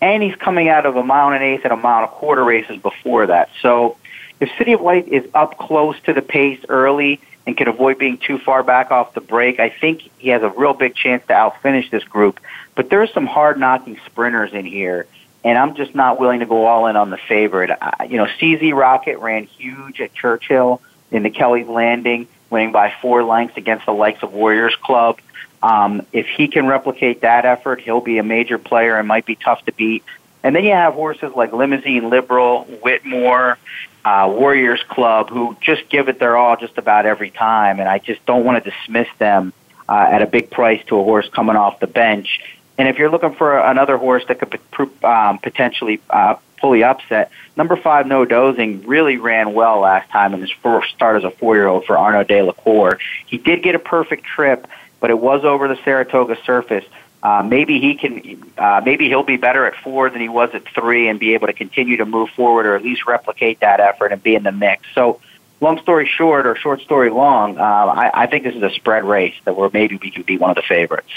And 0.00 0.22
he's 0.22 0.36
coming 0.36 0.68
out 0.68 0.86
of 0.86 0.96
a 0.96 1.02
mile 1.02 1.32
and 1.32 1.36
an 1.36 1.42
eighth 1.42 1.64
and 1.64 1.72
a 1.72 1.76
mile 1.76 2.04
and 2.04 2.10
a 2.10 2.12
quarter 2.12 2.44
races 2.44 2.80
before 2.80 3.26
that. 3.26 3.50
So 3.60 3.96
if 4.40 4.50
City 4.56 4.72
of 4.72 4.80
Light 4.80 5.08
is 5.08 5.28
up 5.34 5.58
close 5.58 5.96
to 6.04 6.12
the 6.12 6.22
pace 6.22 6.60
early 6.68 7.20
and 7.46 7.56
can 7.56 7.68
avoid 7.68 7.98
being 7.98 8.18
too 8.18 8.38
far 8.38 8.62
back 8.62 8.90
off 8.90 9.14
the 9.14 9.20
break, 9.20 9.60
I 9.60 9.68
think 9.68 10.10
he 10.18 10.30
has 10.30 10.42
a 10.42 10.48
real 10.48 10.74
big 10.74 10.94
chance 10.94 11.26
to 11.26 11.34
outfinish 11.34 11.90
this 11.90 12.04
group. 12.04 12.40
But 12.74 12.88
there's 12.88 13.12
some 13.12 13.26
hard 13.26 13.58
knocking 13.58 13.98
sprinters 14.06 14.52
in 14.52 14.64
here 14.64 15.06
and 15.44 15.56
I'm 15.56 15.74
just 15.74 15.94
not 15.94 16.20
willing 16.20 16.40
to 16.40 16.46
go 16.46 16.66
all 16.66 16.86
in 16.86 16.96
on 16.96 17.10
the 17.10 17.16
favorite. 17.16 17.70
Uh, 17.70 18.04
you 18.08 18.16
know, 18.16 18.26
CZ 18.26 18.74
Rocket 18.74 19.18
ran 19.18 19.44
huge 19.44 20.00
at 20.00 20.12
Churchill 20.12 20.80
in 21.10 21.22
the 21.22 21.30
Kelly's 21.30 21.66
Landing, 21.66 22.28
winning 22.50 22.72
by 22.72 22.92
four 23.00 23.24
lengths 23.24 23.56
against 23.56 23.86
the 23.86 23.92
likes 23.92 24.22
of 24.22 24.32
Warriors 24.32 24.76
Club. 24.76 25.18
Um, 25.62 26.06
if 26.12 26.26
he 26.26 26.48
can 26.48 26.66
replicate 26.66 27.22
that 27.22 27.44
effort, 27.44 27.80
he'll 27.80 28.00
be 28.00 28.18
a 28.18 28.22
major 28.22 28.58
player 28.58 28.96
and 28.96 29.06
might 29.06 29.26
be 29.26 29.36
tough 29.36 29.64
to 29.66 29.72
beat. 29.72 30.04
And 30.42 30.56
then 30.56 30.64
you 30.64 30.72
have 30.72 30.94
horses 30.94 31.32
like 31.34 31.52
Limousine 31.52 32.08
Liberal, 32.08 32.64
Whitmore, 32.64 33.58
uh, 34.04 34.32
Warriors 34.34 34.82
Club, 34.88 35.28
who 35.28 35.56
just 35.60 35.88
give 35.90 36.08
it 36.08 36.18
their 36.18 36.36
all 36.36 36.56
just 36.56 36.78
about 36.78 37.04
every 37.04 37.30
time. 37.30 37.78
And 37.78 37.88
I 37.88 37.98
just 37.98 38.24
don't 38.24 38.44
want 38.44 38.62
to 38.62 38.70
dismiss 38.70 39.08
them 39.18 39.52
uh, 39.88 40.08
at 40.10 40.22
a 40.22 40.26
big 40.26 40.50
price 40.50 40.82
to 40.86 40.98
a 40.98 41.04
horse 41.04 41.28
coming 41.28 41.56
off 41.56 41.80
the 41.80 41.86
bench. 41.86 42.40
And 42.80 42.88
if 42.88 42.96
you're 42.96 43.10
looking 43.10 43.34
for 43.34 43.58
another 43.58 43.98
horse 43.98 44.24
that 44.28 44.38
could 44.38 44.58
um, 45.04 45.38
potentially 45.38 46.00
uh, 46.08 46.36
the 46.62 46.84
upset, 46.84 47.30
number 47.54 47.76
five, 47.76 48.06
No 48.06 48.24
Dozing, 48.24 48.86
really 48.86 49.18
ran 49.18 49.52
well 49.52 49.80
last 49.80 50.08
time 50.08 50.32
in 50.32 50.40
his 50.40 50.50
first 50.50 50.94
start 50.94 51.18
as 51.18 51.24
a 51.24 51.30
four-year-old 51.30 51.84
for 51.84 51.98
Arnaud 51.98 52.24
Delacour. 52.24 52.98
He 53.26 53.36
did 53.36 53.62
get 53.62 53.74
a 53.74 53.78
perfect 53.78 54.24
trip, 54.24 54.66
but 54.98 55.10
it 55.10 55.18
was 55.18 55.44
over 55.44 55.68
the 55.68 55.76
Saratoga 55.84 56.42
surface. 56.46 56.86
Uh, 57.22 57.42
maybe 57.42 57.80
he 57.80 57.96
can, 57.96 58.50
uh, 58.56 58.80
maybe 58.82 59.08
he'll 59.08 59.24
be 59.24 59.36
better 59.36 59.66
at 59.66 59.74
four 59.84 60.08
than 60.08 60.22
he 60.22 60.30
was 60.30 60.48
at 60.54 60.66
three, 60.68 61.08
and 61.08 61.20
be 61.20 61.34
able 61.34 61.48
to 61.48 61.52
continue 61.52 61.98
to 61.98 62.06
move 62.06 62.30
forward, 62.30 62.64
or 62.64 62.76
at 62.76 62.82
least 62.82 63.06
replicate 63.06 63.60
that 63.60 63.80
effort 63.80 64.10
and 64.10 64.22
be 64.22 64.34
in 64.34 64.42
the 64.42 64.52
mix. 64.52 64.86
So, 64.94 65.20
long 65.60 65.78
story 65.82 66.06
short, 66.06 66.46
or 66.46 66.56
short 66.56 66.80
story 66.80 67.10
long, 67.10 67.58
uh, 67.58 67.62
I, 67.62 68.22
I 68.22 68.26
think 68.26 68.44
this 68.44 68.54
is 68.54 68.62
a 68.62 68.70
spread 68.70 69.04
race 69.04 69.34
that 69.44 69.54
where 69.54 69.68
maybe 69.70 69.98
we 70.02 70.10
could 70.10 70.24
be 70.24 70.38
one 70.38 70.48
of 70.48 70.56
the 70.56 70.62
favorites. 70.62 71.10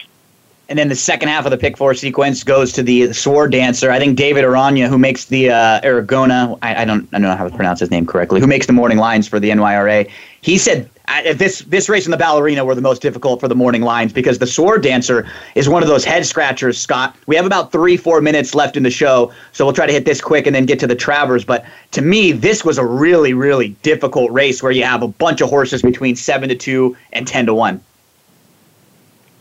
And 0.69 0.79
then 0.79 0.87
the 0.87 0.95
second 0.95 1.27
half 1.29 1.45
of 1.45 1.51
the 1.51 1.57
pick 1.57 1.77
four 1.77 1.93
sequence 1.93 2.43
goes 2.43 2.71
to 2.73 2.83
the 2.83 3.11
sword 3.11 3.51
dancer. 3.51 3.91
I 3.91 3.99
think 3.99 4.15
David 4.17 4.45
Aranya, 4.45 4.87
who 4.87 4.97
makes 4.97 5.25
the 5.25 5.49
uh, 5.49 5.81
Aragona, 5.81 6.57
I, 6.61 6.83
I, 6.83 6.85
don't 6.85 7.07
I 7.13 7.19
don't 7.19 7.23
know 7.23 7.35
how 7.35 7.47
to 7.47 7.55
pronounce 7.55 7.81
his 7.81 7.91
name 7.91 8.05
correctly, 8.05 8.39
who 8.39 8.47
makes 8.47 8.65
the 8.65 8.73
morning 8.73 8.97
lines 8.97 9.27
for 9.27 9.39
the 9.39 9.49
NYRA. 9.49 10.09
He 10.41 10.57
said 10.57 10.89
this 11.35 11.59
this 11.59 11.89
race 11.89 12.05
and 12.05 12.13
the 12.13 12.17
ballerina 12.17 12.63
were 12.63 12.75
the 12.75 12.81
most 12.81 13.01
difficult 13.01 13.39
for 13.39 13.47
the 13.47 13.55
morning 13.55 13.81
lines 13.81 14.13
because 14.13 14.39
the 14.39 14.47
sword 14.47 14.81
dancer 14.81 15.27
is 15.55 15.67
one 15.67 15.83
of 15.83 15.89
those 15.89 16.05
head 16.05 16.25
scratchers. 16.25 16.77
Scott, 16.77 17.15
we 17.27 17.35
have 17.35 17.45
about 17.45 17.71
three 17.71 17.97
four 17.97 18.21
minutes 18.21 18.55
left 18.55 18.77
in 18.77 18.83
the 18.83 18.89
show, 18.89 19.31
so 19.51 19.65
we'll 19.65 19.73
try 19.73 19.85
to 19.85 19.91
hit 19.91 20.05
this 20.05 20.21
quick 20.21 20.47
and 20.47 20.55
then 20.55 20.65
get 20.65 20.79
to 20.79 20.87
the 20.87 20.95
Travers. 20.95 21.43
But 21.43 21.65
to 21.91 22.01
me, 22.01 22.31
this 22.31 22.63
was 22.63 22.77
a 22.77 22.85
really 22.85 23.33
really 23.33 23.69
difficult 23.83 24.31
race 24.31 24.63
where 24.63 24.71
you 24.71 24.83
have 24.83 25.03
a 25.03 25.07
bunch 25.07 25.41
of 25.41 25.49
horses 25.49 25.81
between 25.81 26.15
seven 26.15 26.49
to 26.49 26.55
two 26.55 26.95
and 27.11 27.27
ten 27.27 27.45
to 27.47 27.53
one. 27.53 27.81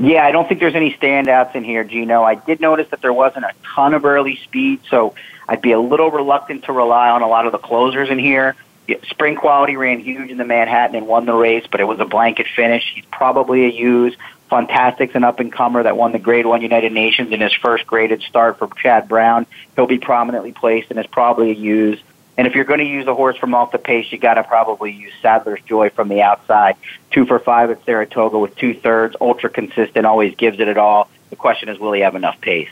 Yeah, 0.03 0.27
I 0.27 0.33
don't 0.33 0.49
think 0.49 0.59
there's 0.59 0.75
any 0.75 0.93
standouts 0.95 1.55
in 1.55 1.63
here, 1.63 1.85
Gino. 1.85 2.25
I 2.25 2.35
did 2.35 2.61
notice 2.61 2.89
that 2.91 3.01
there 3.03 3.13
wasn't 3.13 3.45
a 3.45 3.53
ton 3.63 3.95
of 3.95 4.05
early 4.05 4.35
speed, 4.43 4.81
so 4.91 5.15
I'd 5.49 5.63
be 5.63 5.71
a 5.71 5.81
little 5.81 6.11
reluctant 6.11 6.65
to 6.65 6.73
rely 6.73 7.11
on 7.11 7.23
a 7.23 7.29
lot 7.29 7.47
of 7.47 7.53
the 7.53 7.59
closers 7.59 8.11
in 8.11 8.19
here. 8.19 8.57
Spring 9.05 9.37
Quality 9.37 9.77
ran 9.77 10.01
huge 10.01 10.29
in 10.29 10.39
the 10.39 10.45
Manhattan 10.45 10.97
and 10.97 11.07
won 11.07 11.25
the 11.25 11.35
race, 11.35 11.65
but 11.71 11.81
it 11.81 11.85
was 11.85 12.01
a 12.01 12.05
blanket 12.05 12.49
finish. 12.49 12.83
He's 12.97 13.05
probably 13.13 13.65
a 13.65 13.69
use. 13.69 14.17
Fantastic's 14.51 15.15
an 15.15 15.23
up 15.23 15.39
and 15.39 15.53
comer 15.53 15.85
that 15.85 15.97
won 15.97 16.11
the 16.11 16.19
Grade 16.19 16.47
One 16.47 16.63
United 16.63 16.93
Nations 16.93 17.31
in 17.31 17.41
his 17.41 17.53
first 17.55 17.87
graded 17.87 18.23
start 18.23 18.59
for 18.59 18.69
Chad 18.83 19.07
Brown. 19.07 19.47
He'll 19.77 19.87
be 19.87 19.99
prominently 19.99 20.51
placed 20.51 20.91
and 20.91 20.99
is 20.99 21.07
probably 21.07 21.53
a 21.53 21.55
use. 21.55 22.01
And 22.39 22.47
if 22.47 22.55
you're 22.55 22.65
going 22.65 22.81
to 22.81 22.87
use 22.87 23.07
a 23.07 23.15
horse 23.15 23.37
from 23.37 23.55
off 23.55 23.73
the 23.73 23.79
pace, 23.79 24.11
you 24.11 24.19
got 24.19 24.35
to 24.35 24.45
probably 24.45 24.91
use 24.91 25.13
Sadler's 25.21 25.61
Joy 25.63 25.91
from 25.91 26.09
the 26.09 26.23
outside. 26.23 26.77
Two 27.11 27.27
for 27.27 27.39
five 27.39 27.71
at 27.71 27.85
Saratoga 27.85 28.39
with 28.39 28.57
two 28.57 28.75
thirds, 28.75 29.17
ultra 29.21 29.51
consistent, 29.51 30.07
always 30.07 30.35
gives 30.35 30.59
it 30.59 30.69
at 30.69 30.79
all. 30.79 31.09
The 31.31 31.37
question 31.37 31.69
is, 31.69 31.79
will 31.79 31.93
he 31.93 32.01
have 32.01 32.17
enough 32.17 32.41
pace? 32.41 32.71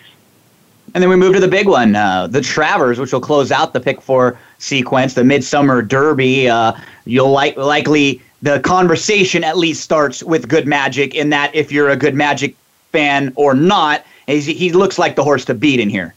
And 0.95 1.03
then 1.03 1.11
we 1.11 1.17
move 1.17 1.35
to 1.35 1.41
the 1.41 1.49
big 1.49 1.69
one, 1.69 1.95
uh, 1.95 2.27
the 2.27 2.41
Travers, 2.41 2.99
which 2.99 3.13
will 3.13 3.21
close 3.21 3.53
out 3.53 3.75
the 3.75 3.81
pick 3.81 4.01
four 4.01 4.39
sequence, 4.59 5.15
the 5.15 5.25
Midsummer 5.25 5.83
Derby. 5.83 6.49
Uh, 6.49 6.73
you'll 7.05 7.31
like 7.31 7.57
likely 7.57 8.21
the 8.43 8.61
conversation 8.61 9.45
at 9.45 9.57
least 9.57 9.83
starts 9.83 10.23
with 10.23 10.49
Good 10.49 10.67
Magic 10.67 11.15
in 11.15 11.31
that 11.31 11.55
if 11.55 11.71
you're 11.71 11.91
a 11.91 11.97
Good 11.97 12.15
Magic 12.15 12.57
fan 12.91 13.33
or 13.37 13.55
not, 13.55 14.05
he 14.27 14.73
looks 14.73 14.99
like 14.99 15.17
the 15.17 15.23
horse 15.23 15.45
to 15.45 15.55
beat 15.55 15.79
in 15.79 15.91
here 15.91 16.15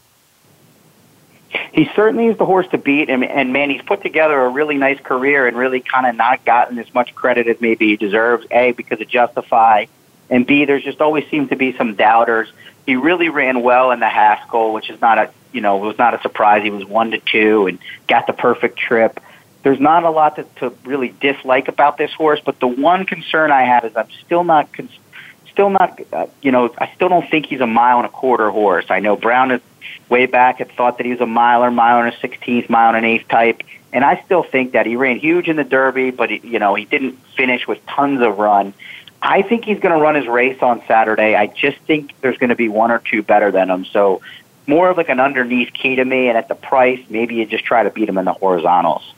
he 1.72 1.88
certainly 1.94 2.26
is 2.26 2.36
the 2.36 2.44
horse 2.44 2.66
to 2.68 2.78
beat, 2.78 3.10
and, 3.10 3.24
and 3.24 3.52
man, 3.52 3.70
he's 3.70 3.82
put 3.82 4.02
together 4.02 4.40
a 4.40 4.48
really 4.48 4.76
nice 4.76 5.00
career 5.00 5.46
and 5.46 5.56
really 5.56 5.80
kind 5.80 6.06
of 6.06 6.16
not 6.16 6.44
gotten 6.44 6.78
as 6.78 6.92
much 6.94 7.14
credit 7.14 7.46
as 7.46 7.60
maybe 7.60 7.88
he 7.88 7.96
deserves. 7.96 8.46
A 8.50 8.72
because 8.72 9.00
of 9.00 9.08
Justify, 9.08 9.86
and 10.30 10.46
B 10.46 10.64
there's 10.64 10.84
just 10.84 11.00
always 11.00 11.28
seemed 11.30 11.50
to 11.50 11.56
be 11.56 11.76
some 11.76 11.94
doubters. 11.94 12.52
He 12.86 12.96
really 12.96 13.28
ran 13.28 13.62
well 13.62 13.90
in 13.92 14.00
the 14.00 14.08
Haskell, 14.08 14.72
which 14.72 14.90
is 14.90 15.00
not 15.00 15.18
a 15.18 15.30
you 15.52 15.60
know 15.60 15.76
was 15.76 15.98
not 15.98 16.14
a 16.14 16.20
surprise. 16.22 16.62
He 16.62 16.70
was 16.70 16.84
one 16.84 17.12
to 17.12 17.18
two 17.18 17.66
and 17.66 17.78
got 18.08 18.26
the 18.26 18.32
perfect 18.32 18.78
trip. 18.78 19.20
There's 19.62 19.80
not 19.80 20.04
a 20.04 20.10
lot 20.10 20.36
to, 20.36 20.44
to 20.56 20.76
really 20.84 21.14
dislike 21.20 21.68
about 21.68 21.96
this 21.96 22.12
horse, 22.12 22.40
but 22.44 22.60
the 22.60 22.68
one 22.68 23.06
concern 23.06 23.50
I 23.50 23.62
have 23.62 23.84
is 23.84 23.96
I'm 23.96 24.10
still 24.24 24.44
not. 24.44 24.68
Still 25.50 25.70
not, 25.70 26.00
uh, 26.12 26.26
you 26.42 26.50
know, 26.50 26.74
I 26.78 26.92
still 26.96 27.08
don't 27.08 27.30
think 27.30 27.46
he's 27.46 27.60
a 27.60 27.66
mile 27.66 27.98
and 27.98 28.06
a 28.06 28.08
quarter 28.08 28.50
horse. 28.50 28.86
I 28.88 28.98
know 28.98 29.14
Brown 29.14 29.52
is 29.52 29.60
way 30.08 30.26
back 30.26 30.58
had 30.58 30.70
thought 30.72 30.98
that 30.98 31.06
he 31.06 31.12
was 31.12 31.20
a 31.20 31.26
miler, 31.26 31.70
mile 31.70 32.04
and 32.04 32.14
a 32.14 32.18
sixteenth, 32.18 32.68
mile 32.68 32.88
and 32.88 32.98
an 32.98 33.04
eighth 33.04 33.28
type, 33.28 33.62
and 33.92 34.04
I 34.04 34.22
still 34.24 34.42
think 34.42 34.72
that 34.72 34.86
he 34.86 34.96
ran 34.96 35.18
huge 35.18 35.48
in 35.48 35.56
the 35.56 35.64
Derby, 35.64 36.10
but 36.10 36.30
he, 36.30 36.40
you 36.42 36.58
know 36.58 36.74
he 36.74 36.84
didn't 36.84 37.18
finish 37.36 37.66
with 37.66 37.84
tons 37.86 38.20
of 38.20 38.38
run. 38.38 38.74
I 39.22 39.40
think 39.40 39.64
he's 39.64 39.80
going 39.80 39.94
to 39.94 40.00
run 40.00 40.16
his 40.16 40.26
race 40.26 40.60
on 40.60 40.82
Saturday. 40.86 41.34
I 41.34 41.46
just 41.46 41.78
think 41.78 42.12
there's 42.20 42.36
going 42.36 42.50
to 42.50 42.56
be 42.56 42.68
one 42.68 42.90
or 42.90 42.98
two 42.98 43.22
better 43.22 43.50
than 43.50 43.70
him. 43.70 43.86
So 43.86 44.20
more 44.66 44.90
of 44.90 44.96
like 44.96 45.08
an 45.08 45.20
underneath 45.20 45.72
key 45.72 45.96
to 45.96 46.04
me, 46.04 46.28
and 46.28 46.38
at 46.38 46.48
the 46.48 46.54
price, 46.54 47.00
maybe 47.08 47.36
you 47.36 47.46
just 47.46 47.64
try 47.64 47.82
to 47.82 47.90
beat 47.90 48.08
him 48.08 48.18
in 48.18 48.24
the 48.24 48.32
horizontals. 48.32 49.14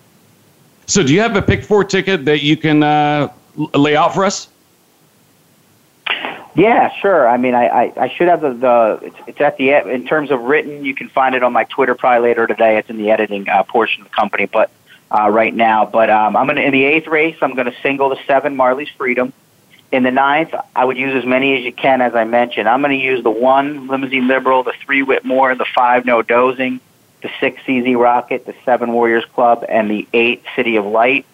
So, 0.86 1.02
do 1.02 1.12
you 1.12 1.20
have 1.20 1.34
a 1.36 1.42
pick 1.42 1.64
four 1.64 1.84
ticket 1.84 2.24
that 2.26 2.42
you 2.42 2.56
can 2.56 2.82
uh, 2.82 3.32
lay 3.56 3.96
out 3.96 4.14
for 4.14 4.24
us? 4.24 4.48
Yeah, 6.56 6.90
sure. 7.02 7.28
I 7.28 7.36
mean, 7.36 7.54
I, 7.54 7.66
I, 7.66 7.92
I 7.96 8.08
should 8.08 8.28
have 8.28 8.40
the, 8.40 8.54
the 8.54 9.12
it's, 9.26 9.40
at 9.42 9.58
the 9.58 9.72
in 9.72 10.06
terms 10.06 10.30
of 10.30 10.40
written. 10.40 10.86
You 10.86 10.94
can 10.94 11.10
find 11.10 11.34
it 11.34 11.42
on 11.42 11.52
my 11.52 11.64
Twitter 11.64 11.94
probably 11.94 12.30
later 12.30 12.46
today. 12.46 12.78
It's 12.78 12.88
in 12.88 12.96
the 12.96 13.10
editing 13.10 13.46
uh, 13.46 13.62
portion 13.64 14.02
of 14.02 14.08
the 14.08 14.14
company, 14.14 14.46
but 14.46 14.70
uh, 15.10 15.28
right 15.28 15.54
now. 15.54 15.84
But 15.84 16.08
um, 16.08 16.34
I'm 16.34 16.46
gonna 16.46 16.62
in 16.62 16.72
the 16.72 16.84
eighth 16.84 17.08
race. 17.08 17.36
I'm 17.42 17.54
gonna 17.54 17.74
single 17.82 18.08
the 18.08 18.18
seven 18.26 18.56
Marley's 18.56 18.88
Freedom. 18.88 19.34
In 19.92 20.02
the 20.02 20.10
ninth, 20.10 20.54
I 20.74 20.84
would 20.84 20.96
use 20.96 21.14
as 21.14 21.26
many 21.26 21.58
as 21.58 21.62
you 21.62 21.72
can, 21.72 22.00
as 22.00 22.14
I 22.14 22.24
mentioned. 22.24 22.68
I'm 22.68 22.82
going 22.82 22.98
to 22.98 23.04
use 23.04 23.22
the 23.22 23.30
one 23.30 23.86
Limousine 23.86 24.26
Liberal, 24.26 24.64
the 24.64 24.72
three 24.84 25.02
Whitmore, 25.04 25.54
the 25.54 25.64
five 25.64 26.04
No 26.04 26.22
Dozing, 26.22 26.80
the 27.22 27.30
six 27.38 27.62
CZ 27.62 27.96
Rocket, 27.96 28.46
the 28.46 28.54
seven 28.64 28.92
Warriors 28.92 29.24
Club, 29.26 29.64
and 29.68 29.88
the 29.88 30.08
eight 30.12 30.42
City 30.56 30.74
of 30.74 30.86
Light. 30.86 31.24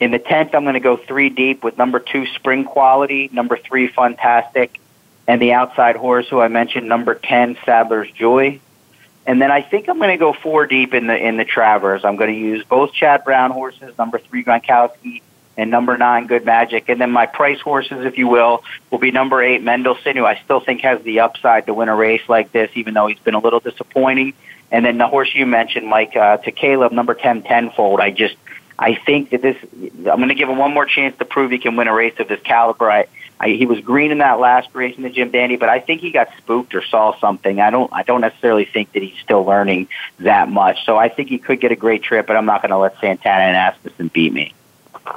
In 0.00 0.10
the 0.10 0.18
10th, 0.18 0.54
I'm 0.54 0.64
going 0.64 0.74
to 0.74 0.80
go 0.80 0.96
three 0.96 1.28
deep 1.28 1.62
with 1.62 1.76
number 1.76 2.00
two, 2.00 2.26
Spring 2.34 2.64
Quality, 2.64 3.28
number 3.32 3.58
three, 3.58 3.86
Fantastic, 3.86 4.80
and 5.28 5.40
the 5.40 5.52
outside 5.52 5.94
horse 5.94 6.26
who 6.28 6.40
I 6.40 6.48
mentioned, 6.48 6.88
number 6.88 7.14
10, 7.14 7.58
Sadler's 7.66 8.10
Joy. 8.10 8.60
And 9.26 9.40
then 9.40 9.52
I 9.52 9.60
think 9.60 9.88
I'm 9.88 9.98
going 9.98 10.10
to 10.10 10.16
go 10.16 10.32
four 10.32 10.66
deep 10.66 10.94
in 10.94 11.06
the 11.06 11.16
in 11.16 11.36
the 11.36 11.44
Travers. 11.44 12.04
I'm 12.04 12.16
going 12.16 12.32
to 12.32 12.40
use 12.40 12.64
both 12.64 12.94
Chad 12.94 13.22
Brown 13.22 13.50
horses, 13.50 13.96
number 13.98 14.18
three 14.18 14.42
Gronkowski 14.42 15.20
and 15.58 15.70
number 15.70 15.98
nine 15.98 16.26
Good 16.26 16.46
Magic, 16.46 16.88
and 16.88 16.98
then 16.98 17.10
my 17.10 17.26
price 17.26 17.60
horses, 17.60 18.06
if 18.06 18.16
you 18.16 18.28
will, 18.28 18.64
will 18.90 18.98
be 18.98 19.10
number 19.10 19.42
eight 19.42 19.62
Mendelssohn, 19.62 20.16
who 20.16 20.24
I 20.24 20.40
still 20.42 20.60
think 20.60 20.80
has 20.80 21.02
the 21.02 21.20
upside 21.20 21.66
to 21.66 21.74
win 21.74 21.90
a 21.90 21.94
race 21.94 22.22
like 22.28 22.50
this, 22.50 22.70
even 22.74 22.94
though 22.94 23.08
he's 23.08 23.18
been 23.18 23.34
a 23.34 23.40
little 23.40 23.60
disappointing. 23.60 24.32
And 24.72 24.86
then 24.86 24.96
the 24.96 25.06
horse 25.06 25.34
you 25.34 25.44
mentioned, 25.44 25.86
Mike, 25.86 26.16
uh, 26.16 26.38
to 26.38 26.50
Caleb, 26.50 26.92
number 26.92 27.12
ten 27.12 27.42
Tenfold. 27.42 28.00
I 28.00 28.10
just 28.10 28.36
I 28.80 28.94
think 28.94 29.30
that 29.30 29.42
this, 29.42 29.56
I'm 29.82 30.16
going 30.16 30.30
to 30.30 30.34
give 30.34 30.48
him 30.48 30.56
one 30.56 30.72
more 30.72 30.86
chance 30.86 31.16
to 31.18 31.26
prove 31.26 31.50
he 31.50 31.58
can 31.58 31.76
win 31.76 31.86
a 31.86 31.92
race 31.92 32.18
of 32.18 32.28
this 32.28 32.40
caliber. 32.40 32.90
I, 32.90 33.06
I, 33.38 33.50
he 33.50 33.66
was 33.66 33.78
green 33.80 34.10
in 34.10 34.18
that 34.18 34.40
last 34.40 34.70
race 34.74 34.96
in 34.96 35.02
the 35.02 35.10
Jim 35.10 35.30
Dandy, 35.30 35.56
but 35.56 35.68
I 35.68 35.80
think 35.80 36.00
he 36.00 36.10
got 36.10 36.28
spooked 36.38 36.74
or 36.74 36.82
saw 36.82 37.18
something. 37.20 37.60
I 37.60 37.68
don't, 37.68 37.92
I 37.92 38.04
don't 38.04 38.22
necessarily 38.22 38.64
think 38.64 38.92
that 38.92 39.02
he's 39.02 39.18
still 39.22 39.44
learning 39.44 39.88
that 40.20 40.48
much. 40.48 40.86
So 40.86 40.96
I 40.96 41.10
think 41.10 41.28
he 41.28 41.36
could 41.36 41.60
get 41.60 41.72
a 41.72 41.76
great 41.76 42.02
trip, 42.02 42.26
but 42.26 42.36
I'm 42.36 42.46
not 42.46 42.62
going 42.62 42.70
to 42.70 42.78
let 42.78 42.98
Santana 43.00 43.44
and 43.44 43.56
Asmussen 43.76 44.08
beat 44.08 44.32
me. 44.32 44.54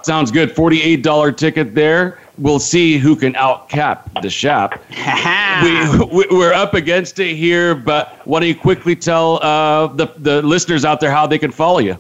Sounds 0.02 0.30
good. 0.30 0.50
$48 0.50 1.38
ticket 1.38 1.74
there. 1.74 2.20
We'll 2.38 2.60
see 2.60 2.98
who 2.98 3.16
can 3.16 3.34
outcap 3.34 4.22
the 4.22 4.30
Shap. 4.30 4.82
we, 6.12 6.26
we're 6.36 6.54
up 6.54 6.74
against 6.74 7.20
it 7.20 7.36
here, 7.36 7.76
but 7.76 8.26
why 8.28 8.42
don't 8.42 8.50
you 8.50 8.56
quickly 8.56 8.96
tell 8.96 9.42
uh, 9.42 9.88
the, 9.88 10.08
the 10.18 10.42
listeners 10.42 10.84
out 10.84 11.00
there 11.00 11.12
how 11.12 11.28
they 11.28 11.40
can 11.40 11.52
follow 11.52 11.80
you? 11.80 11.98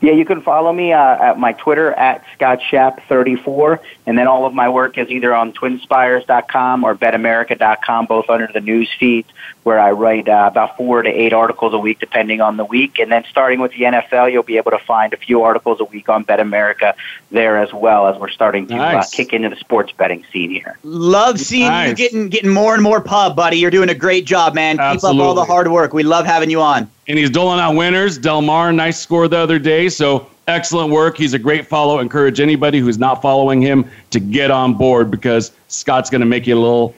Yeah, 0.00 0.12
you 0.12 0.24
can 0.24 0.42
follow 0.42 0.72
me 0.72 0.92
uh, 0.92 0.98
at 0.98 1.38
my 1.38 1.52
Twitter 1.52 1.92
at 1.92 2.24
ScottShap34, 2.38 3.78
and 4.06 4.18
then 4.18 4.26
all 4.26 4.44
of 4.46 4.52
my 4.52 4.68
work 4.68 4.98
is 4.98 5.08
either 5.08 5.34
on 5.34 5.52
TwinSpires.com 5.52 6.84
or 6.84 6.94
BetAmerica.com, 6.94 8.06
both 8.06 8.28
under 8.28 8.48
the 8.52 8.60
news 8.60 8.90
feed, 8.98 9.24
where 9.62 9.78
I 9.78 9.92
write 9.92 10.28
uh, 10.28 10.48
about 10.50 10.76
four 10.76 11.02
to 11.02 11.08
eight 11.08 11.32
articles 11.32 11.72
a 11.72 11.78
week, 11.78 11.98
depending 11.98 12.40
on 12.40 12.56
the 12.56 12.64
week. 12.64 12.98
And 12.98 13.10
then 13.10 13.24
starting 13.30 13.60
with 13.60 13.72
the 13.72 13.82
NFL, 13.82 14.32
you'll 14.32 14.42
be 14.42 14.58
able 14.58 14.72
to 14.72 14.78
find 14.78 15.12
a 15.14 15.16
few 15.16 15.42
articles 15.42 15.80
a 15.80 15.84
week 15.84 16.08
on 16.08 16.24
BetAmerica 16.24 16.94
there 17.30 17.56
as 17.56 17.72
well, 17.72 18.06
as 18.06 18.18
we're 18.20 18.28
starting 18.28 18.66
to 18.68 18.74
uh, 18.74 18.92
nice. 18.92 19.12
uh, 19.12 19.16
kick 19.16 19.32
into 19.32 19.48
the 19.48 19.56
sports 19.56 19.92
betting 19.92 20.24
scene 20.32 20.50
here. 20.50 20.78
Love 20.82 21.40
seeing 21.40 21.68
nice. 21.68 21.88
you 21.88 21.94
getting 21.94 22.28
getting 22.28 22.50
more 22.50 22.74
and 22.74 22.82
more 22.82 23.00
pub, 23.00 23.34
buddy. 23.34 23.56
You're 23.56 23.70
doing 23.70 23.88
a 23.88 23.94
great 23.94 24.26
job, 24.26 24.54
man. 24.54 24.78
Absolutely. 24.78 25.18
Keep 25.18 25.22
up 25.22 25.28
all 25.28 25.34
the 25.34 25.44
hard 25.44 25.68
work. 25.68 25.92
We 25.92 26.02
love 26.02 26.26
having 26.26 26.50
you 26.50 26.60
on 26.60 26.90
and 27.08 27.18
he's 27.18 27.30
doling 27.30 27.60
out 27.60 27.74
winners. 27.74 28.18
Del 28.18 28.42
Mar, 28.42 28.72
nice 28.72 28.98
score 28.98 29.28
the 29.28 29.38
other 29.38 29.58
day. 29.58 29.88
So 29.88 30.28
excellent 30.46 30.90
work. 30.92 31.16
He's 31.16 31.34
a 31.34 31.38
great 31.38 31.66
follow. 31.66 31.98
Encourage 31.98 32.40
anybody 32.40 32.78
who's 32.78 32.98
not 32.98 33.22
following 33.22 33.60
him 33.60 33.88
to 34.10 34.20
get 34.20 34.50
on 34.50 34.74
board 34.74 35.10
because 35.10 35.52
Scott's 35.68 36.10
going 36.10 36.20
to 36.20 36.26
make 36.26 36.46
you 36.46 36.56
a 36.56 36.60
little 36.60 36.94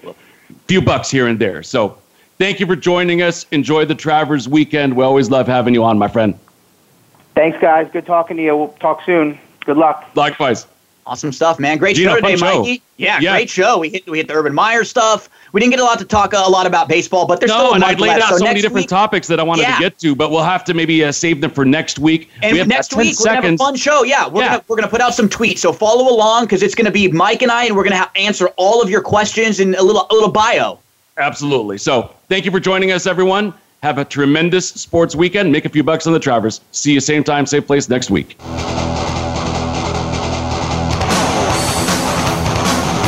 few 0.66 0.80
bucks 0.80 1.10
here 1.10 1.26
and 1.26 1.38
there. 1.38 1.62
So 1.62 1.98
thank 2.38 2.60
you 2.60 2.66
for 2.66 2.76
joining 2.76 3.22
us. 3.22 3.46
Enjoy 3.50 3.84
the 3.84 3.94
Travers 3.94 4.48
weekend. 4.48 4.94
We 4.96 5.04
always 5.04 5.30
love 5.30 5.46
having 5.46 5.74
you 5.74 5.84
on, 5.84 5.98
my 5.98 6.08
friend. 6.08 6.38
Thanks, 7.34 7.58
guys. 7.60 7.88
Good 7.92 8.06
talking 8.06 8.36
to 8.36 8.42
you. 8.42 8.56
We'll 8.56 8.68
talk 8.80 9.02
soon. 9.04 9.38
Good 9.64 9.76
luck. 9.76 10.08
Likewise. 10.14 10.66
Awesome 11.06 11.32
stuff, 11.32 11.58
man. 11.58 11.78
Great 11.78 11.96
Gino, 11.96 12.10
show 12.10 12.16
today, 12.16 12.36
Mikey. 12.36 12.82
Yeah, 12.98 13.18
yeah, 13.18 13.32
great 13.32 13.48
show. 13.48 13.78
We 13.78 13.88
hit 13.88 14.06
we 14.06 14.18
hit 14.18 14.28
the 14.28 14.34
Urban 14.34 14.54
Meyer 14.54 14.84
stuff. 14.84 15.30
We 15.52 15.60
didn't 15.60 15.72
get 15.72 15.80
a 15.80 15.84
lot 15.84 15.98
to 15.98 16.04
talk 16.04 16.32
a 16.32 16.38
lot 16.38 16.66
about 16.66 16.88
baseball, 16.88 17.26
but 17.26 17.40
there's 17.40 17.50
no, 17.50 17.58
still 17.58 17.74
and 17.74 17.84
I 17.84 17.94
laid 17.94 18.08
left. 18.08 18.22
out 18.22 18.30
so, 18.30 18.38
so 18.38 18.44
many 18.44 18.60
different 18.60 18.84
week, 18.84 18.88
topics 18.88 19.26
that 19.28 19.40
I 19.40 19.42
wanted 19.42 19.62
yeah. 19.62 19.76
to 19.76 19.82
get 19.82 19.98
to, 20.00 20.14
but 20.14 20.30
we'll 20.30 20.42
have 20.42 20.64
to 20.64 20.74
maybe 20.74 21.04
uh, 21.04 21.12
save 21.12 21.40
them 21.40 21.50
for 21.50 21.64
next 21.64 21.98
week. 21.98 22.30
And 22.42 22.56
we 22.56 22.64
next 22.64 22.94
week 22.94 23.14
seconds. 23.14 23.20
we're 23.20 23.34
gonna 23.34 23.46
have 23.46 23.54
a 23.54 23.56
fun 23.56 23.76
show. 23.76 24.02
Yeah, 24.02 24.28
we're 24.28 24.42
yeah. 24.42 24.48
gonna 24.48 24.64
we're 24.68 24.76
gonna 24.76 24.88
put 24.88 25.00
out 25.00 25.14
some 25.14 25.28
tweets. 25.28 25.58
So 25.58 25.72
follow 25.72 26.12
along 26.12 26.44
because 26.44 26.62
it's 26.62 26.74
gonna 26.74 26.90
be 26.90 27.10
Mike 27.10 27.42
and 27.42 27.50
I, 27.50 27.64
and 27.64 27.76
we're 27.76 27.84
gonna 27.84 27.96
have, 27.96 28.10
answer 28.16 28.48
all 28.56 28.82
of 28.82 28.90
your 28.90 29.02
questions 29.02 29.60
in 29.60 29.74
a 29.74 29.82
little 29.82 30.06
a 30.10 30.14
little 30.14 30.30
bio. 30.30 30.78
Absolutely. 31.16 31.78
So 31.78 32.14
thank 32.28 32.44
you 32.44 32.50
for 32.50 32.60
joining 32.60 32.92
us, 32.92 33.06
everyone. 33.06 33.52
Have 33.82 33.98
a 33.98 34.04
tremendous 34.04 34.68
sports 34.68 35.14
weekend. 35.14 35.52
Make 35.52 35.64
a 35.64 35.68
few 35.68 35.84
bucks 35.84 36.06
on 36.06 36.12
the 36.12 36.20
Travers. 36.20 36.60
See 36.72 36.92
you 36.92 37.00
same 37.00 37.24
time, 37.24 37.46
same 37.46 37.62
place 37.62 37.88
next 37.88 38.10
week. 38.10 38.36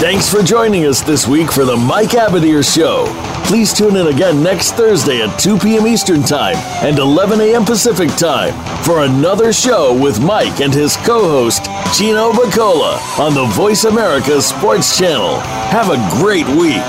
Thanks 0.00 0.30
for 0.32 0.42
joining 0.42 0.86
us 0.86 1.02
this 1.02 1.28
week 1.28 1.52
for 1.52 1.66
the 1.66 1.76
Mike 1.76 2.12
Abadir 2.12 2.64
Show. 2.64 3.04
Please 3.44 3.70
tune 3.70 3.96
in 3.96 4.06
again 4.06 4.42
next 4.42 4.72
Thursday 4.72 5.20
at 5.20 5.38
2 5.38 5.58
p.m. 5.58 5.86
Eastern 5.86 6.22
Time 6.22 6.56
and 6.82 6.98
11 6.98 7.38
a.m. 7.42 7.66
Pacific 7.66 8.08
Time 8.16 8.54
for 8.82 9.04
another 9.04 9.52
show 9.52 9.92
with 10.02 10.18
Mike 10.18 10.62
and 10.62 10.72
his 10.72 10.96
co 10.96 11.20
host, 11.28 11.64
Gino 11.94 12.32
Bacola, 12.32 12.96
on 13.18 13.34
the 13.34 13.44
Voice 13.54 13.84
America 13.84 14.40
Sports 14.40 14.96
Channel. 14.96 15.38
Have 15.68 15.90
a 15.90 16.22
great 16.22 16.48
week. 16.48 16.80